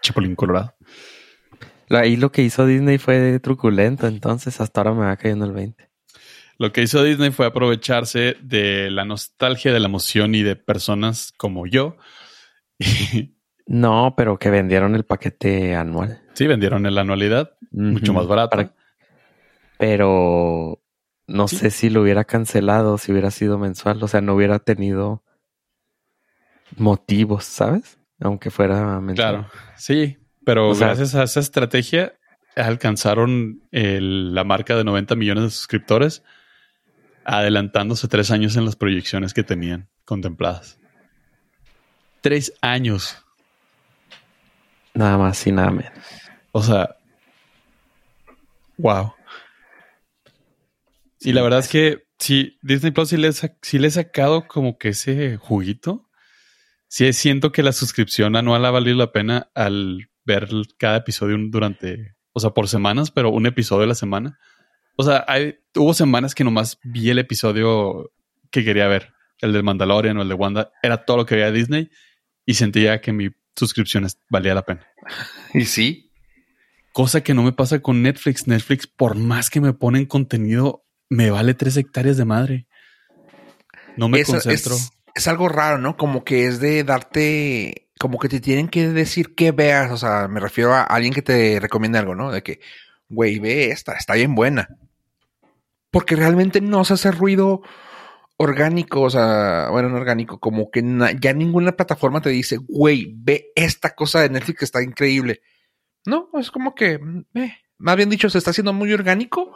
Chapulín 0.00 0.34
Colorado. 0.36 0.74
Lo- 1.88 1.98
Ahí 1.98 2.16
lo 2.16 2.32
que 2.32 2.42
hizo 2.42 2.64
Disney 2.64 2.96
fue 2.98 3.38
truculento, 3.40 4.06
entonces 4.06 4.60
hasta 4.60 4.80
ahora 4.80 4.94
me 4.94 5.04
va 5.06 5.16
cayendo 5.16 5.44
el 5.44 5.52
20. 5.52 5.88
Lo 6.58 6.72
que 6.72 6.82
hizo 6.82 7.02
Disney 7.04 7.30
fue 7.30 7.46
aprovecharse 7.46 8.36
de 8.42 8.90
la 8.90 9.04
nostalgia, 9.04 9.72
de 9.72 9.78
la 9.80 9.86
emoción 9.88 10.34
y 10.34 10.42
de 10.42 10.56
personas 10.56 11.32
como 11.36 11.66
yo. 11.66 11.96
No, 13.70 14.14
pero 14.16 14.38
que 14.38 14.48
vendieron 14.48 14.94
el 14.94 15.04
paquete 15.04 15.76
anual. 15.76 16.22
Sí, 16.38 16.46
vendieron 16.46 16.86
en 16.86 16.94
la 16.94 17.00
anualidad, 17.02 17.52
mucho 17.70 18.12
más 18.12 18.26
barato. 18.26 18.50
Para- 18.56 18.72
Pero 19.78 20.80
no 21.26 21.46
Sí. 21.48 21.56
sé 21.56 21.70
si 21.70 21.90
lo 21.90 22.02
hubiera 22.02 22.24
cancelado, 22.24 22.96
si 22.98 23.12
hubiera 23.12 23.30
sido 23.30 23.58
mensual, 23.58 24.02
o 24.02 24.08
sea, 24.08 24.20
no 24.20 24.34
hubiera 24.34 24.58
tenido 24.58 25.22
motivos, 26.76 27.44
¿sabes? 27.44 27.98
Aunque 28.20 28.50
fuera 28.50 29.00
mensual. 29.00 29.14
Claro, 29.46 29.50
sí, 29.76 30.18
pero 30.44 30.70
O 30.70 30.74
sea- 30.74 30.88
gracias 30.88 31.14
a 31.14 31.22
esa 31.22 31.40
estrategia 31.40 32.14
alcanzaron 32.56 33.62
el- 33.70 34.34
la 34.34 34.42
marca 34.44 34.74
de 34.76 34.84
90 34.84 35.14
millones 35.14 35.44
de 35.44 35.50
suscriptores, 35.50 36.22
adelantándose 37.24 38.08
tres 38.08 38.30
años 38.30 38.56
en 38.56 38.64
las 38.64 38.74
proyecciones 38.74 39.34
que 39.34 39.44
tenían 39.44 39.88
contempladas. 40.04 40.78
Tres 42.20 42.52
años. 42.62 43.24
Nada 44.94 45.18
más 45.18 45.46
y 45.46 45.52
nada 45.52 45.70
menos. 45.70 45.92
O 46.52 46.62
sea, 46.62 46.96
wow. 48.76 49.12
Y 51.20 51.32
la 51.32 51.42
verdad 51.42 51.60
es 51.60 51.68
que 51.68 52.06
sí, 52.18 52.58
Disney 52.62 52.92
Plus 52.92 53.10
sí 53.10 53.16
le, 53.16 53.32
sí 53.32 53.78
le 53.78 53.88
he 53.88 53.90
sacado 53.90 54.46
como 54.46 54.78
que 54.78 54.90
ese 54.90 55.36
juguito 55.36 56.08
sí 56.88 57.12
siento 57.12 57.52
que 57.52 57.62
la 57.62 57.72
suscripción 57.72 58.34
anual 58.34 58.64
ha 58.64 58.70
valido 58.70 58.96
la 58.96 59.12
pena 59.12 59.50
al 59.54 60.08
ver 60.24 60.48
cada 60.78 60.98
episodio 60.98 61.36
durante, 61.48 62.16
o 62.32 62.40
sea, 62.40 62.50
por 62.50 62.68
semanas, 62.68 63.10
pero 63.10 63.30
un 63.30 63.46
episodio 63.46 63.84
a 63.84 63.88
la 63.88 63.94
semana. 63.94 64.38
O 64.96 65.02
sea, 65.02 65.24
hay, 65.28 65.58
hubo 65.76 65.94
semanas 65.94 66.34
que 66.34 66.44
nomás 66.44 66.78
vi 66.82 67.10
el 67.10 67.18
episodio 67.18 68.10
que 68.50 68.64
quería 68.64 68.88
ver, 68.88 69.12
el 69.40 69.52
de 69.52 69.62
Mandalorian 69.62 70.16
o 70.16 70.22
el 70.22 70.28
de 70.28 70.34
Wanda, 70.34 70.72
era 70.82 71.04
todo 71.04 71.18
lo 71.18 71.26
que 71.26 71.36
veía 71.36 71.52
Disney 71.52 71.90
y 72.44 72.54
sentía 72.54 73.00
que 73.00 73.12
mi 73.12 73.30
suscripción 73.54 74.06
valía 74.30 74.54
la 74.54 74.64
pena. 74.64 74.86
Y 75.54 75.64
sí. 75.64 76.07
Cosa 76.92 77.22
que 77.22 77.34
no 77.34 77.42
me 77.42 77.52
pasa 77.52 77.80
con 77.80 78.02
Netflix. 78.02 78.46
Netflix, 78.46 78.86
por 78.86 79.14
más 79.14 79.50
que 79.50 79.60
me 79.60 79.72
ponen 79.72 80.06
contenido, 80.06 80.84
me 81.08 81.30
vale 81.30 81.54
tres 81.54 81.76
hectáreas 81.76 82.16
de 82.16 82.24
madre. 82.24 82.66
No 83.96 84.08
me 84.08 84.24
concentro. 84.24 84.76
Es, 85.14 85.28
algo 85.28 85.48
raro, 85.48 85.78
¿no? 85.78 85.96
Como 85.96 86.24
que 86.24 86.46
es 86.46 86.60
de 86.60 86.84
darte, 86.84 87.90
como 87.98 88.18
que 88.18 88.28
te 88.28 88.40
tienen 88.40 88.68
que 88.68 88.88
decir 88.88 89.34
que 89.34 89.52
veas. 89.52 89.90
O 89.90 89.96
sea, 89.96 90.28
me 90.28 90.40
refiero 90.40 90.74
a 90.74 90.82
alguien 90.82 91.12
que 91.12 91.22
te 91.22 91.58
recomiende 91.60 91.98
algo, 91.98 92.14
¿no? 92.14 92.30
De 92.30 92.42
que, 92.42 92.60
güey, 93.08 93.38
ve 93.38 93.70
esta, 93.70 93.94
está 93.94 94.14
bien 94.14 94.34
buena. 94.34 94.68
Porque 95.90 96.16
realmente 96.16 96.60
no 96.60 96.84
se 96.84 96.94
hace 96.94 97.10
ruido 97.10 97.62
orgánico, 98.38 99.02
o 99.02 99.10
sea, 99.10 99.68
bueno, 99.70 99.88
no 99.88 99.96
orgánico, 99.96 100.38
como 100.38 100.70
que 100.70 100.82
ya 101.20 101.32
ninguna 101.32 101.72
plataforma 101.72 102.22
te 102.22 102.30
dice, 102.30 102.56
güey, 102.56 103.12
ve 103.16 103.50
esta 103.56 103.94
cosa 103.94 104.20
de 104.20 104.30
Netflix 104.30 104.58
que 104.60 104.64
está 104.64 104.82
increíble. 104.82 105.42
No, 106.08 106.30
es 106.34 106.50
como 106.50 106.74
que, 106.74 106.98
mm, 106.98 107.24
eh, 107.34 107.58
más 107.78 107.96
bien 107.96 108.10
dicho, 108.10 108.30
se 108.30 108.38
está 108.38 108.50
haciendo 108.50 108.72
muy 108.72 108.92
orgánico, 108.92 109.54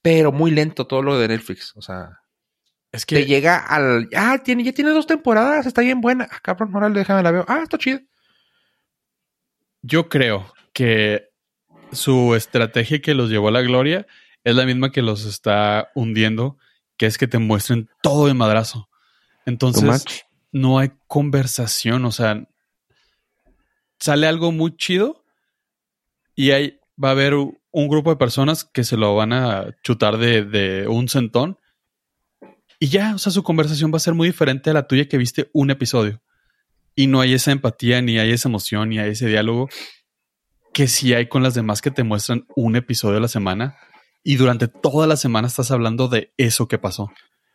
pero 0.00 0.32
muy 0.32 0.50
lento 0.50 0.86
todo 0.86 1.02
lo 1.02 1.18
de 1.18 1.28
Netflix. 1.28 1.72
O 1.76 1.82
sea, 1.82 2.20
es 2.92 3.04
que 3.04 3.16
te 3.16 3.26
llega 3.26 3.58
al, 3.58 4.08
ah, 4.16 4.38
tiene, 4.44 4.64
ya 4.64 4.72
tiene 4.72 4.90
dos 4.90 5.06
temporadas, 5.06 5.66
está 5.66 5.82
bien 5.82 6.00
buena. 6.00 6.28
Ah, 6.30 6.40
cabrón, 6.42 6.70
moral, 6.70 6.94
déjame 6.94 7.22
la 7.22 7.30
veo. 7.30 7.44
Ah, 7.48 7.60
está 7.62 7.78
chido. 7.78 8.00
Yo 9.82 10.08
creo 10.08 10.52
que 10.72 11.28
su 11.90 12.34
estrategia 12.34 13.02
que 13.02 13.14
los 13.14 13.28
llevó 13.28 13.48
a 13.48 13.52
la 13.52 13.62
gloria 13.62 14.06
es 14.44 14.54
la 14.54 14.64
misma 14.64 14.92
que 14.92 15.02
los 15.02 15.24
está 15.24 15.90
hundiendo 15.94 16.58
que 16.96 17.06
es 17.06 17.18
que 17.18 17.26
te 17.26 17.38
muestren 17.38 17.90
todo 18.00 18.26
de 18.26 18.34
madrazo. 18.34 18.88
Entonces, 19.44 20.04
no 20.52 20.78
hay 20.78 20.92
conversación, 21.08 22.04
o 22.04 22.12
sea, 22.12 22.48
sale 23.98 24.28
algo 24.28 24.52
muy 24.52 24.76
chido 24.76 25.21
y 26.34 26.50
ahí 26.50 26.78
va 27.02 27.08
a 27.08 27.12
haber 27.12 27.34
un 27.34 27.88
grupo 27.88 28.10
de 28.10 28.16
personas 28.16 28.64
que 28.64 28.84
se 28.84 28.96
lo 28.96 29.14
van 29.14 29.32
a 29.32 29.74
chutar 29.82 30.18
de, 30.18 30.86
un 30.88 31.08
centón 31.08 31.58
y 32.78 32.88
ya, 32.88 33.14
o 33.14 33.18
sea, 33.18 33.32
su 33.32 33.42
conversación 33.42 33.92
va 33.92 33.98
a 33.98 34.00
ser 34.00 34.14
muy 34.14 34.28
diferente 34.28 34.70
a 34.70 34.72
la 34.72 34.88
tuya 34.88 35.08
que 35.08 35.16
viste 35.16 35.48
un 35.52 35.70
episodio. 35.70 36.20
Y 36.96 37.06
no 37.06 37.20
hay 37.20 37.32
esa 37.32 37.52
empatía, 37.52 38.02
ni 38.02 38.18
hay 38.18 38.32
esa 38.32 38.48
emoción, 38.48 38.88
ni 38.88 38.98
hay 38.98 39.10
ese 39.10 39.28
diálogo 39.28 39.68
que 40.72 40.88
sí 40.88 41.14
hay 41.14 41.28
con 41.28 41.42
las 41.42 41.54
demás 41.54 41.80
que 41.80 41.90
te 41.90 42.02
muestran 42.02 42.46
un 42.56 42.76
episodio 42.76 43.18
a 43.18 43.20
la 43.20 43.28
semana 43.28 43.76
y 44.24 44.36
durante 44.36 44.68
toda 44.68 45.06
la 45.06 45.16
semana 45.16 45.48
estás 45.48 45.70
hablando 45.70 46.08
de 46.08 46.32
eso 46.36 46.68
que 46.68 46.78
pasó. 46.78 47.10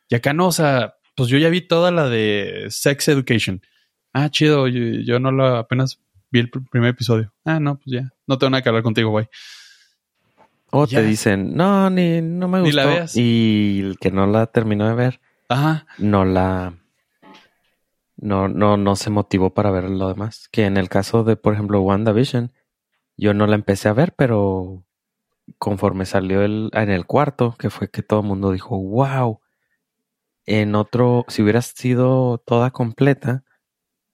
Y 0.09 0.15
acá 0.15 0.33
no, 0.33 0.47
o 0.47 0.51
sea, 0.51 0.95
pues 1.15 1.29
yo 1.29 1.37
ya 1.37 1.49
vi 1.49 1.61
toda 1.61 1.91
la 1.91 2.07
de 2.09 2.67
Sex 2.69 3.07
Education. 3.07 3.61
Ah, 4.13 4.29
chido, 4.29 4.67
yo, 4.67 5.19
no 5.19 5.31
lo 5.31 5.57
apenas 5.57 6.01
vi 6.31 6.39
el 6.39 6.49
primer 6.49 6.89
episodio. 6.89 7.33
Ah, 7.45 7.59
no, 7.59 7.75
pues 7.75 7.87
ya, 7.87 8.09
no 8.25 8.37
tengo 8.37 8.51
nada 8.51 8.61
que 8.61 8.69
hablar 8.69 8.83
contigo, 8.83 9.09
güey. 9.09 9.27
O 10.71 10.85
te 10.85 11.01
dicen, 11.01 11.55
no, 11.55 11.89
ni 11.89 12.21
no 12.21 12.47
me 12.47 12.59
gustó. 12.59 12.75
la 12.75 12.85
veas. 12.85 13.15
Y 13.15 13.79
el 13.81 13.97
que 13.99 14.11
no 14.11 14.27
la 14.27 14.47
terminó 14.47 14.87
de 14.87 14.95
ver, 14.95 15.21
Ajá. 15.47 15.87
no 15.97 16.25
la 16.25 16.73
no, 18.17 18.47
no, 18.47 18.77
no 18.77 18.95
se 18.95 19.09
motivó 19.09 19.53
para 19.53 19.71
ver 19.71 19.89
lo 19.89 20.09
demás. 20.09 20.49
Que 20.51 20.65
en 20.65 20.77
el 20.77 20.89
caso 20.89 21.23
de, 21.23 21.35
por 21.35 21.53
ejemplo, 21.53 21.81
WandaVision, 21.81 22.51
yo 23.15 23.33
no 23.33 23.47
la 23.47 23.55
empecé 23.55 23.89
a 23.89 23.93
ver, 23.93 24.13
pero 24.15 24.83
conforme 25.59 26.05
salió 26.05 26.41
el, 26.41 26.69
en 26.73 26.89
el 26.89 27.05
cuarto, 27.05 27.55
que 27.57 27.69
fue 27.69 27.89
que 27.89 28.01
todo 28.03 28.21
el 28.21 28.27
mundo 28.27 28.51
dijo, 28.51 28.77
wow. 28.77 29.39
En 30.45 30.75
otro, 30.75 31.25
si 31.27 31.43
hubiera 31.43 31.61
sido 31.61 32.39
toda 32.39 32.71
completa, 32.71 33.43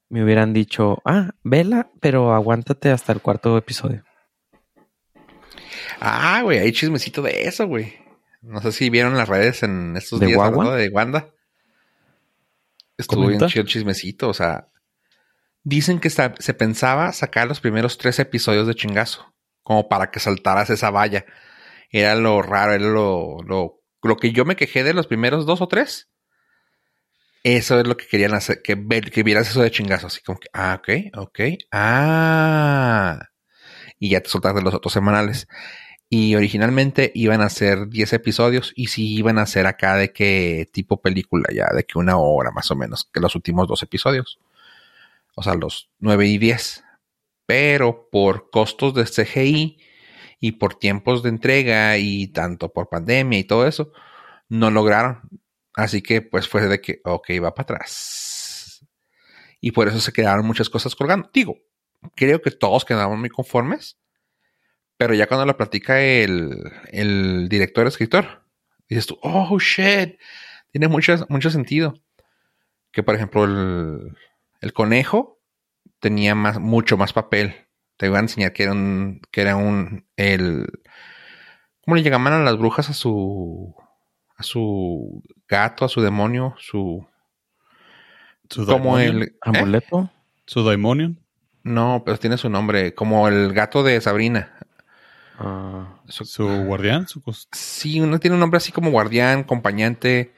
me 0.09 0.23
hubieran 0.23 0.53
dicho, 0.53 1.01
ah, 1.05 1.31
vela, 1.43 1.89
pero 1.99 2.33
aguántate 2.33 2.91
hasta 2.91 3.13
el 3.13 3.21
cuarto 3.21 3.57
episodio. 3.57 4.03
Ah, 5.99 6.41
güey, 6.43 6.59
hay 6.59 6.71
chismecito 6.71 7.21
de 7.21 7.43
eso, 7.47 7.67
güey. 7.67 7.93
No 8.41 8.61
sé 8.61 8.71
si 8.71 8.89
vieron 8.89 9.17
las 9.17 9.29
redes 9.29 9.63
en 9.63 9.95
estos 9.95 10.19
días 10.19 10.37
hablando 10.37 10.73
de 10.73 10.89
Wanda. 10.89 11.29
Estuvo 12.97 13.27
bien 13.27 13.39
chido 13.47 13.61
el 13.61 13.67
chismecito, 13.67 14.29
o 14.29 14.33
sea. 14.33 14.67
Dicen 15.63 15.99
que 15.99 16.09
se 16.09 16.53
pensaba 16.53 17.13
sacar 17.13 17.47
los 17.47 17.61
primeros 17.61 17.97
tres 17.97 18.19
episodios 18.19 18.67
de 18.67 18.75
chingazo 18.75 19.33
como 19.63 19.87
para 19.87 20.11
que 20.11 20.19
saltaras 20.19 20.69
esa 20.69 20.91
valla. 20.91 21.25
Era 21.89 22.15
lo 22.15 22.41
raro, 22.41 22.73
era 22.73 22.85
lo, 22.85 23.37
lo, 23.45 23.81
lo 24.01 24.17
que 24.17 24.31
yo 24.31 24.45
me 24.45 24.55
quejé 24.55 24.83
de 24.83 24.93
los 24.93 25.07
primeros 25.07 25.45
dos 25.45 25.61
o 25.61 25.67
tres. 25.67 26.09
Eso 27.43 27.79
es 27.79 27.87
lo 27.87 27.97
que 27.97 28.07
querían 28.07 28.33
hacer, 28.33 28.61
que, 28.61 28.75
ver, 28.75 29.11
que 29.11 29.23
vieras 29.23 29.49
eso 29.49 29.61
de 29.61 29.71
chingazo, 29.71 30.07
así 30.07 30.21
como 30.21 30.39
que, 30.39 30.47
ah, 30.53 30.79
ok, 30.79 30.89
ok, 31.17 31.39
ah. 31.71 33.19
Y 33.99 34.09
ya 34.09 34.21
te 34.21 34.29
soltaste 34.29 34.61
los 34.61 34.73
otros 34.73 34.93
semanales. 34.93 35.47
Y 36.09 36.35
originalmente 36.35 37.11
iban 37.15 37.41
a 37.41 37.49
ser 37.49 37.89
10 37.89 38.13
episodios 38.13 38.71
y 38.75 38.87
sí 38.87 39.15
iban 39.15 39.39
a 39.39 39.45
ser 39.47 39.67
acá 39.67 39.95
de 39.95 40.13
que 40.13 40.69
tipo 40.71 41.01
película 41.01 41.49
ya, 41.53 41.67
de 41.75 41.85
que 41.85 41.97
una 41.99 42.17
hora 42.17 42.51
más 42.51 42.71
o 42.71 42.75
menos, 42.75 43.09
que 43.13 43.19
los 43.19 43.35
últimos 43.35 43.67
dos 43.67 43.83
episodios. 43.83 44.39
O 45.35 45.43
sea, 45.43 45.55
los 45.55 45.89
9 45.99 46.27
y 46.27 46.37
10 46.37 46.83
pero 47.45 48.09
por 48.11 48.49
costos 48.49 48.93
de 48.93 49.05
CGI 49.05 49.77
y 50.39 50.53
por 50.53 50.75
tiempos 50.75 51.23
de 51.23 51.29
entrega 51.29 51.97
y 51.97 52.27
tanto 52.27 52.71
por 52.73 52.89
pandemia 52.89 53.39
y 53.39 53.43
todo 53.43 53.67
eso, 53.67 53.91
no 54.49 54.71
lograron. 54.71 55.21
Así 55.75 56.01
que 56.01 56.21
pues 56.21 56.47
fue 56.47 56.67
de 56.67 56.81
que, 56.81 57.01
ok, 57.03 57.29
va 57.43 57.53
para 57.53 57.75
atrás. 57.75 58.85
Y 59.59 59.71
por 59.71 59.87
eso 59.87 59.99
se 59.99 60.13
quedaron 60.13 60.45
muchas 60.45 60.69
cosas 60.69 60.95
colgando. 60.95 61.29
Digo, 61.33 61.57
creo 62.15 62.41
que 62.41 62.51
todos 62.51 62.85
quedamos 62.85 63.17
muy 63.17 63.29
conformes, 63.29 63.97
pero 64.97 65.13
ya 65.13 65.27
cuando 65.27 65.45
lo 65.45 65.57
platica 65.57 66.01
el, 66.01 66.71
el 66.91 67.49
director, 67.49 67.87
escritor, 67.87 68.45
dices 68.87 69.07
tú, 69.07 69.17
oh, 69.21 69.57
shit, 69.59 70.19
tiene 70.71 70.87
mucho, 70.87 71.15
mucho 71.29 71.49
sentido. 71.49 71.95
Que 72.91 73.01
por 73.01 73.15
ejemplo 73.15 73.45
el, 73.45 74.15
el 74.61 74.73
conejo 74.73 75.41
tenía 75.99 76.35
más, 76.35 76.59
mucho 76.59 76.97
más 76.97 77.13
papel. 77.13 77.55
Te 77.97 78.07
iba 78.07 78.17
a 78.17 78.21
enseñar 78.21 78.53
que 78.53 78.63
era 78.63 78.73
un, 78.73 79.21
que 79.31 79.41
era 79.41 79.55
un, 79.55 80.05
el, 80.17 80.67
¿cómo 81.81 81.95
le 81.95 82.03
llamaban 82.03 82.41
a 82.41 82.43
las 82.43 82.57
brujas 82.57 82.89
a 82.89 82.93
su, 82.93 83.75
a 84.35 84.43
su 84.43 85.23
gato, 85.47 85.85
a 85.85 85.89
su 85.89 86.01
demonio, 86.01 86.55
su, 86.57 87.05
¿Su 88.49 88.65
como 88.65 88.99
el 88.99 89.23
¿eh? 89.23 89.35
amuleto, 89.41 90.09
su 90.45 90.67
demonio? 90.67 91.15
No, 91.63 92.03
pero 92.05 92.17
tiene 92.17 92.37
su 92.37 92.49
nombre, 92.49 92.93
como 92.93 93.27
el 93.27 93.53
gato 93.53 93.83
de 93.83 93.99
Sabrina. 94.01 94.53
Ah, 95.39 96.01
su, 96.07 96.45
guardián, 96.65 97.07
su 97.07 97.21
sí, 97.51 97.99
uno 97.99 98.19
tiene 98.19 98.35
un 98.35 98.41
nombre 98.41 98.57
así 98.57 98.71
como 98.71 98.91
guardián, 98.91 99.39
acompañante. 99.39 100.33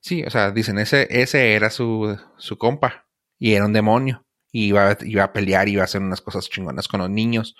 Sí, 0.00 0.24
o 0.24 0.30
sea, 0.30 0.50
dicen 0.50 0.78
ese, 0.78 1.06
ese 1.10 1.54
era 1.54 1.70
su, 1.70 2.18
su 2.36 2.58
compa 2.58 3.06
y 3.38 3.52
era 3.52 3.66
un 3.66 3.72
demonio 3.72 4.24
y 4.52 4.66
iba, 4.66 4.96
iba 5.02 5.24
a 5.24 5.32
pelear, 5.32 5.68
iba 5.68 5.82
a 5.82 5.84
hacer 5.84 6.00
unas 6.00 6.20
cosas 6.20 6.48
chingonas 6.48 6.88
con 6.88 7.00
los 7.00 7.10
niños. 7.10 7.56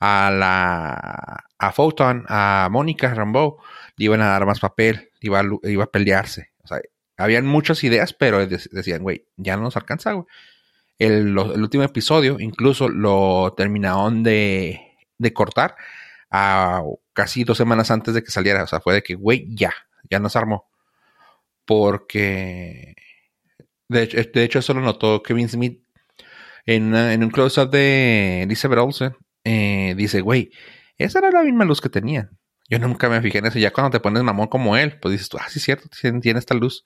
A 0.00 0.30
la 0.30 1.44
a 1.58 1.72
Photon, 1.72 2.24
a 2.28 2.68
Mónica 2.70 3.14
Rambeau, 3.14 3.58
le 3.96 4.04
iban 4.04 4.20
a 4.20 4.28
dar 4.28 4.46
más 4.46 4.60
papel, 4.60 5.10
iba 5.20 5.40
a, 5.40 5.44
iba 5.64 5.84
a 5.84 5.90
pelearse. 5.90 6.50
O 6.62 6.66
sea, 6.68 6.80
habían 7.16 7.46
muchas 7.46 7.82
ideas, 7.84 8.12
pero 8.12 8.46
decían, 8.46 9.02
güey, 9.02 9.26
ya 9.36 9.56
no 9.56 9.62
nos 9.62 9.76
alcanza, 9.76 10.12
güey. 10.12 10.26
El, 10.98 11.36
último 11.36 11.82
episodio 11.82 12.38
incluso 12.38 12.88
lo 12.88 13.52
terminaron 13.56 14.22
de, 14.22 14.80
de 15.18 15.32
cortar 15.32 15.74
a 16.30 16.82
casi 17.12 17.44
dos 17.44 17.58
semanas 17.58 17.90
antes 17.90 18.14
de 18.14 18.22
que 18.22 18.30
saliera. 18.30 18.64
O 18.64 18.66
sea, 18.66 18.80
fue 18.80 18.94
de 18.94 19.02
que, 19.02 19.14
güey, 19.14 19.46
ya, 19.54 19.72
ya 20.10 20.18
nos 20.18 20.36
armó. 20.36 20.66
Porque, 21.64 22.94
de 23.88 24.02
hecho, 24.02 24.18
de 24.32 24.44
hecho, 24.44 24.58
eso 24.58 24.74
lo 24.74 24.80
notó 24.80 25.22
Kevin 25.22 25.48
Smith 25.48 25.84
en, 26.66 27.22
un 27.22 27.30
close-up 27.30 27.70
de 27.70 28.42
Elizabeth 28.42 28.78
Olsen, 28.78 29.16
eh, 29.44 29.94
dice, 29.96 30.20
güey, 30.20 30.50
esa 30.96 31.18
era 31.18 31.30
la 31.30 31.42
misma 31.42 31.64
luz 31.64 31.80
que 31.80 31.88
tenían. 31.88 32.30
Yo 32.68 32.78
nunca 32.78 33.08
me 33.08 33.20
fijé 33.20 33.38
en 33.38 33.46
eso. 33.46 33.58
Ya 33.58 33.72
cuando 33.72 33.90
te 33.90 34.00
pones 34.00 34.22
mamón 34.22 34.48
como 34.48 34.76
él, 34.76 34.98
pues 34.98 35.12
dices 35.12 35.28
tú, 35.28 35.38
ah, 35.38 35.48
sí, 35.48 35.58
es 35.58 35.64
cierto, 35.64 35.88
tiene 36.20 36.38
esta 36.38 36.54
luz. 36.54 36.84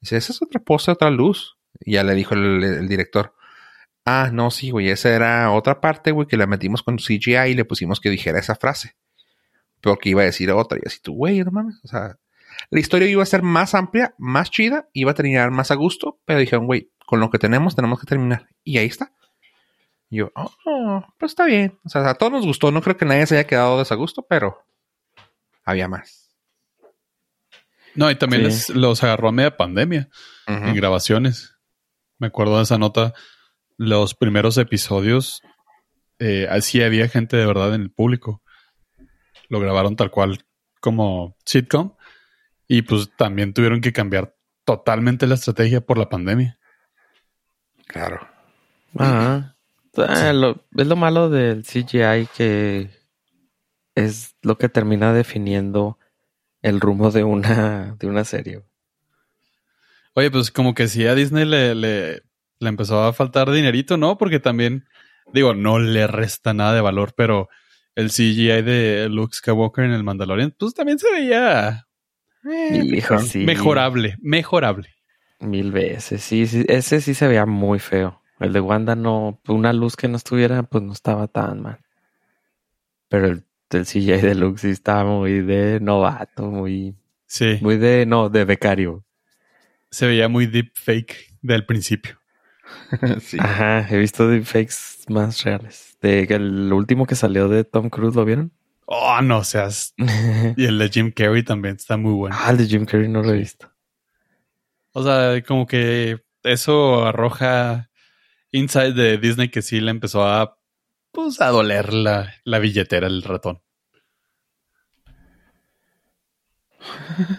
Dice, 0.00 0.16
esa 0.16 0.32
es 0.32 0.42
otra 0.42 0.60
pose, 0.60 0.90
otra 0.90 1.10
luz. 1.10 1.56
Y 1.80 1.92
ya 1.92 2.04
le 2.04 2.14
dijo 2.14 2.34
el, 2.34 2.88
director, 2.88 3.34
ah, 4.04 4.30
no, 4.32 4.50
sí, 4.50 4.70
güey, 4.70 4.90
esa 4.90 5.10
era 5.10 5.50
otra 5.52 5.80
parte, 5.80 6.10
güey, 6.10 6.26
que 6.26 6.36
la 6.36 6.46
metimos 6.46 6.82
con 6.82 6.96
CGI 6.96 7.50
y 7.50 7.54
le 7.54 7.64
pusimos 7.64 8.00
que 8.00 8.10
dijera 8.10 8.38
esa 8.38 8.56
frase. 8.56 8.96
Porque 9.80 10.10
iba 10.10 10.22
a 10.22 10.26
decir 10.26 10.50
otra. 10.50 10.78
Y 10.82 10.86
así 10.86 11.00
tú, 11.00 11.14
güey, 11.14 11.42
no 11.42 11.50
mames. 11.50 11.80
O 11.84 11.88
sea, 11.88 12.18
La 12.70 12.80
historia 12.80 13.08
iba 13.08 13.22
a 13.22 13.26
ser 13.26 13.42
más 13.42 13.74
amplia, 13.74 14.14
más 14.18 14.50
chida, 14.50 14.88
iba 14.92 15.12
a 15.12 15.14
terminar 15.14 15.50
más 15.50 15.70
a 15.70 15.74
gusto, 15.76 16.20
pero 16.26 16.40
dijeron, 16.40 16.66
güey, 16.66 16.90
con 17.06 17.20
lo 17.20 17.30
que 17.30 17.38
tenemos 17.38 17.74
tenemos 17.74 18.00
que 18.00 18.06
terminar. 18.06 18.48
Y 18.64 18.78
ahí 18.78 18.86
está. 18.86 19.12
Y 20.10 20.18
yo, 20.18 20.32
oh, 20.34 21.04
pues 21.18 21.32
está 21.32 21.46
bien. 21.46 21.78
O 21.84 21.88
sea, 21.88 22.08
a 22.10 22.14
todos 22.14 22.32
nos 22.32 22.46
gustó. 22.46 22.70
No 22.72 22.82
creo 22.82 22.96
que 22.96 23.06
nadie 23.06 23.26
se 23.26 23.36
haya 23.36 23.46
quedado 23.46 23.78
desagusto, 23.78 24.26
pero 24.28 24.64
había 25.70 25.88
más. 25.88 26.30
No, 27.94 28.10
y 28.10 28.14
también 28.16 28.42
Sí. 28.42 28.48
les- 28.48 28.68
los 28.70 29.02
agarró 29.02 29.28
a 29.28 29.32
media 29.32 29.56
pandemia 29.56 30.08
en 30.46 30.74
grabaciones. 30.74 31.56
Me 32.18 32.28
acuerdo 32.28 32.56
de 32.58 32.62
esa 32.64 32.78
nota. 32.78 33.14
Los 33.76 34.14
primeros 34.14 34.58
episodios, 34.58 35.42
eh, 36.18 36.46
así 36.50 36.82
había 36.82 37.08
gente 37.08 37.36
de 37.36 37.46
verdad 37.46 37.74
en 37.74 37.82
el 37.82 37.90
público. 37.90 38.42
Lo 39.48 39.58
grabaron 39.60 39.96
tal 39.96 40.10
cual 40.10 40.44
como 40.80 41.36
sitcom. 41.44 41.94
Y 42.68 42.82
pues 42.82 43.10
también 43.16 43.52
tuvieron 43.54 43.80
que 43.80 43.92
cambiar 43.92 44.36
totalmente 44.64 45.26
la 45.26 45.34
estrategia 45.34 45.80
por 45.80 45.98
la 45.98 46.08
pandemia. 46.08 46.58
Claro. 47.86 48.20
Ah, 48.98 49.54
ah, 49.96 50.32
lo- 50.32 50.64
es 50.76 50.86
lo 50.86 50.96
malo 50.96 51.28
del 51.30 51.64
CGI 51.64 52.28
que 52.36 52.90
es 53.94 54.36
lo 54.42 54.58
que 54.58 54.68
termina 54.68 55.12
definiendo 55.12 55.98
el 56.62 56.80
rumbo 56.80 57.10
de 57.10 57.24
una, 57.24 57.96
de 57.98 58.06
una 58.06 58.24
serie. 58.24 58.62
Oye, 60.14 60.30
pues 60.30 60.50
como 60.50 60.74
que 60.74 60.88
sí 60.88 61.06
a 61.06 61.14
Disney 61.14 61.44
le, 61.44 61.74
le, 61.74 62.22
le 62.58 62.68
empezó 62.68 63.02
a 63.02 63.12
faltar 63.12 63.50
dinerito, 63.50 63.96
¿no? 63.96 64.18
Porque 64.18 64.40
también, 64.40 64.86
digo, 65.32 65.54
no 65.54 65.78
le 65.78 66.06
resta 66.06 66.52
nada 66.52 66.74
de 66.74 66.80
valor, 66.80 67.14
pero 67.16 67.48
el 67.94 68.10
CGI 68.10 68.62
de 68.62 69.08
Luke 69.10 69.34
Skywalker 69.34 69.84
en 69.84 69.92
el 69.92 70.04
Mandalorian, 70.04 70.54
pues 70.58 70.74
también 70.74 70.98
se 70.98 71.10
veía 71.10 71.86
Hijo, 72.44 73.18
sí. 73.20 73.44
mejorable, 73.44 74.16
mejorable. 74.20 74.94
Mil 75.40 75.72
veces, 75.72 76.22
sí, 76.22 76.46
sí, 76.46 76.64
ese 76.68 77.00
sí 77.00 77.14
se 77.14 77.28
veía 77.28 77.46
muy 77.46 77.78
feo. 77.78 78.20
El 78.38 78.52
de 78.52 78.60
Wanda 78.60 78.94
no, 78.94 79.40
una 79.48 79.72
luz 79.72 79.96
que 79.96 80.08
no 80.08 80.16
estuviera, 80.16 80.62
pues 80.62 80.82
no 80.82 80.92
estaba 80.92 81.28
tan 81.28 81.62
mal. 81.62 81.78
Pero 83.08 83.26
el 83.26 83.44
del 83.70 83.86
CGI 83.86 84.20
de 84.20 84.34
Luke 84.34 84.58
sí 84.60 84.68
estaba 84.70 85.04
muy 85.04 85.40
de 85.42 85.78
novato, 85.80 86.44
muy, 86.50 86.94
Sí, 87.26 87.58
muy 87.60 87.76
de, 87.76 88.06
no, 88.06 88.28
de 88.28 88.44
becario. 88.44 89.04
se 89.90 90.06
veía 90.06 90.28
muy 90.28 90.46
deep 90.46 90.72
fake 90.74 91.36
del 91.42 91.64
principio. 91.64 92.18
sí. 93.20 93.36
Ajá, 93.40 93.86
he 93.88 93.98
visto 93.98 94.28
deepfakes 94.28 95.04
más 95.08 95.42
reales. 95.44 95.96
De 96.00 96.26
que 96.26 96.34
el 96.34 96.72
último 96.72 97.06
que 97.06 97.14
salió 97.14 97.48
de 97.48 97.64
Tom 97.64 97.88
Cruise, 97.90 98.14
¿lo 98.16 98.24
vieron? 98.24 98.52
Oh, 98.86 99.20
no 99.22 99.44
seas. 99.44 99.94
Y 100.56 100.64
el 100.66 100.78
de 100.78 100.88
Jim 100.88 101.12
Carrey 101.12 101.44
también 101.44 101.76
está 101.76 101.96
muy 101.96 102.12
bueno. 102.12 102.36
ah, 102.38 102.50
el 102.50 102.58
de 102.58 102.66
Jim 102.66 102.84
Carrey 102.84 103.08
no 103.08 103.22
lo 103.22 103.30
he 103.32 103.38
visto. 103.38 103.70
O 104.92 105.04
sea, 105.04 105.40
como 105.42 105.66
que 105.66 106.20
eso 106.42 107.06
arroja 107.06 107.90
inside 108.50 108.92
de 108.94 109.18
Disney 109.18 109.48
que 109.48 109.62
sí 109.62 109.80
le 109.80 109.92
empezó 109.92 110.24
a, 110.26 110.58
pues, 111.12 111.40
a 111.40 111.48
doler 111.48 111.92
la, 111.92 112.34
la 112.44 112.58
billetera 112.58 113.08
del 113.08 113.22
ratón. 113.22 113.60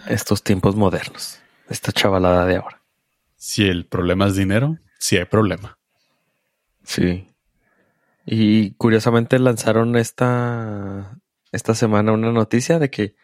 Estos 0.08 0.42
tiempos 0.42 0.76
modernos. 0.76 1.40
Esta 1.68 1.92
chavalada 1.92 2.46
de 2.46 2.56
ahora. 2.56 2.82
Si 3.36 3.64
el 3.64 3.86
problema 3.86 4.26
es 4.28 4.36
dinero, 4.36 4.78
sí 4.98 5.16
hay 5.16 5.24
problema. 5.24 5.78
Sí. 6.84 7.26
Y 8.24 8.72
curiosamente 8.74 9.38
lanzaron 9.38 9.96
esta, 9.96 11.18
esta 11.50 11.74
semana 11.74 12.12
una 12.12 12.30
noticia 12.30 12.78
de 12.78 12.90
que 12.90 13.16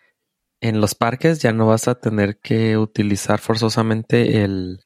en 0.61 0.81
los 0.81 0.95
parques 0.95 1.41
ya 1.41 1.53
no 1.53 1.67
vas 1.67 1.87
a 1.87 2.01
tener 2.01 2.39
que 2.39 2.77
utilizar 2.77 3.39
forzosamente 3.39 4.43
el... 4.43 4.81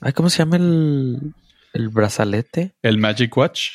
Ay, 0.00 0.12
¿Cómo 0.12 0.28
se 0.28 0.38
llama 0.38 0.56
el, 0.56 1.34
el 1.72 1.88
brazalete? 1.90 2.74
El 2.82 2.98
Magic 2.98 3.36
Watch, 3.36 3.70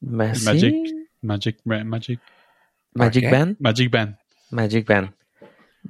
sí, 0.00 0.44
Magic. 0.44 0.74
Magic, 1.20 1.58
Magic, 1.64 2.20
Magic. 2.94 3.30
Band. 3.30 3.56
Magic 3.60 3.90
Band. 3.90 4.16
Magic 4.50 4.86
Band. 4.88 5.10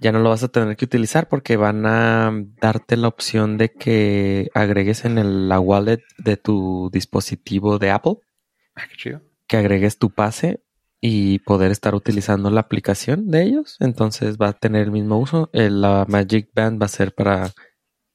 Ya 0.00 0.12
no 0.12 0.20
lo 0.20 0.28
vas 0.30 0.42
a 0.42 0.48
tener 0.48 0.76
que 0.76 0.84
utilizar 0.84 1.28
porque 1.28 1.56
van 1.56 1.84
a 1.86 2.30
darte 2.60 2.96
la 2.96 3.08
opción 3.08 3.56
de 3.58 3.72
que 3.72 4.48
agregues 4.54 5.04
en 5.04 5.18
el, 5.18 5.48
la 5.48 5.58
wallet 5.60 6.02
de 6.18 6.36
tu 6.36 6.90
dispositivo 6.92 7.78
de 7.78 7.90
Apple, 7.90 8.16
Ah, 8.76 8.82
qué 8.88 8.96
chido. 8.96 9.22
que 9.48 9.56
agregues 9.56 9.98
tu 9.98 10.10
pase 10.10 10.62
y 11.00 11.38
poder 11.40 11.70
estar 11.72 11.94
utilizando 11.94 12.50
la 12.50 12.60
aplicación 12.60 13.28
de 13.30 13.42
ellos. 13.44 13.76
Entonces 13.80 14.36
va 14.36 14.48
a 14.48 14.52
tener 14.52 14.82
el 14.82 14.90
mismo 14.92 15.18
uso. 15.18 15.48
El- 15.52 15.80
la 15.80 16.04
Magic 16.08 16.50
Band 16.54 16.80
va 16.80 16.86
a 16.86 16.90
ser 16.90 17.12
para 17.14 17.50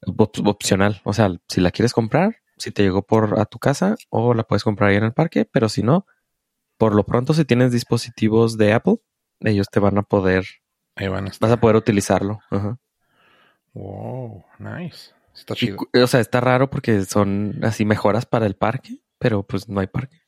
op- 0.06 0.48
opcional. 0.48 1.02
O 1.04 1.14
sea, 1.14 1.36
si 1.50 1.60
la 1.60 1.72
quieres 1.72 1.94
comprar, 1.94 2.38
si 2.64 2.72
te 2.72 2.84
llegó 2.84 3.04
por 3.04 3.40
a 3.40 3.46
tu 3.46 3.60
casa 3.60 3.96
o 4.10 4.34
la 4.34 4.44
puedes 4.44 4.64
comprar 4.64 4.90
ahí 4.90 4.96
en 4.96 5.04
el 5.04 5.14
parque, 5.14 5.46
pero 5.52 5.70
si 5.70 5.84
no, 5.84 6.06
por 6.78 6.96
lo 6.96 7.04
pronto 7.06 7.34
si 7.34 7.46
tienes 7.46 7.72
dispositivos 7.72 8.58
de 8.58 8.74
Apple, 8.74 8.98
ellos 9.42 9.68
te 9.70 9.80
van 9.80 9.98
a 9.98 10.04
poder 10.04 10.46
Ahí 10.96 11.08
van 11.08 11.26
a 11.26 11.30
estar. 11.30 11.50
Vas 11.50 11.58
a 11.58 11.60
poder 11.60 11.76
utilizarlo. 11.76 12.40
Ajá. 12.50 12.78
Wow, 13.74 14.46
nice. 14.60 15.12
Está 15.34 15.56
chido. 15.56 15.78
o 15.94 16.08
sea, 16.08 16.20
está 16.20 16.40
raro 16.40 16.70
porque 16.70 17.04
son 17.06 17.60
así 17.64 17.86
mejoras 17.86 18.26
para 18.26 18.46
el 18.46 18.56
parque, 18.56 19.00
pero 19.18 19.44
pues 19.44 19.68
no 19.68 19.80
hay 19.80 19.88
parque. 19.88 20.22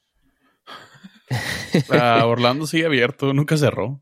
Ah, 1.91 2.25
Orlando 2.25 2.65
sigue 2.65 2.87
abierto, 2.87 3.33
nunca 3.33 3.55
cerró. 3.57 4.01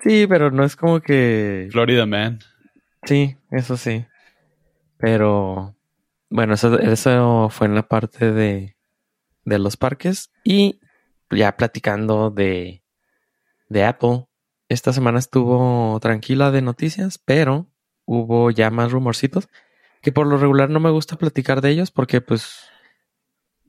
Sí, 0.00 0.26
pero 0.26 0.50
no 0.50 0.64
es 0.64 0.76
como 0.76 1.00
que... 1.00 1.68
Florida 1.72 2.06
Man. 2.06 2.40
Sí, 3.04 3.36
eso 3.50 3.76
sí. 3.76 4.04
Pero 4.98 5.74
bueno, 6.30 6.54
eso, 6.54 6.78
eso 6.78 7.48
fue 7.50 7.66
en 7.66 7.74
la 7.74 7.86
parte 7.88 8.32
de, 8.32 8.76
de 9.44 9.58
los 9.58 9.76
parques. 9.76 10.30
Y 10.44 10.80
ya 11.30 11.56
platicando 11.56 12.30
de, 12.30 12.82
de 13.68 13.84
Apple, 13.84 14.26
esta 14.68 14.92
semana 14.92 15.18
estuvo 15.18 15.98
tranquila 16.00 16.50
de 16.50 16.62
noticias, 16.62 17.18
pero 17.18 17.66
hubo 18.06 18.50
ya 18.50 18.70
más 18.70 18.90
rumorcitos 18.92 19.48
que 20.02 20.12
por 20.12 20.26
lo 20.26 20.38
regular 20.38 20.70
no 20.70 20.80
me 20.80 20.90
gusta 20.90 21.16
platicar 21.16 21.60
de 21.60 21.70
ellos 21.70 21.90
porque 21.90 22.20
pues 22.20 22.60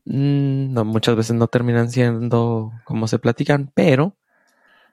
mm, 0.06 0.74
no, 0.74 0.86
muchas 0.86 1.16
veces 1.16 1.36
no 1.36 1.48
terminan 1.48 1.90
siendo 1.92 2.72
como 2.86 3.08
se 3.08 3.20
platican, 3.20 3.72
pero 3.74 4.18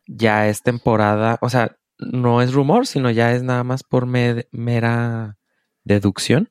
ya 0.06 0.48
es 0.48 0.62
temporada, 0.62 1.38
o 1.42 1.48
sea, 1.48 1.76
no 1.98 2.42
es 2.42 2.52
rumor, 2.52 2.86
sino 2.86 3.10
ya 3.10 3.32
es 3.32 3.42
nada 3.42 3.64
más 3.64 3.82
por 3.82 4.06
me- 4.06 4.46
mera 4.52 5.36
deducción 5.84 6.50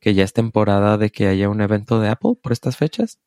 que 0.00 0.14
ya 0.14 0.24
es 0.24 0.32
temporada 0.32 0.98
de 0.98 1.10
que 1.10 1.26
haya 1.26 1.48
un 1.48 1.60
evento 1.60 2.00
de 2.00 2.08
Apple 2.08 2.34
por 2.42 2.52
estas 2.52 2.76
fechas. 2.76 3.18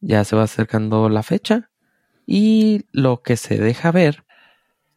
Ya 0.00 0.24
se 0.24 0.36
va 0.36 0.44
acercando 0.44 1.08
la 1.08 1.22
fecha 1.22 1.70
y 2.26 2.86
lo 2.92 3.22
que 3.22 3.36
se 3.36 3.58
deja 3.58 3.92
ver 3.92 4.24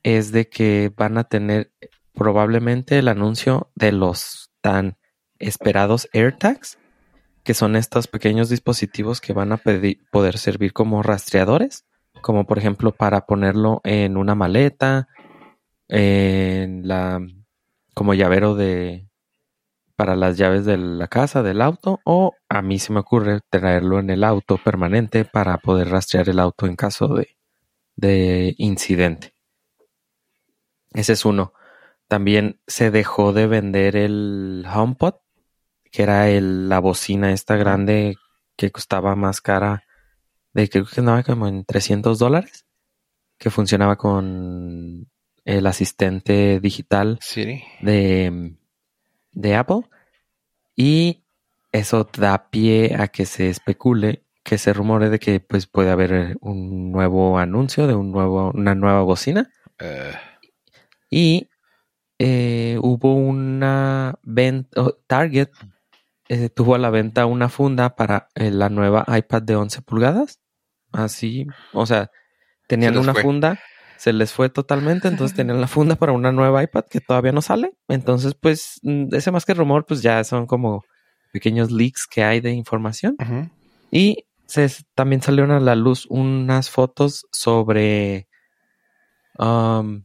es 0.04 0.32
de 0.32 0.50
que 0.50 0.92
van 0.96 1.18
a 1.18 1.26
tener 1.26 1.72
probablemente 2.14 3.00
el 3.00 3.08
anuncio 3.08 3.72
de 3.76 3.92
los 3.92 4.52
tan 4.62 4.98
esperados 5.40 6.08
AirTags, 6.14 6.78
que 7.44 7.54
son 7.54 7.76
estos 7.76 8.08
pequeños 8.08 8.50
dispositivos 8.50 9.22
que 9.22 9.34
van 9.34 9.52
a 9.52 9.62
poder 10.12 10.38
servir 10.38 10.74
como 10.74 11.04
rastreadores, 11.04 11.86
como 12.22 12.46
por 12.46 12.58
ejemplo 12.58 12.92
para 12.92 13.26
ponerlo 13.26 13.82
en 13.84 14.18
una 14.18 14.34
maleta, 14.34 15.08
en 15.88 16.88
la 16.88 17.20
como 17.94 18.14
llavero 18.14 18.56
de 18.56 19.08
para 19.96 20.16
las 20.16 20.38
llaves 20.38 20.66
de 20.66 20.78
la 20.78 21.08
casa, 21.08 21.42
del 21.44 21.62
auto, 21.62 22.00
o 22.06 22.34
a 22.50 22.62
mí 22.62 22.80
se 22.80 22.94
me 22.94 23.00
ocurre 23.00 23.40
traerlo 23.50 24.00
en 24.00 24.10
el 24.10 24.24
auto 24.24 24.58
permanente 24.58 25.26
para 25.26 25.58
poder 25.58 25.90
rastrear 25.90 26.30
el 26.30 26.40
auto 26.40 26.66
en 26.66 26.76
caso 26.76 27.08
de, 27.10 27.38
de 27.96 28.54
incidente. 28.58 29.34
Ese 30.94 31.14
es 31.14 31.26
uno. 31.26 31.54
También 32.08 32.60
se 32.68 32.92
dejó 32.92 33.34
de 33.34 33.48
vender 33.48 33.96
el 33.96 34.66
HomePod, 34.74 35.16
que 35.92 36.04
era 36.04 36.30
el- 36.30 36.70
la 36.70 36.80
bocina 36.80 37.32
esta 37.32 37.56
grande 37.56 38.16
que 38.58 38.72
costaba 38.72 39.16
más 39.16 39.42
cara, 39.42 39.84
de 40.54 40.70
creo 40.70 40.86
que 40.86 41.00
andaba 41.02 41.24
como 41.24 41.48
en 41.48 41.66
300 41.66 42.20
dólares, 42.20 42.66
que 43.38 43.50
funcionaba 43.50 43.98
con 43.98 45.10
el 45.44 45.68
asistente 45.68 46.60
digital 46.60 47.20
Siri. 47.22 47.64
de, 47.82 48.56
de 49.36 49.56
Apple. 49.56 49.82
Y 50.76 51.24
eso 51.72 52.10
da 52.18 52.50
pie 52.50 52.96
a 52.98 53.08
que 53.08 53.26
se 53.26 53.50
especule, 53.50 54.24
que 54.44 54.58
se 54.58 54.74
rumore 54.74 55.10
de 55.10 55.20
que 55.20 55.40
pues 55.40 55.68
puede 55.68 55.92
haber 55.92 56.14
eh, 56.14 56.36
un 56.42 56.92
nuevo 56.92 57.38
anuncio 57.38 57.88
de 57.88 57.96
un 57.96 58.12
nuevo, 58.12 58.52
una 58.54 58.74
nueva 58.76 59.02
bocina. 59.04 59.52
Eh, 59.80 60.14
y 61.10 61.50
eh, 62.18 62.78
hubo 62.82 63.14
una 63.14 64.16
venta, 64.24 64.82
oh, 64.82 64.98
Target 65.08 65.50
eh, 66.30 66.50
tuvo 66.50 66.76
a 66.76 66.80
la 66.80 66.90
venta 66.90 67.26
una 67.26 67.50
funda 67.50 67.96
para 67.96 68.30
eh, 68.36 68.52
la 68.52 68.70
nueva 68.70 69.06
iPad 69.08 69.42
de 69.42 69.56
11 69.56 69.82
pulgadas, 69.82 70.40
así, 70.92 71.46
o 71.74 71.86
sea, 71.86 72.10
tenían 72.68 72.98
una 72.98 73.14
fue. 73.14 73.22
funda 73.22 73.60
se 73.98 74.14
les 74.14 74.34
fue 74.34 74.50
totalmente, 74.50 75.08
entonces 75.08 75.36
tenían 75.38 75.62
la 75.62 75.68
funda 75.68 75.96
para 75.96 76.12
una 76.12 76.32
nueva 76.32 76.64
iPad 76.64 76.86
que 76.86 77.02
todavía 77.02 77.32
no 77.32 77.42
sale. 77.42 77.74
Entonces, 77.88 78.36
pues, 78.36 78.80
mm, 78.84 79.14
ese 79.14 79.32
más 79.32 79.46
que 79.46 79.54
rumor, 79.54 79.86
pues 79.86 80.02
ya 80.02 80.24
son 80.24 80.46
como 80.46 80.84
pequeños 81.32 81.72
leaks 81.72 82.08
que 82.08 82.24
hay 82.24 82.40
de 82.40 82.52
información. 82.52 83.18
Y 83.92 84.26
se, 84.46 84.70
también 84.94 85.22
salieron 85.22 85.52
a 85.52 85.60
la 85.60 85.76
luz 85.76 86.06
unas 86.10 86.70
fotos 86.70 87.28
sobre 87.32 88.28
um, 89.38 90.04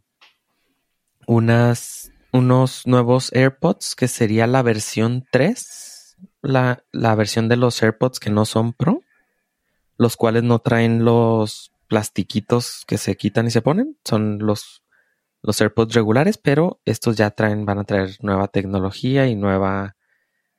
unas, 1.26 2.10
unos 2.32 2.86
nuevos 2.86 3.32
AirPods 3.32 3.94
que 3.94 4.08
sería 4.08 4.46
la 4.46 4.62
versión 4.62 5.24
3, 5.30 6.16
la, 6.42 6.82
la 6.90 7.14
versión 7.14 7.48
de 7.48 7.56
los 7.56 7.80
AirPods 7.82 8.18
que 8.18 8.30
no 8.30 8.44
son 8.44 8.72
Pro, 8.72 9.02
los 9.96 10.16
cuales 10.16 10.42
no 10.42 10.58
traen 10.58 11.04
los 11.04 11.70
plastiquitos 11.90 12.84
que 12.86 12.96
se 12.96 13.16
quitan 13.16 13.48
y 13.48 13.50
se 13.50 13.62
ponen, 13.62 13.98
son 14.04 14.38
los, 14.38 14.84
los 15.42 15.60
AirPods 15.60 15.92
regulares, 15.92 16.38
pero 16.38 16.80
estos 16.84 17.16
ya 17.16 17.30
traen, 17.32 17.66
van 17.66 17.80
a 17.80 17.84
traer 17.84 18.16
nueva 18.20 18.46
tecnología 18.46 19.26
y 19.26 19.34
nueva, 19.34 19.96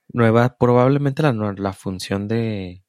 nueva, 0.10 0.58
probablemente 0.58 1.24
la, 1.24 1.32
la 1.32 1.72
función 1.72 2.28
de, 2.28 2.84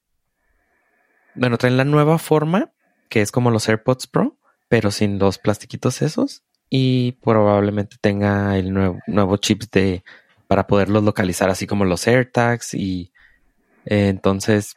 bueno, 1.35 1.57
traen 1.57 1.77
la 1.77 1.85
nueva 1.85 2.19
forma, 2.19 2.73
que 3.09 3.21
es 3.21 3.31
como 3.31 3.49
los 3.49 3.69
AirPods 3.69 4.07
Pro, 4.07 4.37
pero 4.67 4.91
sin 4.91 5.19
los 5.19 5.37
plastiquitos 5.37 6.01
esos. 6.01 6.43
Y 6.69 7.13
probablemente 7.23 7.97
tenga 8.01 8.57
el 8.57 8.73
nuevo, 8.73 8.99
nuevo 9.07 9.37
chips 9.37 9.69
de 9.71 10.03
para 10.47 10.67
poderlos 10.67 11.03
localizar, 11.03 11.49
así 11.49 11.65
como 11.67 11.85
los 11.85 12.07
AirTags. 12.07 12.73
Y 12.73 13.13
eh, 13.85 14.09
entonces, 14.09 14.75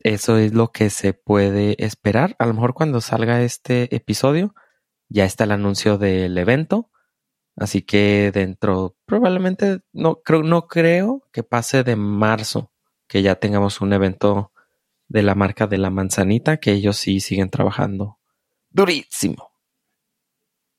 eso 0.00 0.38
es 0.38 0.52
lo 0.52 0.70
que 0.72 0.90
se 0.90 1.12
puede 1.12 1.82
esperar. 1.84 2.36
A 2.38 2.46
lo 2.46 2.54
mejor 2.54 2.74
cuando 2.74 3.00
salga 3.00 3.42
este 3.42 3.94
episodio, 3.94 4.54
ya 5.08 5.24
está 5.24 5.44
el 5.44 5.52
anuncio 5.52 5.98
del 5.98 6.36
evento. 6.38 6.90
Así 7.56 7.82
que 7.82 8.30
dentro, 8.32 8.96
probablemente, 9.04 9.80
no 9.92 10.22
creo, 10.22 10.42
no 10.42 10.68
creo 10.68 11.26
que 11.32 11.42
pase 11.42 11.82
de 11.82 11.96
marzo, 11.96 12.72
que 13.08 13.22
ya 13.22 13.36
tengamos 13.36 13.80
un 13.80 13.92
evento 13.92 14.52
de 15.08 15.22
la 15.22 15.34
marca 15.34 15.66
de 15.66 15.78
la 15.78 15.90
manzanita, 15.90 16.58
que 16.58 16.72
ellos 16.72 16.96
sí 16.96 17.20
siguen 17.20 17.50
trabajando 17.50 18.18
durísimo. 18.70 19.50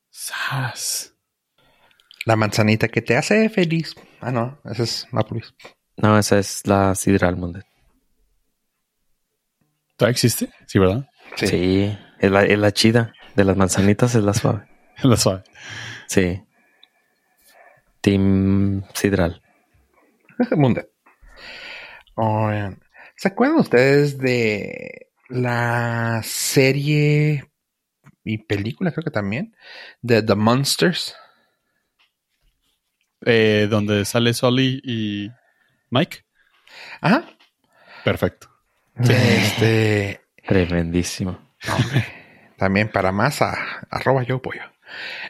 Sas. 0.10 1.16
La 2.26 2.36
manzanita 2.36 2.88
que 2.88 3.02
te 3.02 3.18
hace 3.18 3.50
feliz. 3.50 3.96
Ah, 4.22 4.32
no, 4.32 4.60
ese 4.66 4.84
es 4.84 5.08
Nápoles. 5.12 5.54
No, 5.98 6.18
esa 6.18 6.40
es 6.40 6.66
la 6.66 6.96
Sidral 6.96 7.38
Mundet. 7.38 7.69
¿Todavía 10.00 10.14
existe? 10.14 10.50
Sí, 10.66 10.80
¿verdad? 10.80 11.10
Sí, 11.36 11.94
es, 12.20 12.32
la, 12.32 12.46
es 12.46 12.58
la 12.58 12.72
chida. 12.72 13.14
De 13.36 13.44
las 13.44 13.58
manzanitas 13.58 14.16
es 14.16 14.24
la 14.24 14.34
suave. 14.34 14.66
La 15.04 15.18
suave. 15.18 15.44
Sí. 16.08 16.42
Team 18.02 18.84
Sidral. 18.94 19.42
Mundet. 20.52 20.90
Oigan, 22.16 22.82
¿se 23.18 23.28
acuerdan 23.28 23.60
ustedes 23.60 24.18
de 24.18 25.10
la 25.28 26.22
serie 26.24 27.52
y 28.24 28.38
película, 28.40 28.92
creo 28.92 29.04
que 29.04 29.12
también, 29.12 29.54
de 30.02 30.22
The 30.22 30.36
Monsters? 30.36 31.16
Eh, 33.26 33.68
donde 33.70 34.06
sale 34.06 34.34
Solly 34.34 34.82
y 34.84 35.30
Mike. 35.90 36.26
Ajá. 37.02 37.26
Perfecto. 38.06 38.50
Este, 39.00 40.22
Tremendísimo. 40.46 41.40
hombre, 41.72 42.06
también 42.58 42.90
para 42.90 43.12
más 43.12 43.42
a 43.42 43.58
arroba 43.90 44.24
yo 44.24 44.42
pollo. 44.42 44.62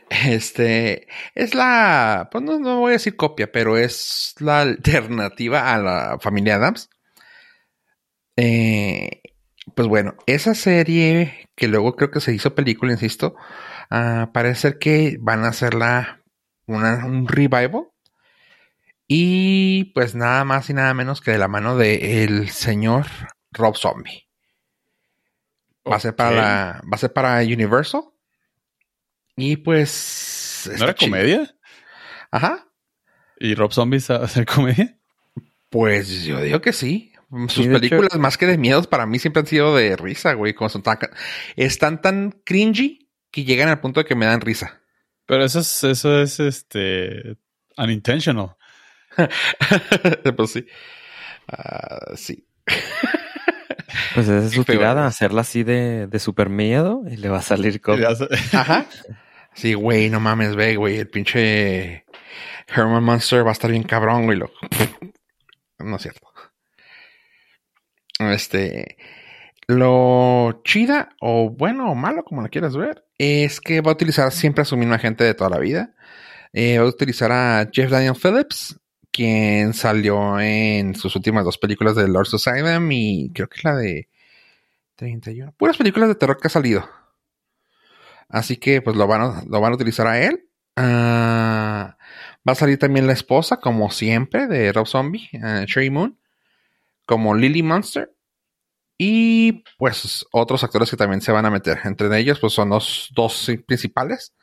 Este 0.09 1.07
es 1.35 1.53
la, 1.53 2.29
pues 2.31 2.43
no, 2.43 2.59
no 2.59 2.79
voy 2.79 2.91
a 2.91 2.93
decir 2.93 3.15
copia, 3.15 3.51
pero 3.51 3.77
es 3.77 4.35
la 4.39 4.61
alternativa 4.61 5.73
a 5.73 5.77
la 5.77 6.17
familia 6.19 6.55
Adams. 6.55 6.89
Eh, 8.37 9.21
pues 9.75 9.87
bueno, 9.87 10.15
esa 10.25 10.55
serie 10.55 11.49
que 11.55 11.67
luego 11.67 11.95
creo 11.95 12.11
que 12.11 12.21
se 12.21 12.33
hizo 12.33 12.55
película, 12.55 12.93
insisto, 12.93 13.35
ah, 13.89 14.31
parece 14.33 14.61
ser 14.61 14.79
que 14.79 15.17
van 15.19 15.43
a 15.43 15.49
hacerla 15.49 16.21
una, 16.65 17.05
un 17.05 17.27
revival. 17.27 17.89
Y 19.07 19.85
pues 19.95 20.15
nada 20.15 20.45
más 20.45 20.69
y 20.69 20.73
nada 20.73 20.93
menos 20.93 21.19
que 21.19 21.31
de 21.31 21.39
la 21.39 21.47
mano 21.47 21.75
del 21.75 22.49
señor 22.49 23.07
Rob 23.51 23.75
Zombie. 23.75 24.27
Va 25.89 25.95
a 25.95 25.99
ser 25.99 26.15
para 26.15 26.31
la, 26.31 26.81
va 26.83 26.95
a 26.95 26.97
ser 26.97 27.13
para 27.13 27.39
Universal. 27.41 28.03
Y 29.35 29.57
pues. 29.57 30.69
¿No 30.77 30.83
era 30.83 30.93
chido. 30.95 31.11
comedia? 31.11 31.55
Ajá. 32.31 32.67
¿Y 33.39 33.55
Rob 33.55 33.71
Zombie 33.71 33.99
sabe 33.99 34.25
hacer 34.25 34.45
comedia? 34.45 34.97
Pues 35.69 36.23
yo 36.23 36.41
digo 36.41 36.61
que 36.61 36.73
sí. 36.73 37.13
Sus 37.47 37.65
hecho- 37.65 37.73
películas, 37.73 38.17
más 38.17 38.37
que 38.37 38.47
de 38.47 38.57
miedos, 38.57 38.87
para 38.87 39.05
mí 39.05 39.19
siempre 39.19 39.41
han 39.41 39.47
sido 39.47 39.75
de 39.75 39.95
risa, 39.95 40.33
güey. 40.33 40.53
Como 40.53 40.69
son 40.69 40.83
tan, 40.83 40.97
están 41.55 42.01
tan 42.01 42.31
cringy 42.43 43.07
que 43.31 43.43
llegan 43.43 43.69
al 43.69 43.79
punto 43.79 43.99
de 43.99 44.05
que 44.05 44.15
me 44.15 44.25
dan 44.25 44.41
risa. 44.41 44.81
Pero 45.25 45.45
eso 45.45 45.59
es, 45.59 45.83
eso 45.83 46.21
es 46.21 46.39
este 46.39 47.37
unintentional. 47.77 48.55
pues 50.35 50.51
sí. 50.51 50.65
Ah, 51.47 52.15
sí. 52.15 52.45
Pues 54.13 54.27
esa 54.27 54.45
es 54.45 54.51
su 54.53 54.63
Qué 54.63 54.73
feo, 54.73 54.79
tirada, 54.79 55.05
hacerla 55.05 55.41
así 55.41 55.63
de, 55.63 56.07
de 56.07 56.19
super 56.19 56.49
miedo 56.49 57.03
y 57.09 57.17
le 57.17 57.29
va 57.29 57.39
a 57.39 57.41
salir 57.41 57.81
con... 57.81 57.99
Ajá. 58.53 58.85
Sí, 59.53 59.73
güey, 59.73 60.09
no 60.09 60.19
mames, 60.19 60.55
ve, 60.55 60.75
güey. 60.75 60.97
El 60.97 61.09
pinche 61.09 62.05
Herman 62.67 63.03
Monster 63.03 63.45
va 63.45 63.49
a 63.49 63.53
estar 63.53 63.71
bien 63.71 63.83
cabrón, 63.83 64.25
güey. 64.25 64.37
Lo... 64.37 64.51
No 65.79 65.95
es 65.95 66.01
cierto. 66.01 66.27
Este. 68.19 68.97
Lo 69.67 70.61
chida, 70.63 71.09
o 71.21 71.49
bueno 71.49 71.91
o 71.91 71.95
malo, 71.95 72.23
como 72.23 72.41
lo 72.41 72.49
quieras 72.49 72.75
ver, 72.75 73.05
es 73.17 73.61
que 73.61 73.81
va 73.81 73.91
a 73.91 73.93
utilizar 73.93 74.31
siempre 74.31 74.63
a 74.63 74.65
su 74.65 74.75
misma 74.75 74.97
gente 74.97 75.23
de 75.23 75.33
toda 75.33 75.49
la 75.49 75.59
vida. 75.59 75.93
Eh, 76.53 76.79
va 76.79 76.85
a 76.85 76.89
utilizar 76.89 77.31
a 77.31 77.69
Jeff 77.71 77.91
Daniel 77.91 78.15
Phillips, 78.15 78.79
quien 79.11 79.73
salió 79.73 80.39
en 80.39 80.95
sus 80.95 81.15
últimas 81.15 81.45
dos 81.45 81.57
películas 81.57 81.95
de 81.95 82.07
Lord 82.07 82.27
Asylum 82.33 82.91
y 82.91 83.31
creo 83.33 83.49
que 83.49 83.61
la 83.63 83.75
de 83.75 84.09
31. 84.95 85.53
Puras 85.57 85.77
películas 85.77 86.09
de 86.09 86.15
terror 86.15 86.37
que 86.39 86.47
ha 86.47 86.51
salido. 86.51 86.87
Así 88.27 88.57
que 88.57 88.81
pues 88.81 88.95
lo 88.95 89.07
van 89.07 89.21
a, 89.21 89.43
lo 89.47 89.59
van 89.59 89.71
a 89.71 89.75
utilizar 89.75 90.07
a 90.07 90.21
él. 90.21 90.49
Ah, 90.75 91.97
va 92.47 92.51
a 92.51 92.55
salir 92.55 92.77
también 92.77 93.07
la 93.07 93.13
esposa, 93.13 93.57
como 93.57 93.89
siempre, 93.91 94.47
de 94.47 94.71
Rob 94.71 94.87
Zombie, 94.87 95.29
eh, 95.33 95.65
Sherry 95.67 95.89
Moon, 95.89 96.17
como 97.05 97.33
Lily 97.33 97.63
Monster. 97.63 98.13
Y 98.97 99.63
pues 99.77 100.25
otros 100.31 100.63
actores 100.63 100.89
que 100.89 100.97
también 100.97 101.21
se 101.21 101.31
van 101.31 101.45
a 101.45 101.49
meter. 101.49 101.79
Entre 101.85 102.15
ellos, 102.17 102.39
pues 102.39 102.53
son 102.53 102.69
los 102.69 103.09
dos 103.15 103.49
principales. 103.65 104.35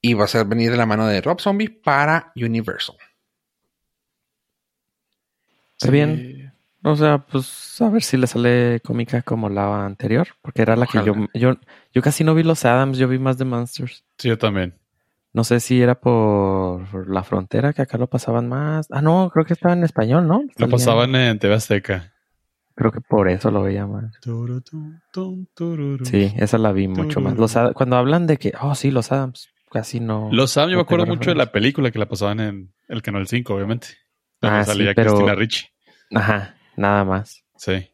Y 0.00 0.12
va 0.14 0.24
a 0.24 0.28
ser 0.28 0.44
venir 0.44 0.70
de 0.70 0.76
la 0.76 0.86
mano 0.86 1.06
de 1.06 1.22
Rob 1.22 1.40
Zombie 1.40 1.70
para 1.70 2.32
Universal. 2.36 2.96
Está 5.76 5.90
bien. 5.90 6.52
O 6.82 6.96
sea, 6.96 7.18
pues 7.18 7.80
a 7.80 7.88
ver 7.88 8.02
si 8.02 8.16
le 8.16 8.26
sale 8.26 8.80
cómica 8.84 9.22
como 9.22 9.48
la 9.48 9.86
anterior, 9.86 10.28
porque 10.42 10.62
era 10.62 10.76
la 10.76 10.86
que 10.86 10.98
yo, 11.04 11.14
yo, 11.34 11.54
yo 11.92 12.02
casi 12.02 12.24
no 12.24 12.34
vi 12.34 12.42
los 12.42 12.64
Adams, 12.64 12.98
yo 12.98 13.08
vi 13.08 13.18
más 13.18 13.38
de 13.38 13.46
Monsters. 13.46 14.04
Sí, 14.18 14.28
yo 14.28 14.36
también. 14.38 14.74
No 15.32 15.44
sé 15.44 15.60
si 15.60 15.80
era 15.82 15.98
por 15.98 17.08
la 17.08 17.24
frontera, 17.24 17.72
que 17.72 17.82
acá 17.82 17.98
lo 17.98 18.06
pasaban 18.06 18.48
más. 18.48 18.86
Ah, 18.90 19.02
no, 19.02 19.30
creo 19.32 19.44
que 19.44 19.54
estaba 19.54 19.74
en 19.74 19.82
español, 19.82 20.28
¿no? 20.28 20.44
Lo 20.56 20.68
pasaban 20.68 21.14
en 21.16 21.38
TV 21.38 21.54
Azteca. 21.54 22.12
Creo 22.76 22.92
que 22.92 23.00
por 23.00 23.28
eso 23.28 23.50
lo 23.50 23.62
veía 23.62 23.86
más. 23.86 24.16
Sí, 26.04 26.32
esa 26.36 26.58
la 26.58 26.72
vi 26.72 26.86
mucho 26.88 27.20
más. 27.20 27.36
Los 27.38 27.56
Ad- 27.56 27.72
cuando 27.72 27.96
hablan 27.96 28.26
de 28.26 28.36
que, 28.36 28.52
oh, 28.60 28.74
sí, 28.74 28.90
los 28.90 29.10
Adams, 29.10 29.48
casi 29.70 30.00
no. 30.00 30.28
Los 30.32 30.52
Sam, 30.52 30.68
yo 30.68 30.72
no 30.72 30.76
me 30.78 30.82
acuerdo 30.82 31.06
mucho 31.06 31.30
de 31.30 31.36
la 31.36 31.50
película 31.52 31.90
que 31.90 31.98
la 31.98 32.06
pasaban 32.08 32.40
en 32.40 32.72
el 32.88 33.02
Canal 33.02 33.26
5, 33.26 33.54
obviamente. 33.54 33.88
Donde 34.44 34.58
Ah, 34.60 34.64
sí, 34.64 34.70
salía 34.72 34.94
pero- 34.94 35.10
Cristina 35.12 35.34
Ricci. 35.34 35.66
Ajá, 36.14 36.56
nada 36.76 37.04
más. 37.04 37.44
Sí. 37.56 37.90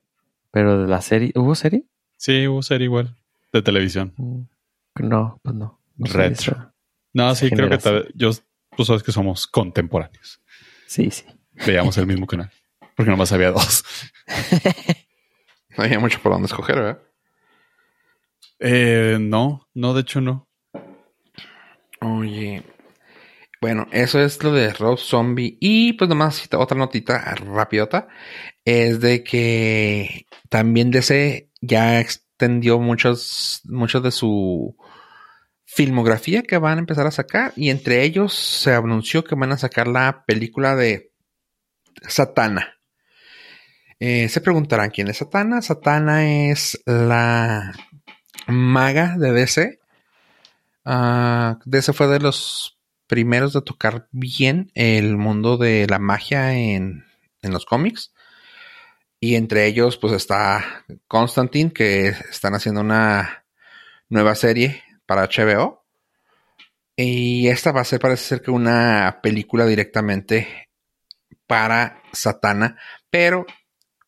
Pero 0.50 0.82
de 0.82 0.88
la 0.88 1.00
serie, 1.00 1.32
¿hubo 1.36 1.54
serie? 1.54 1.84
Sí, 2.16 2.46
hubo 2.48 2.62
serie 2.62 2.84
igual. 2.86 3.16
De 3.52 3.62
televisión. 3.62 4.12
Mm, 4.16 4.42
No, 5.08 5.40
pues 5.42 5.54
no. 5.54 5.80
no 5.96 6.12
Retro. 6.12 6.72
No, 7.12 7.34
sí, 7.34 7.50
creo 7.50 7.68
que 7.68 7.78
tal- 7.78 8.08
yo, 8.14 8.30
tú 8.76 8.84
sabes 8.84 9.02
que 9.02 9.12
somos 9.12 9.46
contemporáneos. 9.46 10.40
Sí, 10.86 11.10
sí. 11.10 11.24
Veíamos 11.66 11.96
el 11.98 12.06
mismo 12.06 12.26
canal. 12.26 12.50
Porque 12.96 13.10
nomás 13.10 13.32
había 13.32 13.50
dos. 13.52 13.84
No 15.78 15.84
había 15.84 16.00
mucho 16.00 16.20
por 16.20 16.32
dónde 16.32 16.46
escoger, 16.46 16.76
¿verdad? 16.76 17.02
Eh, 18.58 19.18
no, 19.20 19.68
no, 19.72 19.94
de 19.94 20.00
hecho 20.00 20.20
no. 20.20 20.48
Oye. 22.00 22.62
Bueno, 23.60 23.86
eso 23.92 24.20
es 24.20 24.42
lo 24.42 24.52
de 24.52 24.72
Rob 24.72 24.98
Zombie. 24.98 25.58
Y 25.60 25.92
pues 25.94 26.08
nomás 26.08 26.48
otra 26.54 26.78
notita 26.78 27.34
rapidota. 27.34 28.08
Es 28.64 29.00
de 29.00 29.22
que 29.22 30.26
también 30.48 30.90
DC 30.90 31.50
ya 31.60 32.00
extendió 32.00 32.78
muchos, 32.78 33.60
muchos 33.64 34.02
de 34.02 34.12
su 34.12 34.76
filmografía 35.66 36.42
que 36.42 36.58
van 36.58 36.78
a 36.78 36.80
empezar 36.80 37.06
a 37.06 37.12
sacar 37.12 37.52
y 37.54 37.70
entre 37.70 38.02
ellos 38.02 38.34
se 38.34 38.74
anunció 38.74 39.22
que 39.22 39.36
van 39.36 39.52
a 39.52 39.58
sacar 39.58 39.86
la 39.86 40.24
película 40.26 40.74
de 40.74 41.12
Satana. 42.08 42.78
Eh, 44.00 44.28
se 44.30 44.40
preguntarán 44.40 44.90
quién 44.90 45.08
es 45.08 45.18
Satana. 45.18 45.60
Satana 45.60 46.48
es 46.50 46.80
la 46.86 47.72
maga 48.46 49.16
de 49.18 49.32
DC. 49.32 49.78
Uh, 50.86 51.56
DC 51.66 51.92
fue 51.92 52.08
de 52.08 52.20
los 52.20 52.79
primeros 53.10 53.52
de 53.52 53.62
tocar 53.62 54.06
bien 54.12 54.70
el 54.76 55.16
mundo 55.16 55.56
de 55.56 55.88
la 55.88 55.98
magia 55.98 56.54
en, 56.54 57.04
en 57.42 57.52
los 57.52 57.66
cómics. 57.66 58.14
Y 59.18 59.34
entre 59.34 59.66
ellos, 59.66 59.96
pues 59.98 60.12
está 60.12 60.84
Constantine, 61.08 61.72
que 61.72 62.06
están 62.06 62.54
haciendo 62.54 62.82
una 62.82 63.44
nueva 64.08 64.36
serie 64.36 64.84
para 65.06 65.24
HBO. 65.26 65.84
Y 66.94 67.48
esta 67.48 67.72
va 67.72 67.80
a 67.80 67.84
ser, 67.84 67.98
parece 67.98 68.24
ser 68.24 68.42
que 68.42 68.52
una 68.52 69.18
película 69.20 69.66
directamente 69.66 70.68
para 71.48 72.04
Satana, 72.12 72.78
pero, 73.10 73.44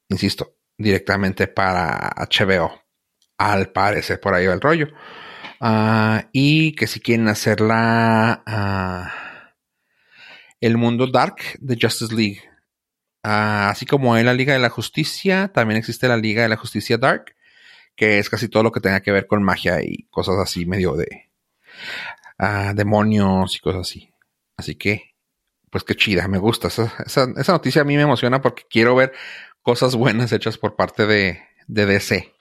insisto, 0.08 0.54
directamente 0.78 1.48
para 1.48 2.12
HBO. 2.30 2.84
Al 3.36 3.72
parecer, 3.72 4.20
por 4.20 4.32
ahí 4.32 4.46
va 4.46 4.54
el 4.54 4.60
rollo. 4.60 4.86
Ah, 5.64 6.28
y 6.32 6.72
que 6.72 6.88
si 6.88 6.98
quieren 7.00 7.28
hacerla 7.28 8.42
uh, 8.46 9.08
el 10.60 10.76
mundo 10.76 11.06
dark 11.06 11.36
de 11.60 11.78
Justice 11.80 12.14
League. 12.14 12.40
Uh, 13.24 13.70
así 13.70 13.86
como 13.86 14.16
en 14.16 14.26
la 14.26 14.34
Liga 14.34 14.52
de 14.52 14.58
la 14.58 14.70
Justicia, 14.70 15.52
también 15.54 15.78
existe 15.78 16.08
la 16.08 16.16
Liga 16.16 16.42
de 16.42 16.48
la 16.48 16.56
Justicia 16.56 16.98
Dark 16.98 17.36
que 17.96 18.18
es 18.18 18.30
casi 18.30 18.48
todo 18.48 18.62
lo 18.62 18.72
que 18.72 18.80
tenga 18.80 19.00
que 19.00 19.12
ver 19.12 19.26
con 19.26 19.42
magia 19.42 19.82
y 19.82 20.04
cosas 20.10 20.36
así, 20.38 20.66
medio 20.66 20.94
de 20.94 21.30
demonios 22.74 23.56
y 23.56 23.60
cosas 23.60 23.82
así. 23.82 24.12
Así 24.56 24.74
que, 24.74 25.14
pues 25.70 25.84
qué 25.84 25.94
chida, 25.94 26.26
me 26.28 26.38
gusta. 26.38 26.68
Esa, 26.68 26.92
esa, 27.06 27.52
noticia 27.52 27.82
a 27.82 27.84
mí 27.84 27.96
me 27.96 28.02
emociona 28.02 28.40
porque 28.40 28.64
quiero 28.68 28.94
ver 28.96 29.12
cosas 29.62 29.94
buenas 29.94 30.32
hechas 30.32 30.58
por 30.58 30.74
parte 30.76 31.06
de, 31.06 31.40
de 31.68 31.86
DC. 31.86 32.31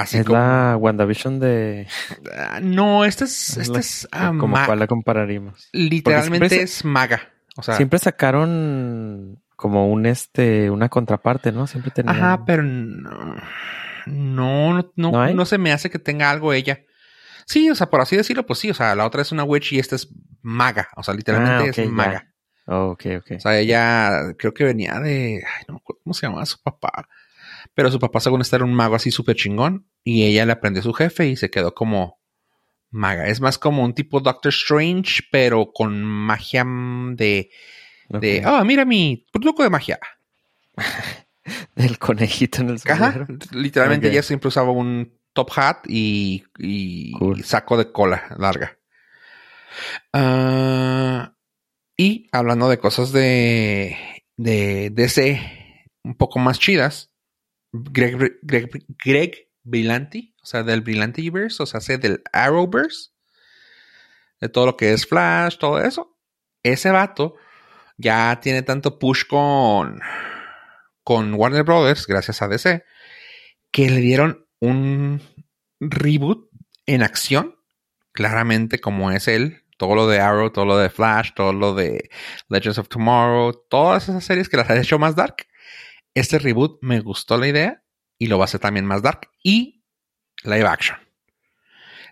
Así 0.00 0.18
es 0.18 0.28
la 0.28 0.76
WandaVision 0.78 1.40
de. 1.40 1.86
Uh, 2.10 2.60
no, 2.62 3.04
este 3.04 3.24
es. 3.24 3.56
Este 3.56 3.78
es 3.78 4.08
uh, 4.12 4.38
¿Como 4.38 4.56
cuál 4.64 4.78
la 4.78 4.86
compararíamos? 4.86 5.68
Literalmente 5.72 6.62
es 6.62 6.84
maga. 6.84 7.28
O 7.56 7.62
sea, 7.62 7.76
siempre 7.76 7.98
sacaron 7.98 9.42
como 9.56 9.90
un 9.90 10.06
este, 10.06 10.70
una 10.70 10.88
contraparte, 10.88 11.52
¿no? 11.52 11.66
Siempre 11.66 11.90
tenía. 11.90 12.12
Ajá, 12.12 12.44
pero 12.46 12.62
no, 12.62 13.36
no, 14.06 14.92
no, 14.96 15.34
¿No, 15.34 15.44
se 15.44 15.58
me 15.58 15.72
hace 15.72 15.90
que 15.90 15.98
tenga 15.98 16.30
algo 16.30 16.52
ella. 16.52 16.80
Sí, 17.44 17.68
o 17.68 17.74
sea, 17.74 17.90
por 17.90 18.00
así 18.00 18.16
decirlo, 18.16 18.46
pues 18.46 18.58
sí, 18.60 18.70
o 18.70 18.74
sea, 18.74 18.94
la 18.94 19.04
otra 19.04 19.22
es 19.22 19.32
una 19.32 19.44
witch 19.44 19.72
y 19.72 19.78
esta 19.78 19.96
es 19.96 20.08
maga, 20.40 20.88
o 20.96 21.02
sea, 21.02 21.14
literalmente 21.14 21.80
ah, 21.80 21.84
es 21.84 21.90
maga. 21.90 22.32
Oh, 22.66 22.90
ok, 22.92 23.06
ok. 23.18 23.32
O 23.36 23.40
sea, 23.40 23.58
ella 23.58 24.32
creo 24.38 24.54
que 24.54 24.64
venía 24.64 25.00
de, 25.00 25.42
ay, 25.44 25.64
no 25.66 25.74
me 25.74 25.80
acuerdo 25.80 26.00
cómo 26.04 26.14
se 26.14 26.26
llamaba 26.26 26.46
su 26.46 26.62
papá, 26.62 27.08
pero 27.74 27.90
su 27.90 27.98
papá 27.98 28.20
según 28.20 28.40
estar 28.40 28.58
era 28.58 28.64
un 28.64 28.74
mago 28.74 28.94
así 28.94 29.10
súper 29.10 29.36
chingón 29.36 29.86
y 30.04 30.24
ella 30.24 30.46
le 30.46 30.52
aprendió 30.52 30.80
a 30.80 30.84
su 30.84 30.92
jefe 30.92 31.28
y 31.28 31.36
se 31.36 31.50
quedó 31.50 31.74
como 31.74 32.20
maga. 32.90 33.28
Es 33.28 33.40
más 33.40 33.58
como 33.58 33.84
un 33.84 33.94
tipo 33.94 34.20
Doctor 34.20 34.52
Strange, 34.52 35.22
pero 35.30 35.72
con 35.72 36.02
magia 36.02 36.64
de 37.14 37.50
de, 38.18 38.42
ah, 38.44 38.64
mira 38.64 38.84
mi 38.84 39.24
truco 39.32 39.62
de 39.62 39.70
magia. 39.70 39.98
Del 41.74 41.98
conejito 41.98 42.60
en 42.62 42.70
el 42.70 42.80
Ajá. 42.88 43.26
Literalmente 43.52 44.08
ella 44.08 44.22
siempre 44.22 44.48
usaba 44.48 44.72
un 44.72 45.18
top 45.32 45.50
hat 45.56 45.86
y, 45.88 46.44
saco 47.44 47.76
de 47.76 47.92
cola 47.92 48.24
larga. 48.38 48.78
Ah, 50.12 51.34
y 51.96 52.28
hablando 52.32 52.68
de 52.68 52.78
cosas 52.78 53.12
de, 53.12 53.96
de 54.36 54.90
DC 54.90 55.40
un 56.02 56.14
poco 56.16 56.38
más 56.38 56.58
chidas, 56.58 57.09
Greg, 57.72 58.38
Greg, 58.42 58.84
Greg 59.04 59.48
Brillanti, 59.62 60.34
o 60.42 60.46
sea, 60.46 60.62
del 60.62 60.80
Brillantiverse, 60.80 61.62
o 61.62 61.66
sea, 61.66 61.80
del 61.98 62.22
Arrowverse, 62.32 63.10
de 64.40 64.48
todo 64.48 64.66
lo 64.66 64.76
que 64.76 64.92
es 64.92 65.06
Flash, 65.06 65.58
todo 65.58 65.80
eso. 65.80 66.16
Ese 66.62 66.90
vato 66.90 67.36
ya 67.96 68.40
tiene 68.40 68.62
tanto 68.62 68.98
push 68.98 69.26
con, 69.26 70.00
con 71.04 71.34
Warner 71.34 71.64
Brothers, 71.64 72.06
gracias 72.06 72.42
a 72.42 72.48
DC, 72.48 72.84
que 73.70 73.90
le 73.90 74.00
dieron 74.00 74.46
un 74.60 75.22
reboot 75.80 76.50
en 76.86 77.02
acción, 77.02 77.56
claramente 78.12 78.80
como 78.80 79.10
es 79.10 79.28
él, 79.28 79.64
todo 79.76 79.94
lo 79.94 80.06
de 80.06 80.20
Arrow, 80.20 80.50
todo 80.50 80.66
lo 80.66 80.76
de 80.76 80.90
Flash, 80.90 81.30
todo 81.34 81.52
lo 81.52 81.74
de 81.74 82.10
Legends 82.48 82.78
of 82.78 82.88
Tomorrow, 82.88 83.52
todas 83.68 84.08
esas 84.08 84.24
series 84.24 84.48
que 84.48 84.56
las 84.56 84.68
ha 84.68 84.78
hecho 84.78 84.98
más 84.98 85.16
dark. 85.16 85.46
Este 86.14 86.38
reboot 86.38 86.78
me 86.82 87.00
gustó 87.00 87.36
la 87.38 87.48
idea 87.48 87.82
y 88.18 88.26
lo 88.26 88.38
va 88.38 88.44
a 88.44 88.46
hacer 88.46 88.60
también 88.60 88.84
más 88.84 89.02
dark 89.02 89.30
y 89.42 89.84
live 90.42 90.66
action. 90.66 90.98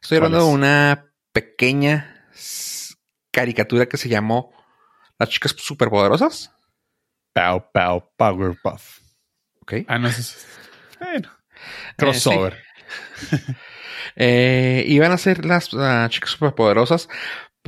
Estoy 0.00 0.18
hablando 0.18 0.46
de 0.46 0.52
una 0.52 1.12
pequeña 1.32 2.28
caricatura 3.32 3.86
que 3.86 3.96
se 3.96 4.08
llamó 4.08 4.52
las 5.18 5.28
chicas 5.28 5.54
superpoderosas. 5.56 6.52
Pow, 7.32 7.70
pow, 7.72 8.10
Powerpuff. 8.16 9.00
Ok. 9.60 9.74
Ah, 9.88 9.98
no, 9.98 10.08
es. 10.08 10.46
Bueno. 11.00 11.30
Crossover. 11.96 12.62
Eh, 14.20 14.84
iban 14.88 15.12
a 15.12 15.18
ser 15.18 15.44
las 15.44 15.68
chicas 16.10 16.30
superpoderosas 16.30 17.08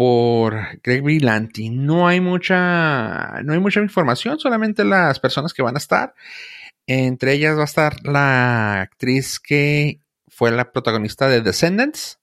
por 0.00 0.80
Greg 0.82 1.02
Brillanti. 1.02 1.68
No 1.68 2.08
hay 2.08 2.22
mucha, 2.22 3.42
no 3.42 3.52
hay 3.52 3.58
mucha 3.58 3.80
información, 3.80 4.38
solamente 4.38 4.82
las 4.82 5.20
personas 5.20 5.52
que 5.52 5.60
van 5.60 5.74
a 5.74 5.78
estar. 5.78 6.14
Entre 6.86 7.34
ellas 7.34 7.54
va 7.58 7.60
a 7.60 7.64
estar 7.66 7.96
la 8.06 8.80
actriz 8.80 9.38
que 9.38 10.00
fue 10.26 10.52
la 10.52 10.72
protagonista 10.72 11.28
de 11.28 11.42
Descendants, 11.42 12.18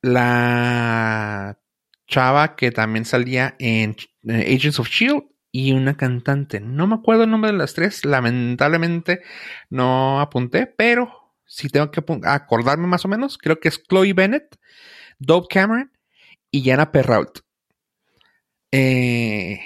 la 0.00 1.58
chava 2.06 2.56
que 2.56 2.70
también 2.70 3.04
salía 3.04 3.54
en 3.58 3.94
eh, 4.28 4.56
Agents 4.56 4.80
of 4.80 4.88
Shield 4.88 5.24
y 5.52 5.72
una 5.72 5.98
cantante. 5.98 6.58
No 6.58 6.86
me 6.86 6.94
acuerdo 6.94 7.24
el 7.24 7.30
nombre 7.30 7.52
de 7.52 7.58
las 7.58 7.74
tres, 7.74 8.06
lamentablemente 8.06 9.20
no 9.68 10.22
apunté, 10.22 10.66
pero 10.68 11.34
si 11.44 11.68
tengo 11.68 11.90
que 11.90 12.02
acordarme 12.24 12.86
más 12.86 13.04
o 13.04 13.08
menos, 13.08 13.36
creo 13.36 13.60
que 13.60 13.68
es 13.68 13.82
Chloe 13.82 14.14
Bennett, 14.14 14.56
Dove 15.18 15.48
Cameron 15.50 15.92
y 16.50 16.64
Jana 16.64 16.92
Perrault. 16.92 17.40
Eh, 18.70 19.60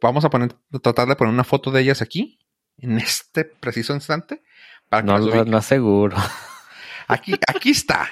vamos 0.00 0.24
a 0.24 0.30
poner, 0.30 0.54
tratar 0.82 1.08
de 1.08 1.16
poner 1.16 1.32
una 1.32 1.44
foto 1.44 1.70
de 1.70 1.82
ellas 1.82 2.02
aquí, 2.02 2.38
en 2.78 2.98
este 2.98 3.44
preciso 3.44 3.94
instante. 3.94 4.42
Para 4.88 5.02
no, 5.02 5.18
lo 5.18 5.56
aseguro. 5.56 6.16
Aquí, 7.06 7.34
aquí 7.46 7.70
está. 7.70 8.08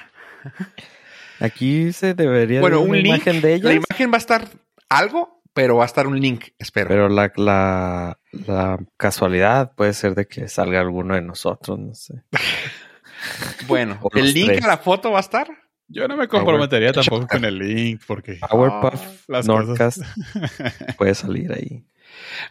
Aquí 1.39 1.93
se 1.93 2.13
debería 2.13 2.61
bueno, 2.61 2.81
un 2.81 2.95
link, 2.95 3.05
imagen 3.05 3.41
de 3.41 3.55
ellas. 3.55 3.65
La 3.65 3.73
imagen 3.73 4.11
va 4.11 4.15
a 4.15 4.17
estar 4.17 4.49
algo, 4.89 5.41
pero 5.53 5.77
va 5.77 5.83
a 5.83 5.85
estar 5.85 6.07
un 6.07 6.19
link, 6.19 6.49
espero. 6.57 6.89
Pero 6.89 7.09
la, 7.09 7.31
la, 7.35 8.19
la 8.31 8.79
casualidad 8.97 9.73
puede 9.75 9.93
ser 9.93 10.15
de 10.15 10.27
que 10.27 10.47
salga 10.47 10.79
alguno 10.79 11.15
de 11.15 11.21
nosotros, 11.21 11.79
no 11.79 11.93
sé. 11.93 12.23
bueno, 13.67 13.99
¿el 14.13 14.33
link 14.33 14.63
a 14.63 14.67
la 14.67 14.77
foto 14.77 15.11
va 15.11 15.17
a 15.19 15.21
estar? 15.21 15.47
Yo 15.89 16.07
no 16.07 16.15
me 16.15 16.27
comprometería 16.27 16.93
tampoco 16.93 17.27
con 17.27 17.43
el 17.45 17.57
link 17.57 18.01
porque 18.05 18.39
Powerpuff 18.47 19.27
las 19.27 19.47
Nordcast 19.47 20.03
puede 20.97 21.15
salir 21.15 21.51
ahí. 21.51 21.83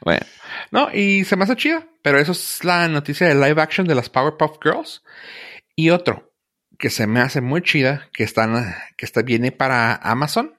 Bueno, 0.04 0.26
no, 0.72 0.92
y 0.92 1.24
se 1.24 1.36
me 1.36 1.44
hace 1.44 1.56
chido, 1.56 1.84
pero 2.02 2.18
eso 2.18 2.32
es 2.32 2.64
la 2.64 2.88
noticia 2.88 3.28
de 3.28 3.34
live 3.34 3.60
action 3.62 3.86
de 3.86 3.94
las 3.94 4.10
Powerpuff 4.10 4.58
Girls. 4.62 5.04
Y 5.76 5.90
otro, 5.90 6.32
que 6.78 6.90
se 6.90 7.06
me 7.06 7.20
hace 7.20 7.40
muy 7.40 7.62
chida, 7.62 8.08
que, 8.12 8.24
están, 8.24 8.74
que 8.96 9.06
está, 9.06 9.22
viene 9.22 9.52
para 9.52 9.94
Amazon. 9.94 10.54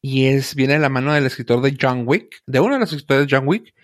Y 0.00 0.26
es, 0.26 0.54
viene 0.54 0.74
de 0.74 0.78
la 0.78 0.88
mano 0.88 1.12
del 1.12 1.26
escritor 1.26 1.60
de 1.62 1.76
John 1.80 2.04
Wick, 2.06 2.42
de 2.46 2.60
uno 2.60 2.74
de 2.74 2.80
los 2.80 2.92
escritores 2.92 3.26
de 3.26 3.36
John 3.36 3.48
Wick. 3.48 3.74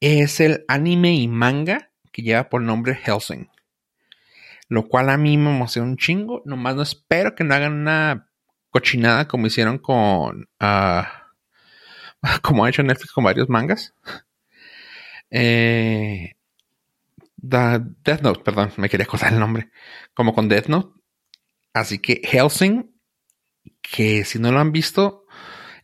Es 0.00 0.40
el 0.40 0.64
anime 0.68 1.14
y 1.14 1.26
manga 1.26 1.90
que 2.12 2.22
lleva 2.22 2.50
por 2.50 2.60
nombre 2.60 2.96
Helsing. 2.96 3.48
Lo 4.70 4.88
cual 4.88 5.10
a 5.10 5.18
mí 5.18 5.36
me 5.36 5.50
emociona 5.50 5.88
un 5.88 5.96
chingo. 5.98 6.42
Nomás 6.46 6.76
no 6.76 6.82
espero 6.82 7.34
que 7.34 7.44
no 7.44 7.54
hagan 7.54 7.74
una 7.74 8.30
cochinada 8.70 9.28
como 9.28 9.48
hicieron 9.48 9.78
con. 9.78 10.48
Ah, 10.60 11.26
como 12.42 12.64
ha 12.64 12.70
hecho 12.70 12.82
Netflix 12.82 13.12
con 13.12 13.24
varios 13.24 13.48
mangas. 13.50 13.94
Eh, 15.32 16.34
Death 17.36 18.22
Note, 18.22 18.40
perdón, 18.42 18.72
me 18.78 18.88
quería 18.88 19.04
acordar 19.04 19.32
el 19.32 19.38
nombre. 19.38 19.70
Como 20.12 20.34
con 20.34 20.48
Death 20.48 20.66
Note. 20.66 21.00
Así 21.72 22.00
que 22.00 22.20
Helsing, 22.24 22.92
que 23.80 24.24
si 24.24 24.40
no 24.40 24.50
lo 24.50 24.58
han 24.58 24.72
visto, 24.72 25.26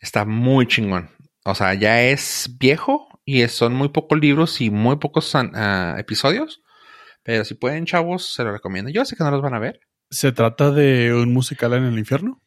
está 0.01 0.25
muy 0.25 0.67
chingón. 0.67 1.11
O 1.45 1.55
sea, 1.55 1.75
ya 1.75 2.03
es 2.03 2.57
viejo 2.59 3.21
y 3.25 3.47
son 3.47 3.75
muy 3.75 3.91
pocos 3.91 4.19
libros 4.19 4.61
y 4.61 4.71
muy 4.71 4.97
pocos 4.97 5.33
uh, 5.35 5.97
episodios. 5.97 6.61
Pero 7.27 7.45
si 7.45 7.55
pueden, 7.55 7.85
chavos, 7.85 8.33
se 8.33 8.45
lo 8.45 8.53
recomiendo. 8.53 8.91
Yo 8.91 9.05
sé 9.05 9.17
que 9.17 9.25
no 9.25 9.31
los 9.31 9.43
van 9.43 9.55
a 9.55 9.59
ver, 9.59 9.81
¿Se 10.09 10.31
trata 10.31 10.71
de 10.71 11.13
un 11.13 11.33
musical 11.33 11.73
en 11.75 11.83
el 11.85 11.99
infierno? 11.99 12.41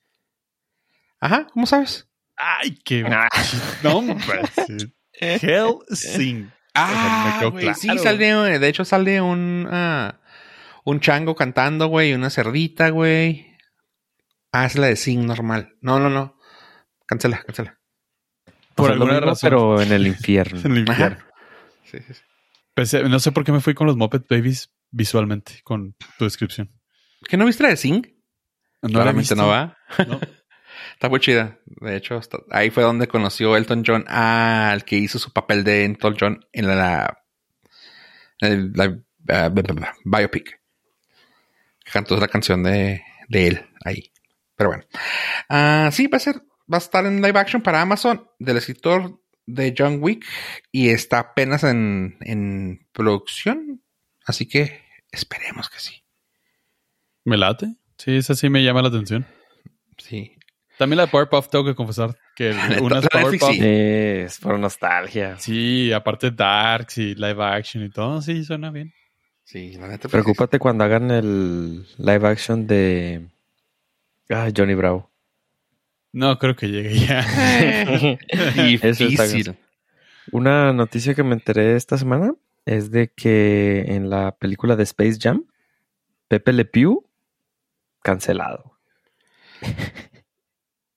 Ajá, 1.20 1.46
¿cómo 1.52 1.66
sabes? 1.66 2.10
Ay, 2.38 2.80
qué 2.86 3.04
Ah. 3.06 3.28
nombre. 3.84 4.42
sí. 4.66 4.78
Hell 5.12 5.74
Sing. 5.92 6.50
Ah, 6.74 7.40
claro. 7.42 7.76
sí, 7.76 7.90
sale, 8.00 8.60
de 8.60 8.68
hecho 8.70 8.86
sale 8.86 9.20
un, 9.20 9.68
ah, 9.70 10.22
un 10.86 11.02
chango 11.02 11.36
cantando, 11.36 11.88
güey, 11.88 12.14
una 12.14 12.30
cerdita, 12.30 12.90
güey. 12.90 13.48
Ah, 14.54 14.66
es 14.66 14.78
la 14.78 14.88
de 14.88 14.96
Sing 14.96 15.26
normal. 15.26 15.76
No, 15.82 16.00
no, 16.00 16.10
no. 16.10 16.38
Cancela, 17.06 17.44
cancela. 17.44 17.78
Por 18.76 18.86
Por 18.86 18.92
alguna 18.94 19.20
razón. 19.20 19.50
Pero 19.50 19.82
en 19.82 19.92
el 19.92 20.08
infierno. 20.14 20.62
En 20.64 20.72
el 20.72 20.88
infierno. 20.88 21.26
Sí, 21.84 21.98
sí, 22.08 22.14
sí. 22.14 22.22
No 23.10 23.20
sé 23.20 23.32
por 23.32 23.44
qué 23.44 23.52
me 23.52 23.62
fui 23.62 23.74
con 23.74 23.88
los 23.88 23.98
Muppet 23.98 24.28
Babies 24.30 24.72
visualmente, 24.92 25.62
con 25.64 25.96
tu 26.18 26.26
descripción. 26.26 26.72
¿Qué 27.28 27.38
no 27.38 27.46
viste 27.46 27.64
la 27.64 27.70
de 27.70 27.78
Sing? 27.78 28.06
No 28.82 28.90
Claramente 28.90 29.36
no 29.36 29.48
va. 29.48 29.78
No. 30.08 30.20
Está 30.94 31.10
muy 31.10 31.20
chida. 31.20 31.60
De 31.66 31.98
hecho, 31.98 32.20
ahí 32.52 32.70
fue 32.70 32.84
donde 32.84 33.08
conoció 33.08 33.56
Elton 33.58 33.84
John 33.86 34.06
al 34.08 34.86
que 34.86 34.98
hizo 34.98 35.20
su 35.20 35.32
papel 35.32 35.64
de 35.64 35.86
Elton 35.86 36.16
John 36.20 36.46
en 36.52 36.68
la, 36.68 37.24
en 38.40 38.74
la, 38.74 39.00
ah, 39.30 39.52
biopic. 40.06 40.62
Cantó 41.92 42.18
la 42.18 42.28
canción 42.28 42.64
de, 42.64 43.04
de 43.28 43.48
él 43.48 43.66
ahí. 43.84 44.12
Pero 44.56 44.70
bueno. 44.70 44.84
Ah, 45.50 45.90
sí, 45.92 46.08
va 46.08 46.18
a 46.18 46.22
ser, 46.22 46.36
va 46.72 46.78
a 46.78 46.78
estar 46.78 47.06
en 47.06 47.22
live 47.22 47.40
action 47.40 47.62
para 47.62 47.82
Amazon 47.82 48.30
del 48.40 48.58
escritor 48.58 49.20
de 49.54 49.74
John 49.78 49.98
Wick 50.02 50.26
y 50.72 50.90
está 50.90 51.20
apenas 51.20 51.64
en, 51.64 52.18
en 52.22 52.88
producción. 52.92 53.82
Así 54.26 54.48
que 54.48 54.82
esperemos 55.12 55.70
que 55.70 55.80
sí. 55.80 56.04
¿Me 57.26 57.38
late? 57.38 57.76
Sí, 57.98 58.18
esa 58.18 58.36
sí 58.36 58.50
me 58.50 58.64
llama 58.64 58.82
la 58.82 58.90
atención. 58.90 59.26
Sí. 59.98 60.36
También 60.78 60.98
la 60.98 61.06
de 61.06 61.12
Powerpuff 61.12 61.50
tengo 61.50 61.66
que 61.66 61.76
confesar 61.76 62.18
que 62.36 62.52
unas 62.82 63.08
Powerpuff. 63.10 63.52
sí. 63.52 63.60
Es 63.62 64.40
por 64.40 64.58
nostalgia. 64.58 65.38
Sí, 65.38 65.92
aparte 65.92 66.32
Darks 66.32 66.98
y 67.00 67.16
live 67.16 67.44
action 67.44 67.84
y 67.84 67.90
todo, 67.90 68.22
sí, 68.22 68.44
suena 68.44 68.72
bien. 68.72 68.94
Sí, 69.44 69.74
la 69.74 69.88
neta. 69.88 70.04
pues, 70.08 70.12
Preocúpate 70.12 70.60
cuando 70.60 70.84
hagan 70.84 71.12
el 71.12 71.86
live 71.98 72.28
action 72.28 72.68
de 72.68 73.28
ah, 74.30 74.50
Johnny 74.56 74.76
Bravo. 74.76 75.10
No 76.12 76.38
creo 76.40 76.56
que 76.56 76.70
llegue 76.70 76.98
ya. 77.00 77.20
Eso 78.82 79.06
está 79.06 79.24
Difícil. 79.24 79.56
Una 80.32 80.74
noticia 80.74 81.14
que 81.14 81.24
me 81.24 81.34
enteré 81.34 81.76
esta 81.76 81.98
semana 81.98 82.34
es 82.66 82.92
de 82.92 83.12
que 83.12 83.86
en 83.88 84.10
la 84.10 84.36
película 84.38 84.76
de 84.76 84.84
Space 84.84 85.18
Jam, 85.20 85.46
Pepe 86.28 86.54
Le 86.54 86.66
Pew 86.66 87.06
cancelado. 88.02 88.78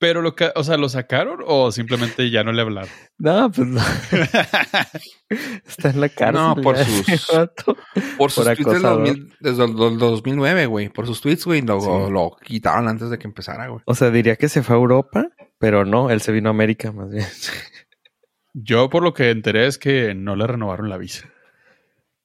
Pero 0.02 0.20
lo 0.20 0.34
que, 0.34 0.50
o 0.56 0.64
sea, 0.64 0.76
¿lo 0.78 0.88
sacaron 0.88 1.44
o 1.46 1.70
simplemente 1.70 2.28
ya 2.28 2.42
no 2.42 2.50
le 2.50 2.62
hablaron? 2.62 2.90
No, 3.18 3.52
pues 3.52 3.68
no. 3.68 3.80
Está 5.64 5.90
en 5.90 6.00
la 6.00 6.08
cárcel. 6.08 6.42
No, 6.42 6.56
por 6.56 6.76
sus-. 6.76 7.06
Por 8.18 8.32
sus 8.32 8.44
Por 8.44 8.56
tweets 8.56 8.64
del 8.66 8.84
acosador. 8.84 9.06
2000 9.06 9.34
desde 9.38 9.64
el 9.64 9.76
del 9.76 9.98
2009, 9.98 10.66
güey. 10.66 10.88
Por 10.88 11.06
sus 11.06 11.20
tweets, 11.20 11.44
güey, 11.44 11.62
lo, 11.62 11.80
Sí. 11.80 11.86
lo 12.10 12.36
quitaron 12.44 12.88
antes 12.88 13.10
de 13.10 13.18
que 13.20 13.28
empezara, 13.28 13.68
güey. 13.68 13.80
O 13.86 13.94
sea, 13.94 14.10
diría 14.10 14.34
que 14.34 14.48
se 14.48 14.64
fue 14.64 14.74
a 14.74 14.80
Europa, 14.80 15.28
pero 15.60 15.84
no, 15.84 16.10
él 16.10 16.20
se 16.20 16.32
vino 16.32 16.48
a 16.48 16.50
América 16.50 16.90
más 16.90 17.08
bien. 17.08 17.24
Yo 18.54 18.90
por 18.90 19.04
lo 19.04 19.14
que 19.14 19.30
enteré 19.30 19.68
es 19.68 19.78
que 19.78 20.16
no 20.16 20.34
le 20.34 20.48
renovaron 20.48 20.90
la 20.90 20.98
visa. 20.98 21.30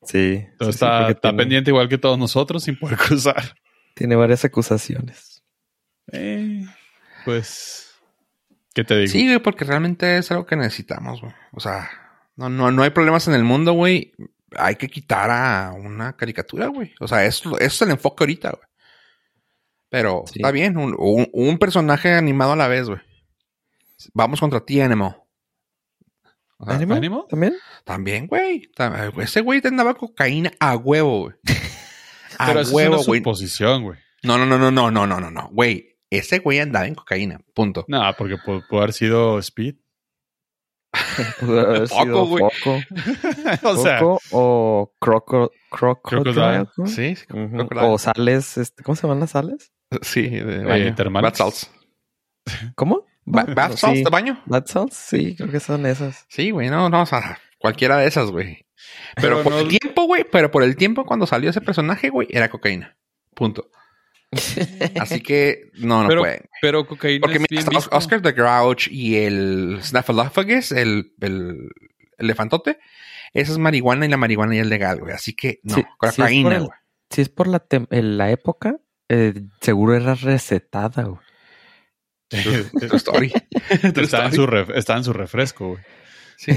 Sí. 0.02 0.46
Entonces 0.52 0.78
sí, 0.78 0.80
sí, 0.80 0.86
está, 0.86 1.10
está 1.10 1.22
tiene, 1.30 1.38
pendiente 1.38 1.70
igual 1.70 1.90
que 1.90 2.00
todos 2.00 2.18
nosotros 2.18 2.64
sin 2.64 2.80
poder 2.80 2.98
cruzar. 2.98 3.56
tiene 3.94 4.16
varias 4.16 4.44
acusaciones. 4.46 5.44
Eh, 6.12 6.66
pues, 7.32 7.90
¿qué 8.74 8.84
te 8.84 8.96
digo? 8.98 9.12
Sí, 9.12 9.26
güey, 9.28 9.40
porque 9.40 9.66
realmente 9.66 10.18
es 10.18 10.32
algo 10.32 10.46
que 10.46 10.56
necesitamos, 10.56 11.22
güey. 11.22 11.34
O 11.54 11.60
sea, 11.60 11.90
no, 12.36 12.50
no, 12.50 12.72
no 12.72 12.84
hay 12.84 12.90
problemas 12.92 13.28
en 13.28 13.34
el 13.34 13.44
mundo, 13.44 13.74
güey. 13.74 14.14
Hay 14.56 14.76
que 14.78 14.88
quitar 14.90 15.30
a 15.30 15.74
una 15.74 16.16
caricatura, 16.16 16.68
güey. 16.68 16.94
O 17.00 17.08
sea, 17.08 17.26
eso, 17.26 17.58
eso 17.60 17.66
es 17.66 17.82
el 17.82 17.92
enfoque 17.92 18.24
ahorita, 18.24 18.52
güey. 18.52 18.64
Pero 19.90 20.24
Sí. 20.28 20.34
está 20.40 20.52
bien, 20.52 20.78
un, 20.78 20.96
un- 20.98 21.30
un 21.34 21.58
personaje 21.58 22.14
animado 22.14 22.54
a 22.54 22.56
la 22.58 22.68
vez, 22.68 22.88
güey. 22.88 23.00
Vamos 24.14 24.40
contra 24.40 24.60
ti, 24.62 24.80
Animal. 24.82 25.18
O 26.60 26.66
sea, 26.66 26.76
¿Ánimo? 26.76 26.96
¿Ánimo? 26.96 27.26
¿También? 27.30 27.56
También, 27.84 28.28
güey. 28.28 28.70
Ese 29.18 29.42
güey 29.42 29.62
te 29.62 29.68
andaba 29.68 29.94
cocaína 29.96 30.52
a 30.60 30.76
huevo, 30.76 31.22
güey. 31.24 31.36
A 32.40 32.48
Pero 32.48 32.60
eso 32.62 32.76
huevo, 32.76 32.96
es 32.96 33.02
una 33.02 33.08
güey. 33.08 33.20
suposición, 33.20 33.84
güey. 33.84 34.00
No, 34.24 34.38
no, 34.38 34.46
no, 34.46 34.58
no, 34.60 34.70
no, 34.72 34.92
no, 34.92 35.08
no, 35.08 35.20
no, 35.20 35.32
no. 35.32 35.50
Güey, 35.52 35.97
ese 36.10 36.40
güey 36.40 36.60
andaba 36.60 36.88
en 36.88 36.96
cocaína. 36.96 37.40
Punto. 37.54 37.86
No, 37.88 38.02
porque 38.18 38.36
pu- 38.36 38.66
pudo 38.68 38.80
haber 38.82 38.94
sido 38.94 39.40
Speed. 39.40 39.76
Pudo 41.40 41.60
haber 41.62 41.88
Foco, 41.88 42.04
sido 42.04 42.26
güey. 42.26 42.44
Foco, 42.64 42.80
o 43.70 43.78
sea, 43.78 44.00
Foco 44.00 44.20
o 44.32 44.94
croco, 45.00 45.52
crocodile. 45.70 46.34
Crocodile. 46.34 46.68
¿no? 46.78 46.88
Sí, 46.88 47.16
sí. 47.16 47.26
Ujú. 47.32 47.58
crocodile. 47.58 47.88
O 47.88 47.98
sales, 47.98 48.58
este, 48.58 48.84
¿cómo 48.84 48.96
se 48.96 49.04
llaman 49.04 49.20
las 49.20 49.32
sales? 49.32 49.72
Sí, 50.02 50.28
de 50.30 50.62
Eh, 50.62 50.94
baño. 50.96 51.22
Bath 51.22 51.36
salts. 51.36 51.72
¿Cómo? 52.76 53.06
Ba- 53.26 53.44
bath 53.46 53.76
salts 53.78 53.98
sí. 54.00 54.04
de 54.06 54.10
baño. 54.10 54.42
Bath 54.46 54.68
salts, 54.68 54.96
sí, 54.96 55.36
creo 55.36 55.52
que 55.52 55.60
son 55.60 55.86
esas. 55.86 56.26
Sí, 56.30 56.52
güey, 56.52 56.70
no, 56.70 56.90
no, 56.90 57.02
o 57.02 57.06
sea, 57.06 57.38
cualquiera 57.60 57.98
de 57.98 58.08
esas, 58.08 58.32
güey. 58.32 58.66
Pero, 59.16 59.38
Pero 59.38 59.44
por 59.44 59.54
no- 59.54 59.60
el 59.60 59.68
tiempo, 59.68 60.04
güey, 60.06 60.26
pero 60.30 60.50
por 60.52 60.64
el 60.64 60.76
tiempo 60.78 61.06
cuando 61.06 61.28
salió 61.28 61.50
ese 61.50 61.62
personaje, 61.62 62.10
güey, 62.10 62.28
era 62.32 62.50
cocaína. 62.50 62.98
Punto. 63.34 63.70
Así 65.00 65.22
que 65.22 65.72
no, 65.76 66.04
no 66.04 66.10
pero, 66.10 66.22
puede. 66.22 66.50
pero 66.62 66.86
cocaína 66.88 67.22
Porque 67.22 67.38
es 67.38 67.46
bien 67.50 67.66
visto. 67.70 67.90
Oscar 67.96 68.22
the 68.22 68.32
Grouch 68.34 68.88
y 68.90 69.16
el 69.18 69.80
Snuffleupagus, 69.82 70.72
el, 70.74 71.14
el 71.22 71.70
elefantote, 72.18 72.80
esa 73.34 73.52
es 73.54 73.58
marihuana 73.58 74.06
y 74.06 74.10
la 74.10 74.18
marihuana 74.18 74.56
ya 74.56 74.62
es 74.62 74.68
legal, 74.68 75.00
güey. 75.00 75.14
Así 75.14 75.34
que 75.34 75.60
no, 75.64 75.76
Sí, 75.76 75.82
sí 75.82 75.88
es 75.88 75.88
por 75.98 76.10
cocaína, 76.10 76.56
el- 76.58 76.64
güey. 76.66 76.78
Si 77.10 77.22
es 77.22 77.30
por 77.30 77.48
la, 77.48 77.64
la 77.90 78.32
época, 78.32 78.78
eh, 79.08 79.34
seguro 79.62 79.96
era 79.96 80.14
recetada, 80.16 81.04
güey. 81.04 81.22
True 82.30 82.98
story. 82.98 83.30
True 83.94 84.04
está, 84.04 84.26
en 84.26 84.34
su 84.34 84.46
ref- 84.46 84.76
está 84.76 84.98
en 84.98 85.04
su 85.06 85.14
refresco, 85.14 85.70
güey. 85.70 85.84
Sí, 86.36 86.52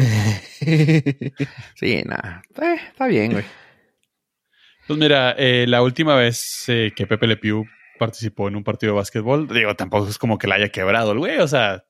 sí, 1.77 2.03
nada. 2.05 2.43
Eh, 2.61 2.77
está 2.89 3.07
bien, 3.07 3.33
güey. 3.33 3.45
Pues 4.91 4.99
mira, 4.99 5.37
eh, 5.39 5.67
la 5.69 5.83
última 5.83 6.17
vez 6.17 6.65
eh, 6.67 6.91
que 6.97 7.07
Pepe 7.07 7.29
Le 7.29 7.37
Pew 7.37 7.65
participó 7.97 8.49
en 8.49 8.57
un 8.57 8.65
partido 8.65 8.93
de 8.93 8.97
básquetbol, 8.97 9.47
digo, 9.47 9.77
tampoco 9.77 10.09
es 10.09 10.19
como 10.19 10.37
que 10.37 10.49
la 10.49 10.57
haya 10.57 10.71
quebrado 10.71 11.13
el 11.13 11.19
güey, 11.19 11.39
o 11.39 11.47
sea, 11.47 11.85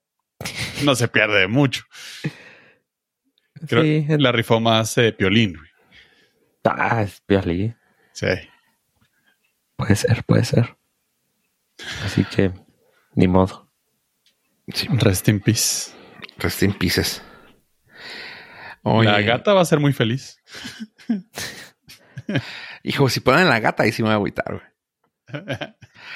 no 0.84 0.94
se 0.94 1.08
pierde 1.08 1.48
mucho. 1.48 1.84
Creo 3.66 3.82
Sí, 3.84 4.04
que 4.06 4.18
la 4.18 4.32
rifó 4.32 4.60
más 4.60 4.98
eh, 4.98 5.14
Piolín, 5.14 5.54
güey. 5.54 5.70
Ah, 6.64 7.00
es 7.00 7.22
Piolín. 7.22 7.74
Sí. 8.12 8.26
Puede 9.76 9.96
ser, 9.96 10.22
puede 10.24 10.44
ser. 10.44 10.76
Así 12.04 12.26
que, 12.26 12.52
ni 13.14 13.28
modo. 13.28 13.72
Sí, 14.74 14.88
Rest 14.90 15.26
in 15.28 15.40
peace. 15.40 15.92
rest 16.36 16.62
in 16.64 16.74
pieces. 16.74 17.22
Oye, 18.82 19.08
La 19.10 19.22
gata 19.22 19.54
va 19.54 19.62
a 19.62 19.64
ser 19.64 19.80
muy 19.80 19.94
feliz. 19.94 20.38
Hijo, 22.82 23.08
si 23.08 23.20
ponen 23.20 23.48
la 23.48 23.60
gata, 23.60 23.82
ahí 23.82 23.92
sí 23.92 24.02
me 24.02 24.08
voy 24.08 24.12
a 24.12 24.16
agüitar, 24.16 24.46
güey. 24.48 24.70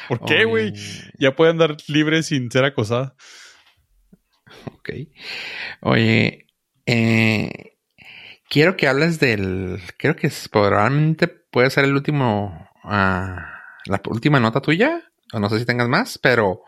¿Por 0.09 0.25
qué, 0.25 0.45
güey? 0.45 0.73
Ya 1.19 1.37
puede 1.37 1.51
andar 1.51 1.77
libre 1.89 2.23
sin 2.23 2.51
ser 2.51 2.65
acosada. 2.65 3.15
Ok. 4.73 4.91
Oye, 5.81 6.47
eh, 6.87 7.79
quiero 8.49 8.77
que 8.77 8.89
hables 8.89 9.21
del. 9.21 9.81
Creo 9.99 10.17
que 10.17 10.31
probablemente 10.51 11.29
puede 11.29 11.71
ser 11.71 11.85
el 11.85 11.95
último. 11.95 12.69
ah, 12.85 13.61
la 13.87 14.01
última 14.07 14.41
nota 14.41 14.61
tuya. 14.61 15.03
O 15.33 15.41
no 15.41 15.49
sé 15.49 15.59
si 15.59 15.65
tengas 15.65 15.89
más, 15.89 16.19
pero 16.19 16.63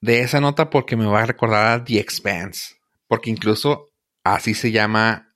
de 0.00 0.20
esa 0.20 0.40
nota 0.40 0.70
porque 0.70 0.96
me 0.96 1.06
va 1.06 1.22
a 1.22 1.26
recordar 1.26 1.80
a 1.80 1.84
The 1.84 1.98
Expanse. 1.98 2.76
Porque 3.08 3.30
incluso 3.30 3.88
así 4.24 4.54
se 4.54 4.72
llama 4.72 5.34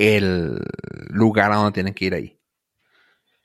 el 0.00 0.58
lugar 1.10 1.52
a 1.52 1.56
donde 1.56 1.72
tienen 1.72 1.92
que 1.92 2.06
ir 2.06 2.14
ahí. 2.14 2.38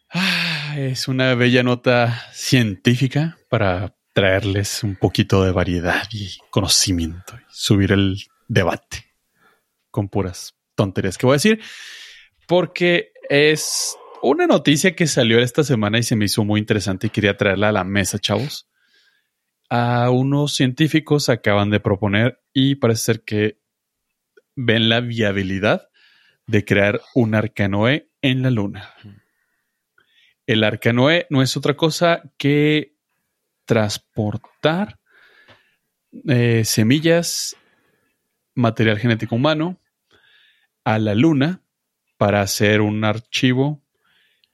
Ah, 0.09 0.75
es 0.77 1.09
una 1.09 1.35
bella 1.35 1.63
nota 1.63 2.23
científica 2.31 3.37
para 3.49 3.97
traerles 4.13 4.81
un 4.83 4.95
poquito 4.95 5.43
de 5.43 5.51
variedad 5.51 6.07
y 6.13 6.37
conocimiento 6.49 7.35
y 7.35 7.43
subir 7.49 7.91
el 7.91 8.17
debate 8.47 9.03
con 9.91 10.07
puras 10.07 10.55
tonterías 10.75 11.17
que 11.17 11.25
voy 11.25 11.33
a 11.33 11.35
decir, 11.35 11.61
porque 12.47 13.11
es 13.29 13.97
una 14.21 14.47
noticia 14.47 14.95
que 14.95 15.07
salió 15.07 15.39
esta 15.39 15.65
semana 15.65 15.99
y 15.99 16.03
se 16.03 16.15
me 16.15 16.25
hizo 16.25 16.45
muy 16.45 16.61
interesante 16.61 17.07
y 17.07 17.09
quería 17.09 17.35
traerla 17.35 17.69
a 17.69 17.73
la 17.73 17.83
mesa, 17.83 18.17
chavos. 18.17 18.69
A 19.69 20.09
unos 20.09 20.53
científicos 20.53 21.27
acaban 21.27 21.69
de 21.69 21.81
proponer 21.81 22.41
y 22.53 22.75
parece 22.75 23.01
ser 23.01 23.23
que 23.23 23.59
ven 24.55 24.87
la 24.87 25.01
viabilidad 25.01 25.89
de 26.47 26.63
crear 26.65 27.01
un 27.13 27.35
arcanoe 27.35 28.07
en 28.21 28.41
la 28.41 28.49
luna. 28.51 28.93
El 30.47 30.63
Arcanoe 30.63 31.25
no 31.31 31.41
es 31.41 31.57
otra 31.57 31.75
cosa 31.75 32.21
que 32.37 32.93
transportar 33.65 34.99
eh, 36.27 36.63
semillas, 36.65 37.55
material 38.53 38.99
genético 38.99 39.35
humano 39.35 39.79
a 40.83 40.99
la 40.99 41.15
luna 41.15 41.61
para 42.17 42.41
hacer 42.41 42.81
un 42.81 43.03
archivo 43.03 43.81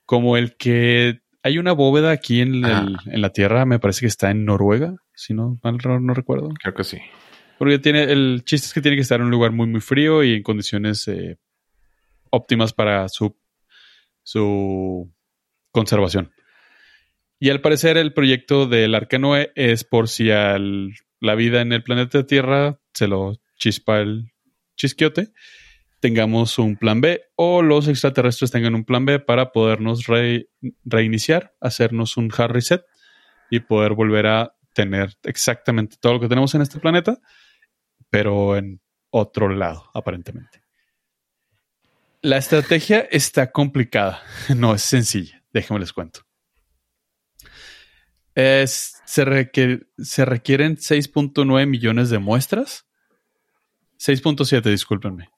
como 0.06 0.38
el 0.38 0.56
que 0.56 1.20
hay 1.44 1.58
una 1.58 1.74
bóveda 1.74 2.12
aquí 2.12 2.42
en, 2.42 2.64
el- 2.66 2.96
en 3.06 3.22
la 3.22 3.32
Tierra, 3.32 3.66
me 3.66 3.80
parece 3.80 4.02
que 4.02 4.08
está 4.08 4.32
en 4.32 4.46
Noruega, 4.46 4.96
si 5.14 5.34
no 5.34 5.60
mal 5.64 5.78
no, 5.84 6.00
no 6.00 6.14
recuerdo. 6.14 6.50
Creo 6.62 6.74
que 6.74 6.84
sí. 6.84 6.98
Porque 7.60 7.80
tiene, 7.80 8.04
el 8.04 8.44
chiste 8.46 8.68
es 8.68 8.74
que 8.74 8.82
tiene 8.82 8.96
que 8.98 9.02
estar 9.04 9.20
en 9.20 9.26
un 9.26 9.32
lugar 9.32 9.52
muy, 9.52 9.68
muy 9.68 9.82
frío 9.82 10.24
y 10.24 10.36
en 10.36 10.44
condiciones 10.44 11.08
eh, 11.08 11.38
óptimas 12.32 12.74
para 12.74 13.08
su, 13.10 13.38
su 14.24 15.14
conservación. 15.72 16.34
Y 17.40 17.50
al 17.50 17.62
parecer 17.62 17.98
el 17.98 18.14
proyecto 18.14 18.68
del 18.68 18.96
Arcanoe 18.96 19.52
es 19.56 19.84
por 19.84 20.08
si 20.08 20.32
al, 20.32 20.94
la 21.20 21.36
vida 21.36 21.62
en 21.62 21.74
el 21.74 21.84
planeta 21.84 22.26
Tierra 22.26 22.80
se 22.94 23.08
lo 23.08 23.40
chispa 23.58 24.00
el 24.00 24.32
chisquiote, 24.76 25.34
tengamos 26.00 26.58
un 26.58 26.78
plan 26.78 27.02
B 27.02 27.22
o 27.36 27.62
los 27.62 27.88
extraterrestres 27.88 28.52
tengan 28.52 28.76
un 28.76 28.86
plan 28.86 29.06
B 29.06 29.20
para 29.20 29.52
podernos 29.52 30.08
re- 30.08 30.50
reiniciar, 30.84 31.54
hacernos 31.62 32.18
un 32.18 32.32
hard 32.36 32.52
reset 32.52 32.84
y 33.50 33.60
poder 33.60 33.94
volver 33.94 34.28
a 34.28 34.56
tener 34.74 35.16
exactamente 35.24 35.98
todo 36.00 36.14
lo 36.14 36.20
que 36.20 36.28
tenemos 36.28 36.56
en 36.56 36.62
este 36.62 36.80
planeta, 36.80 37.18
pero 38.10 38.56
en 38.56 38.82
otro 39.10 39.50
lado, 39.50 39.90
aparentemente. 39.94 40.62
La 42.24 42.38
estrategia 42.38 43.00
está 43.00 43.52
complicada, 43.52 44.22
no 44.56 44.76
es 44.76 44.84
sencilla, 44.84 45.44
déjenme 45.54 45.80
les 45.80 45.94
cuento. 45.94 46.22
Es- 48.36 49.02
se, 49.06 49.24
se 49.98 50.26
requieren 50.26 50.78
6.9 50.78 51.68
millones 51.68 52.10
de 52.10 52.20
muestras. 52.20 52.86
6.7, 53.98 54.62
discúlpenme. 54.70 55.30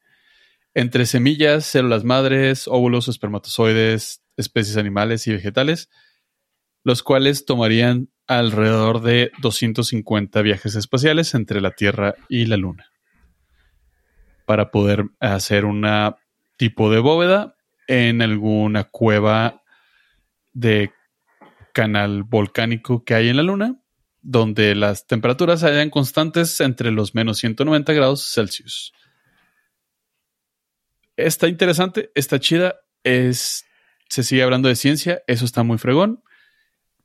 Entre 0.74 1.06
semillas, 1.06 1.66
células 1.66 2.04
madres, 2.04 2.68
óvulos, 2.68 3.08
espermatozoides, 3.08 4.22
especies 4.38 4.78
animales 4.78 5.26
y 5.28 5.34
vegetales, 5.34 5.90
los 6.84 7.02
cuales 7.02 7.46
tomarían 7.46 8.10
alrededor 8.28 9.02
de 9.02 9.32
250 9.42 10.42
viajes 10.42 10.76
espaciales 10.76 11.34
entre 11.34 11.62
la 11.62 11.72
Tierra 11.72 12.16
y 12.30 12.46
la 12.46 12.58
Luna 12.58 12.90
para 14.46 14.72
poder 14.72 15.06
hacer 15.20 15.66
una 15.66 16.18
tipo 16.64 16.90
de 16.90 17.00
bóveda 17.00 17.58
en 17.88 18.22
alguna 18.22 18.86
cueva 18.86 19.64
de 20.54 20.94
canal 21.74 22.24
volcánico 22.24 23.04
que 23.04 23.16
hay 23.16 23.28
en 23.28 23.36
la 23.36 23.44
Luna, 23.44 23.82
donde 24.22 24.74
las 24.74 25.06
temperaturas 25.06 25.66
hayan 25.66 25.90
constantes 25.90 26.62
entre 26.62 26.92
los 26.92 27.16
menos 27.16 27.40
190 27.40 27.92
grados 27.92 28.32
Celsius. 28.34 28.94
Está 31.18 31.50
interesante, 31.50 32.12
está 32.16 32.40
chida, 32.40 32.76
es, 33.04 33.66
se 34.08 34.24
sigue 34.24 34.44
hablando 34.44 34.70
de 34.70 34.78
ciencia, 34.78 35.22
eso 35.28 35.44
está 35.44 35.64
muy 35.64 35.78
fregón. 35.78 36.24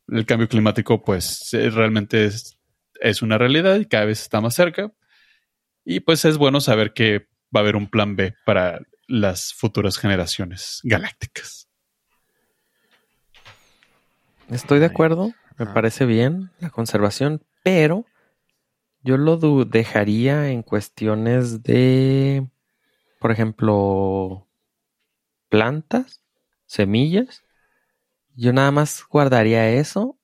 El 0.06 0.24
cambio 0.24 0.48
climático, 0.48 1.02
pues, 1.02 1.48
realmente 1.50 2.30
es 3.00 3.22
una 3.22 3.38
realidad 3.38 3.80
y 3.80 3.86
cada 3.86 4.04
vez 4.04 4.22
está 4.22 4.40
más 4.40 4.54
cerca. 4.54 4.92
Y 5.84 5.98
pues 5.98 6.24
es 6.24 6.38
bueno 6.38 6.60
saber 6.60 6.92
que 6.92 7.26
va 7.52 7.58
a 7.58 7.62
haber 7.62 7.74
un 7.74 7.90
plan 7.90 8.14
B 8.14 8.36
para 8.46 8.78
las 9.08 9.54
futuras 9.54 9.98
generaciones 9.98 10.80
galácticas. 10.84 11.68
Estoy 14.48 14.78
de 14.78 14.86
acuerdo, 14.86 15.32
me 15.58 15.66
parece 15.66 16.06
bien 16.06 16.50
la 16.60 16.70
conservación, 16.70 17.42
pero 17.64 18.06
yo 19.02 19.16
lo 19.16 19.36
dejaría 19.64 20.50
en 20.50 20.62
cuestiones 20.62 21.62
de, 21.62 22.48
por 23.18 23.30
ejemplo, 23.30 24.46
plantas, 25.48 26.22
semillas. 26.66 27.42
Yo 28.36 28.52
nada 28.52 28.70
más 28.70 29.04
guardaría 29.10 29.70
eso 29.70 30.18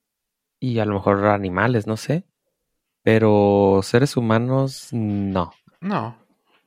y 0.59 0.79
a 0.79 0.85
lo 0.85 0.93
mejor 0.95 1.25
animales, 1.25 1.87
no 1.87 1.97
sé. 1.97 2.25
Pero 3.03 3.81
seres 3.83 4.17
humanos, 4.17 4.89
no. 4.91 5.53
No. 5.81 6.17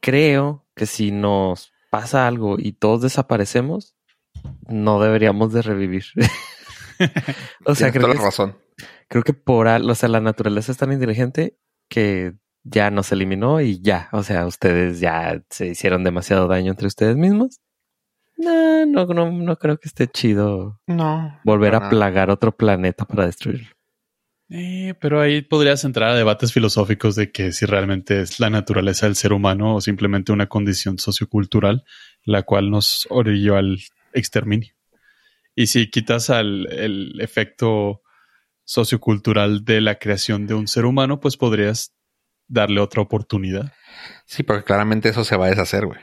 Creo 0.00 0.64
que 0.76 0.86
si 0.86 1.10
nos 1.10 1.72
pasa 1.90 2.26
algo 2.26 2.56
y 2.58 2.72
todos 2.72 3.02
desaparecemos, 3.02 3.94
no 4.66 5.00
deberíamos 5.00 5.52
de 5.52 5.62
revivir. 5.62 6.04
o 7.64 7.74
sea, 7.74 7.90
Tienes 7.90 7.92
creo 7.92 8.02
toda 8.02 8.12
que 8.14 8.18
la 8.18 8.24
razón. 8.24 8.58
creo 9.08 9.22
que 9.22 9.34
por 9.34 9.68
al- 9.68 9.88
o 9.88 9.94
sea, 9.94 10.08
la 10.08 10.20
naturaleza 10.20 10.72
es 10.72 10.78
tan 10.78 10.92
inteligente 10.92 11.56
que 11.88 12.34
ya 12.64 12.90
nos 12.90 13.12
eliminó 13.12 13.60
y 13.60 13.80
ya, 13.80 14.08
o 14.12 14.22
sea, 14.22 14.46
ustedes 14.46 15.00
ya 15.00 15.42
se 15.48 15.68
hicieron 15.68 16.04
demasiado 16.04 16.48
daño 16.48 16.70
entre 16.72 16.86
ustedes 16.86 17.16
mismos. 17.16 17.60
No, 18.36 18.86
no, 18.86 19.06
no, 19.06 19.32
no 19.32 19.56
creo 19.56 19.78
que 19.78 19.88
esté 19.88 20.06
chido 20.06 20.80
No. 20.86 21.40
volver 21.44 21.74
a 21.74 21.78
nada. 21.80 21.90
plagar 21.90 22.30
otro 22.30 22.52
planeta 22.56 23.04
para 23.04 23.26
destruirlo. 23.26 23.68
Eh, 24.50 24.94
pero 25.00 25.20
ahí 25.20 25.42
podrías 25.42 25.84
entrar 25.84 26.10
a 26.10 26.14
debates 26.14 26.52
filosóficos 26.54 27.14
de 27.16 27.30
que 27.30 27.52
si 27.52 27.66
realmente 27.66 28.22
es 28.22 28.40
la 28.40 28.48
naturaleza 28.48 29.06
del 29.06 29.14
ser 29.16 29.32
humano 29.34 29.74
o 29.74 29.80
simplemente 29.82 30.32
una 30.32 30.46
condición 30.48 30.98
sociocultural 30.98 31.84
la 32.24 32.42
cual 32.42 32.70
nos 32.70 33.06
orilló 33.10 33.56
al 33.56 33.78
exterminio. 34.14 34.72
Y 35.54 35.66
si 35.66 35.90
quitas 35.90 36.30
al, 36.30 36.66
el 36.72 37.20
efecto 37.20 38.02
sociocultural 38.64 39.64
de 39.64 39.80
la 39.80 39.98
creación 39.98 40.46
de 40.46 40.54
un 40.54 40.68
ser 40.68 40.84
humano, 40.84 41.20
pues 41.20 41.36
podrías 41.36 41.94
darle 42.46 42.80
otra 42.80 43.02
oportunidad. 43.02 43.72
Sí, 44.26 44.42
porque 44.42 44.64
claramente 44.64 45.08
eso 45.08 45.24
se 45.24 45.36
va 45.36 45.46
a 45.46 45.50
deshacer, 45.50 45.86
güey. 45.86 46.00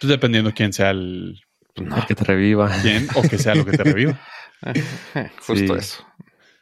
Pues 0.00 0.08
dependiendo 0.08 0.52
quién 0.54 0.72
sea 0.72 0.90
el 0.90 1.40
Pues 1.74 1.88
no. 1.88 1.96
El 1.96 2.06
que 2.06 2.14
te 2.14 2.24
reviva. 2.24 2.70
quién 2.82 3.08
o 3.14 3.22
que 3.22 3.38
sea 3.38 3.54
lo 3.54 3.64
que 3.64 3.72
te 3.76 3.84
reviva. 3.84 4.20
Justo 5.46 5.54
Sí. 5.56 5.72
eso. 5.78 6.06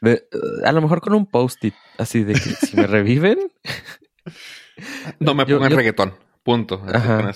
De- 0.03 0.27
a 0.65 0.71
lo 0.73 0.81
mejor 0.81 0.99
con 1.01 1.13
un 1.13 1.25
post-it, 1.25 1.73
así 1.97 2.23
de 2.23 2.33
que 2.33 2.39
si 2.39 2.75
me 2.75 2.87
reviven, 2.87 3.37
No 5.19 5.33
me 5.33 5.45
Yo- 5.47 5.57
pongan 5.57 5.71
yo- 5.71 5.77
reggaetón. 5.77 6.13
Punto. 6.43 6.83
Ajá. 6.93 7.31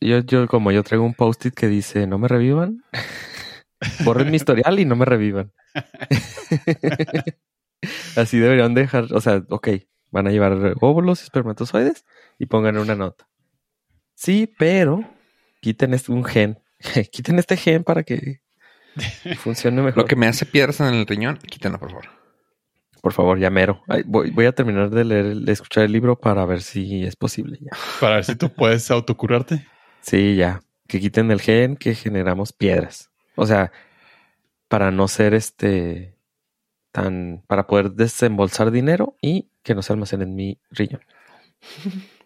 yo, 0.00 0.20
yo 0.20 0.46
como 0.46 0.70
yo 0.70 0.84
traigo 0.84 1.04
un 1.04 1.14
post-it 1.14 1.52
que 1.52 1.66
dice 1.66 2.06
no 2.06 2.16
me 2.18 2.28
revivan, 2.28 2.84
borren 4.04 4.30
mi 4.30 4.36
historial 4.36 4.78
y 4.78 4.84
no 4.84 4.94
me 4.94 5.04
revivan. 5.04 5.52
Así 8.16 8.38
deberían 8.38 8.74
dejar, 8.74 9.12
o 9.12 9.20
sea, 9.20 9.42
ok, 9.50 9.68
van 10.10 10.26
a 10.26 10.30
llevar 10.30 10.74
óvulos, 10.80 11.22
espermatozoides 11.22 12.04
y 12.38 12.46
pongan 12.46 12.78
una 12.78 12.94
nota. 12.94 13.28
Sí, 14.14 14.52
pero 14.58 15.04
quiten 15.60 15.94
este, 15.94 16.12
un 16.12 16.24
gen. 16.24 16.58
quiten 17.10 17.38
este 17.38 17.56
gen 17.56 17.84
para 17.84 18.02
que 18.02 18.40
funcione 19.38 19.82
mejor. 19.82 20.02
Lo 20.02 20.04
que 20.06 20.16
me 20.16 20.26
hace 20.26 20.46
piedras 20.46 20.80
en 20.80 20.94
el 20.94 21.06
riñón, 21.06 21.38
quítenlo, 21.38 21.78
por 21.78 21.90
favor. 21.90 22.06
Por 23.02 23.12
favor, 23.12 23.38
ya 23.38 23.50
mero. 23.50 23.82
Ay, 23.88 24.02
voy, 24.06 24.30
voy 24.30 24.46
a 24.46 24.52
terminar 24.52 24.90
de 24.90 25.04
leer, 25.04 25.26
el- 25.26 25.44
de 25.44 25.52
escuchar 25.52 25.84
el 25.84 25.92
libro 25.92 26.18
para 26.18 26.44
ver 26.44 26.62
si 26.62 27.04
es 27.04 27.14
posible 27.16 27.58
ya. 27.60 27.70
Para 28.00 28.16
ver 28.16 28.24
si 28.24 28.34
tú 28.36 28.52
puedes 28.52 28.90
autocurarte. 28.90 29.66
Sí, 30.00 30.34
ya. 30.36 30.62
Que 30.88 31.00
quiten 31.00 31.30
el 31.30 31.40
gen 31.40 31.76
que 31.76 31.94
generamos 31.94 32.52
piedras. 32.52 33.10
O 33.36 33.46
sea, 33.46 33.70
para 34.68 34.90
no 34.90 35.06
ser 35.08 35.34
este 35.34 36.16
tan. 36.92 37.44
para 37.46 37.66
poder 37.66 37.92
desembolsar 37.92 38.70
dinero 38.70 39.16
y 39.20 39.50
que 39.62 39.74
no 39.74 39.82
se 39.82 39.92
almacene 39.92 40.24
en 40.24 40.34
mi 40.34 40.60
riñón. 40.70 41.02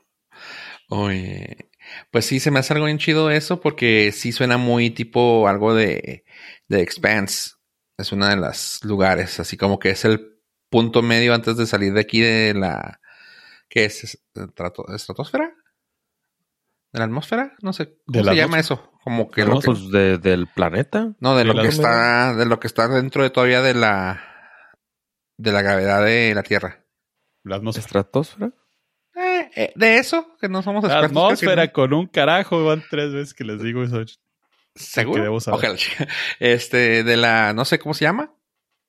Oye, 0.89 1.70
pues 2.11 2.27
sí, 2.27 2.41
se 2.41 2.51
me 2.51 2.59
hace 2.61 2.73
algo 2.75 2.87
bien 2.87 2.99
chido 2.99 3.31
eso 3.31 3.61
porque 3.61 4.13
sí 4.13 4.33
suena 4.33 4.57
muy 4.59 4.91
tipo 4.91 5.49
algo 5.49 5.75
de, 5.75 6.25
de 6.69 6.81
Expanse. 6.83 7.53
Es 7.99 8.13
uno 8.13 8.27
de 8.27 8.37
los 8.37 8.81
lugares, 8.85 9.41
así 9.41 9.57
como 9.57 9.79
que 9.79 9.91
es 9.91 10.05
el 10.05 10.39
punto 10.71 11.03
medio 11.03 11.35
antes 11.35 11.57
de 11.57 11.67
salir 11.67 11.93
de 11.93 12.01
aquí 12.01 12.21
de 12.21 12.55
la... 12.55 13.01
¿Qué 13.69 13.85
es? 13.85 14.19
¿Estrato- 14.35 14.93
¿Estratosfera? 14.95 15.53
¿De 16.93 16.99
la 16.99 17.05
atmósfera? 17.05 17.55
No 17.63 17.73
sé. 17.73 17.85
¿De 17.85 18.21
¿Cómo 18.21 18.25
la 18.25 18.33
se 18.33 18.37
llama 18.39 18.59
eso? 18.59 18.91
Como 19.05 19.31
que... 19.31 19.45
No, 19.45 19.55
lo 19.55 19.61
que- 19.61 19.67
pues 19.67 19.91
de- 19.91 20.19
del 20.19 20.47
planeta. 20.49 21.15
no, 21.21 21.37
de 21.37 21.45
de 21.45 21.53
lo 21.53 21.63
que 21.63 21.69
está... 21.69 22.35
De 22.35 22.47
lo 22.47 22.59
que 22.59 22.67
está 22.67 22.89
dentro 22.89 23.23
de 23.23 23.31
todavía 23.31 23.63
de 23.63 23.75
la... 23.75 24.23
De 25.37 25.53
la 25.53 25.63
gravedad 25.63 26.05
de 26.05 26.35
la 26.35 26.43
Tierra. 26.43 26.85
La 27.45 27.57
atmósfera. 27.57 27.85
Estratosfera. 27.87 28.53
Eh, 29.57 29.73
de 29.77 29.99
eso, 29.99 30.37
que 30.41 30.49
no 30.49 30.63
somos 30.63 30.85
La 30.85 30.95
expertos. 30.95 31.11
atmósfera 31.17 31.67
no. 31.67 31.73
con 31.73 31.93
un 31.95 32.07
carajo. 32.07 32.65
Van 32.65 32.83
tres 32.91 33.13
veces 33.13 33.35
que 33.35 33.45
les 33.45 33.63
digo 33.63 33.83
eso. 33.83 34.03
¿Seguro? 34.75 35.23
debo 35.23 35.41
saber. 35.41 35.79
Este, 36.39 37.03
de 37.05 37.17
la, 37.17 37.53
no 37.53 37.65
sé 37.65 37.79
cómo 37.79 37.95
se 37.95 38.05
llama. 38.05 38.35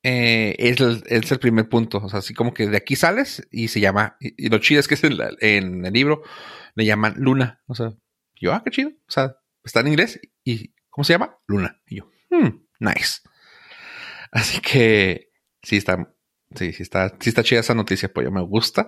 Eh, 0.04 0.56
es, 0.58 0.80
el, 0.82 1.04
es 1.08 1.32
el 1.32 1.40
primer 1.40 1.70
punto. 1.70 1.98
O 2.00 2.10
sea, 2.10 2.20
así 2.20 2.34
como 2.34 2.54
que 2.54 2.68
de 2.68 2.78
aquí 2.78 2.96
sales 2.96 3.48
y 3.52 3.68
se 3.68 3.80
llama. 3.80 4.16
Y, 4.20 4.46
y 4.46 4.50
lo 4.50 4.60
chido 4.60 4.80
es 4.80 4.88
que 4.88 4.96
es 4.96 5.04
en, 5.04 5.18
la- 5.18 5.32
en 5.40 5.86
el 5.86 5.94
libro 5.94 6.24
le 6.76 6.86
llaman 6.86 7.16
Luna. 7.18 7.62
O 7.68 7.76
sea, 7.76 7.92
yo, 8.40 8.54
ah, 8.54 8.62
qué 8.64 8.72
chido. 8.72 8.90
O 8.90 9.12
sea, 9.12 9.36
está 9.64 9.82
en 9.82 9.88
inglés 9.90 10.20
y 10.44 10.74
¿cómo 10.90 11.04
se 11.04 11.14
llama? 11.14 11.38
Luna. 11.48 11.82
Y 11.88 11.98
yo, 11.98 12.10
hmm, 12.30 12.50
nice. 12.80 13.20
Así 14.32 14.62
que 14.62 15.30
sí 15.62 15.78
está, 15.78 16.14
sí, 16.56 16.72
sí 16.74 16.84
está, 16.84 17.10
sí 17.20 17.30
está 17.30 17.44
chida 17.44 17.60
esa 17.60 17.76
noticia, 17.76 18.12
pues 18.14 18.24
yo 18.26 18.32
me 18.32 18.42
gusta. 18.42 18.88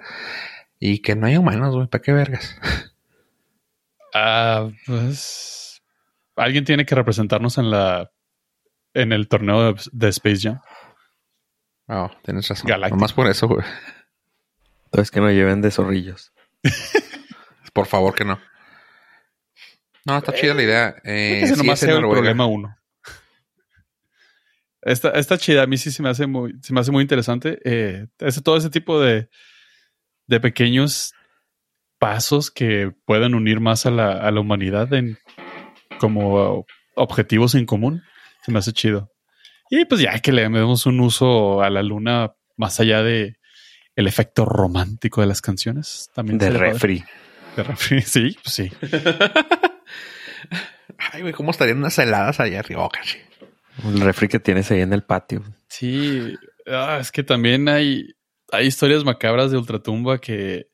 Y 0.79 1.01
que 1.01 1.15
no 1.15 1.27
hay 1.27 1.37
humanos, 1.37 1.75
güey, 1.75 1.87
¿para 1.87 2.01
qué 2.01 2.11
vergas? 2.11 2.57
Ah, 4.13 4.69
pues 4.85 5.81
alguien 6.35 6.65
tiene 6.65 6.85
que 6.85 6.93
representarnos 6.93 7.57
en 7.57 7.71
la 7.71 8.11
en 8.93 9.11
el 9.11 9.27
torneo 9.27 9.73
de, 9.73 9.81
de 9.91 10.09
Space 10.09 10.41
Jam. 10.41 10.61
Oh, 11.87 12.11
tienes 12.23 12.47
razón. 12.47 12.67
Galáctico. 12.67 12.95
Nomás 12.95 13.13
por 13.13 13.27
eso, 13.27 13.47
güey. 13.47 13.65
Entonces 14.85 15.09
que 15.09 15.19
no 15.19 15.31
lleven 15.31 15.61
de 15.61 15.71
zorrillos. 15.71 16.31
Por 17.73 17.87
favor 17.87 18.13
que 18.13 18.23
no. 18.23 18.39
No, 20.05 20.17
está 20.17 20.33
chida 20.33 20.53
la 20.53 20.63
idea. 20.63 20.95
Eh, 21.03 21.41
Ese 21.43 21.55
sí, 21.55 21.61
nomás 21.61 21.79
sea 21.79 21.95
el 21.95 22.01
problema 22.01 22.45
uno. 22.45 22.77
Esta, 24.81 25.09
esta 25.11 25.37
chida 25.37 25.63
a 25.63 25.65
mí 25.65 25.77
sí 25.77 25.91
se 25.91 26.03
me 26.03 26.09
hace 26.09 26.27
muy, 26.27 26.59
se 26.61 26.73
me 26.73 26.81
hace 26.81 26.91
muy 26.91 27.01
interesante. 27.01 27.57
Eh, 27.63 28.07
ese, 28.19 28.41
todo 28.41 28.57
ese 28.57 28.69
tipo 28.69 29.01
de, 29.01 29.29
de 30.33 30.39
pequeños 30.39 31.13
pasos 31.99 32.51
que 32.51 32.91
pueden 33.05 33.35
unir 33.35 33.59
más 33.59 33.85
a 33.85 33.91
la, 33.91 34.11
a 34.11 34.31
la 34.31 34.39
humanidad 34.39 34.91
en 34.93 35.17
como 35.99 36.65
objetivos 36.95 37.55
en 37.55 37.65
común. 37.65 38.03
Se 38.43 38.51
me 38.51 38.59
hace 38.59 38.73
chido. 38.73 39.11
Y 39.69 39.85
pues 39.85 40.01
ya 40.01 40.19
que 40.19 40.31
le 40.31 40.41
demos 40.43 40.85
un 40.85 40.99
uso 40.99 41.61
a 41.61 41.69
la 41.69 41.81
luna 41.81 42.33
más 42.57 42.79
allá 42.79 43.01
de 43.03 43.37
el 43.95 44.07
efecto 44.07 44.45
romántico 44.45 45.21
de 45.21 45.27
las 45.27 45.41
canciones. 45.41 46.09
También 46.13 46.37
De 46.37 46.49
refri. 46.49 47.03
De 47.55 47.63
refri. 47.63 48.01
Sí, 48.05 48.37
pues 48.43 48.53
sí. 48.53 48.71
Ay, 51.11 51.21
güey, 51.21 51.33
¿cómo 51.33 51.51
estarían 51.51 51.77
unas 51.77 51.97
heladas 51.97 52.39
allá 52.39 52.59
arriba? 52.59 52.85
Oh. 52.85 52.91
El 53.89 54.01
refri 54.01 54.27
que 54.27 54.39
tienes 54.39 54.69
ahí 54.71 54.81
en 54.81 54.93
el 54.93 55.03
patio. 55.03 55.43
Sí, 55.67 56.35
ah, 56.67 56.97
es 56.99 57.11
que 57.11 57.23
también 57.23 57.67
hay, 57.67 58.15
hay 58.53 58.67
historias 58.67 59.03
macabras 59.03 59.49
de 59.49 59.57
Ultratumba 59.57 60.19
que 60.19 60.69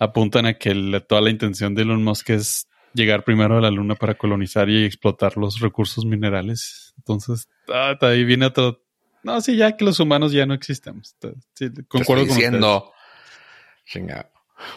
apuntan 0.00 0.44
a 0.44 0.54
que 0.54 0.74
toda 1.06 1.20
la 1.20 1.30
intención 1.30 1.72
de 1.74 1.82
Elon 1.82 2.02
Musk 2.02 2.30
es 2.30 2.68
llegar 2.92 3.22
primero 3.22 3.56
a 3.56 3.60
la 3.60 3.70
luna 3.70 3.94
para 3.94 4.14
colonizar 4.14 4.68
y 4.68 4.84
explotar 4.84 5.36
los 5.36 5.60
recursos 5.60 6.04
minerales. 6.04 6.92
Entonces, 6.96 7.48
ah, 7.72 7.96
ahí 8.00 8.24
viene 8.24 8.46
otro. 8.46 8.82
No, 9.22 9.40
sí, 9.40 9.56
ya 9.56 9.76
que 9.76 9.84
los 9.84 10.00
humanos 10.00 10.32
ya 10.32 10.46
no 10.46 10.54
existemos. 10.54 11.16
Sí, 11.54 11.70
concuerdo 11.86 12.26
con 12.26 12.36
diciendo. 12.36 12.92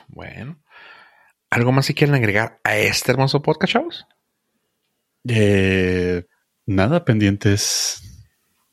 Bueno. 0.08 0.62
¿Algo 1.50 1.72
más 1.72 1.88
si 1.88 1.96
quieren 1.96 2.16
agregar 2.16 2.60
a 2.64 2.78
este 2.78 3.12
hermoso 3.12 3.42
podcast, 3.42 3.74
chavos? 3.74 4.06
Eh, 5.28 6.26
nada 6.68 7.06
pendientes. 7.06 8.04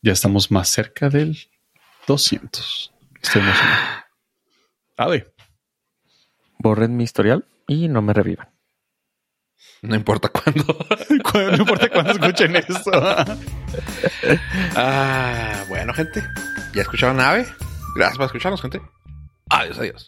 Ya 0.02 0.12
estamos 0.12 0.50
más 0.50 0.68
cerca 0.68 1.08
del 1.08 1.38
200. 2.06 2.93
Estoy 3.24 3.40
emocionado. 3.40 3.80
A 4.98 5.08
ver. 5.08 5.34
Borren 6.58 6.96
mi 6.96 7.04
historial 7.04 7.46
y 7.66 7.88
no 7.88 8.02
me 8.02 8.12
revivan. 8.12 8.50
No 9.82 9.96
importa 9.96 10.28
cuándo. 10.28 10.64
no 11.34 11.56
importa 11.56 11.88
cuándo 11.88 12.12
escuchen 12.12 12.56
eso. 12.56 12.90
ah, 14.76 15.64
bueno, 15.68 15.92
gente. 15.94 16.22
¿Ya 16.74 16.82
escucharon 16.82 17.20
Ave? 17.20 17.46
Gracias 17.96 18.18
por 18.18 18.26
escucharnos, 18.26 18.62
gente. 18.62 18.80
Adiós, 19.50 19.78
adiós. 19.78 20.06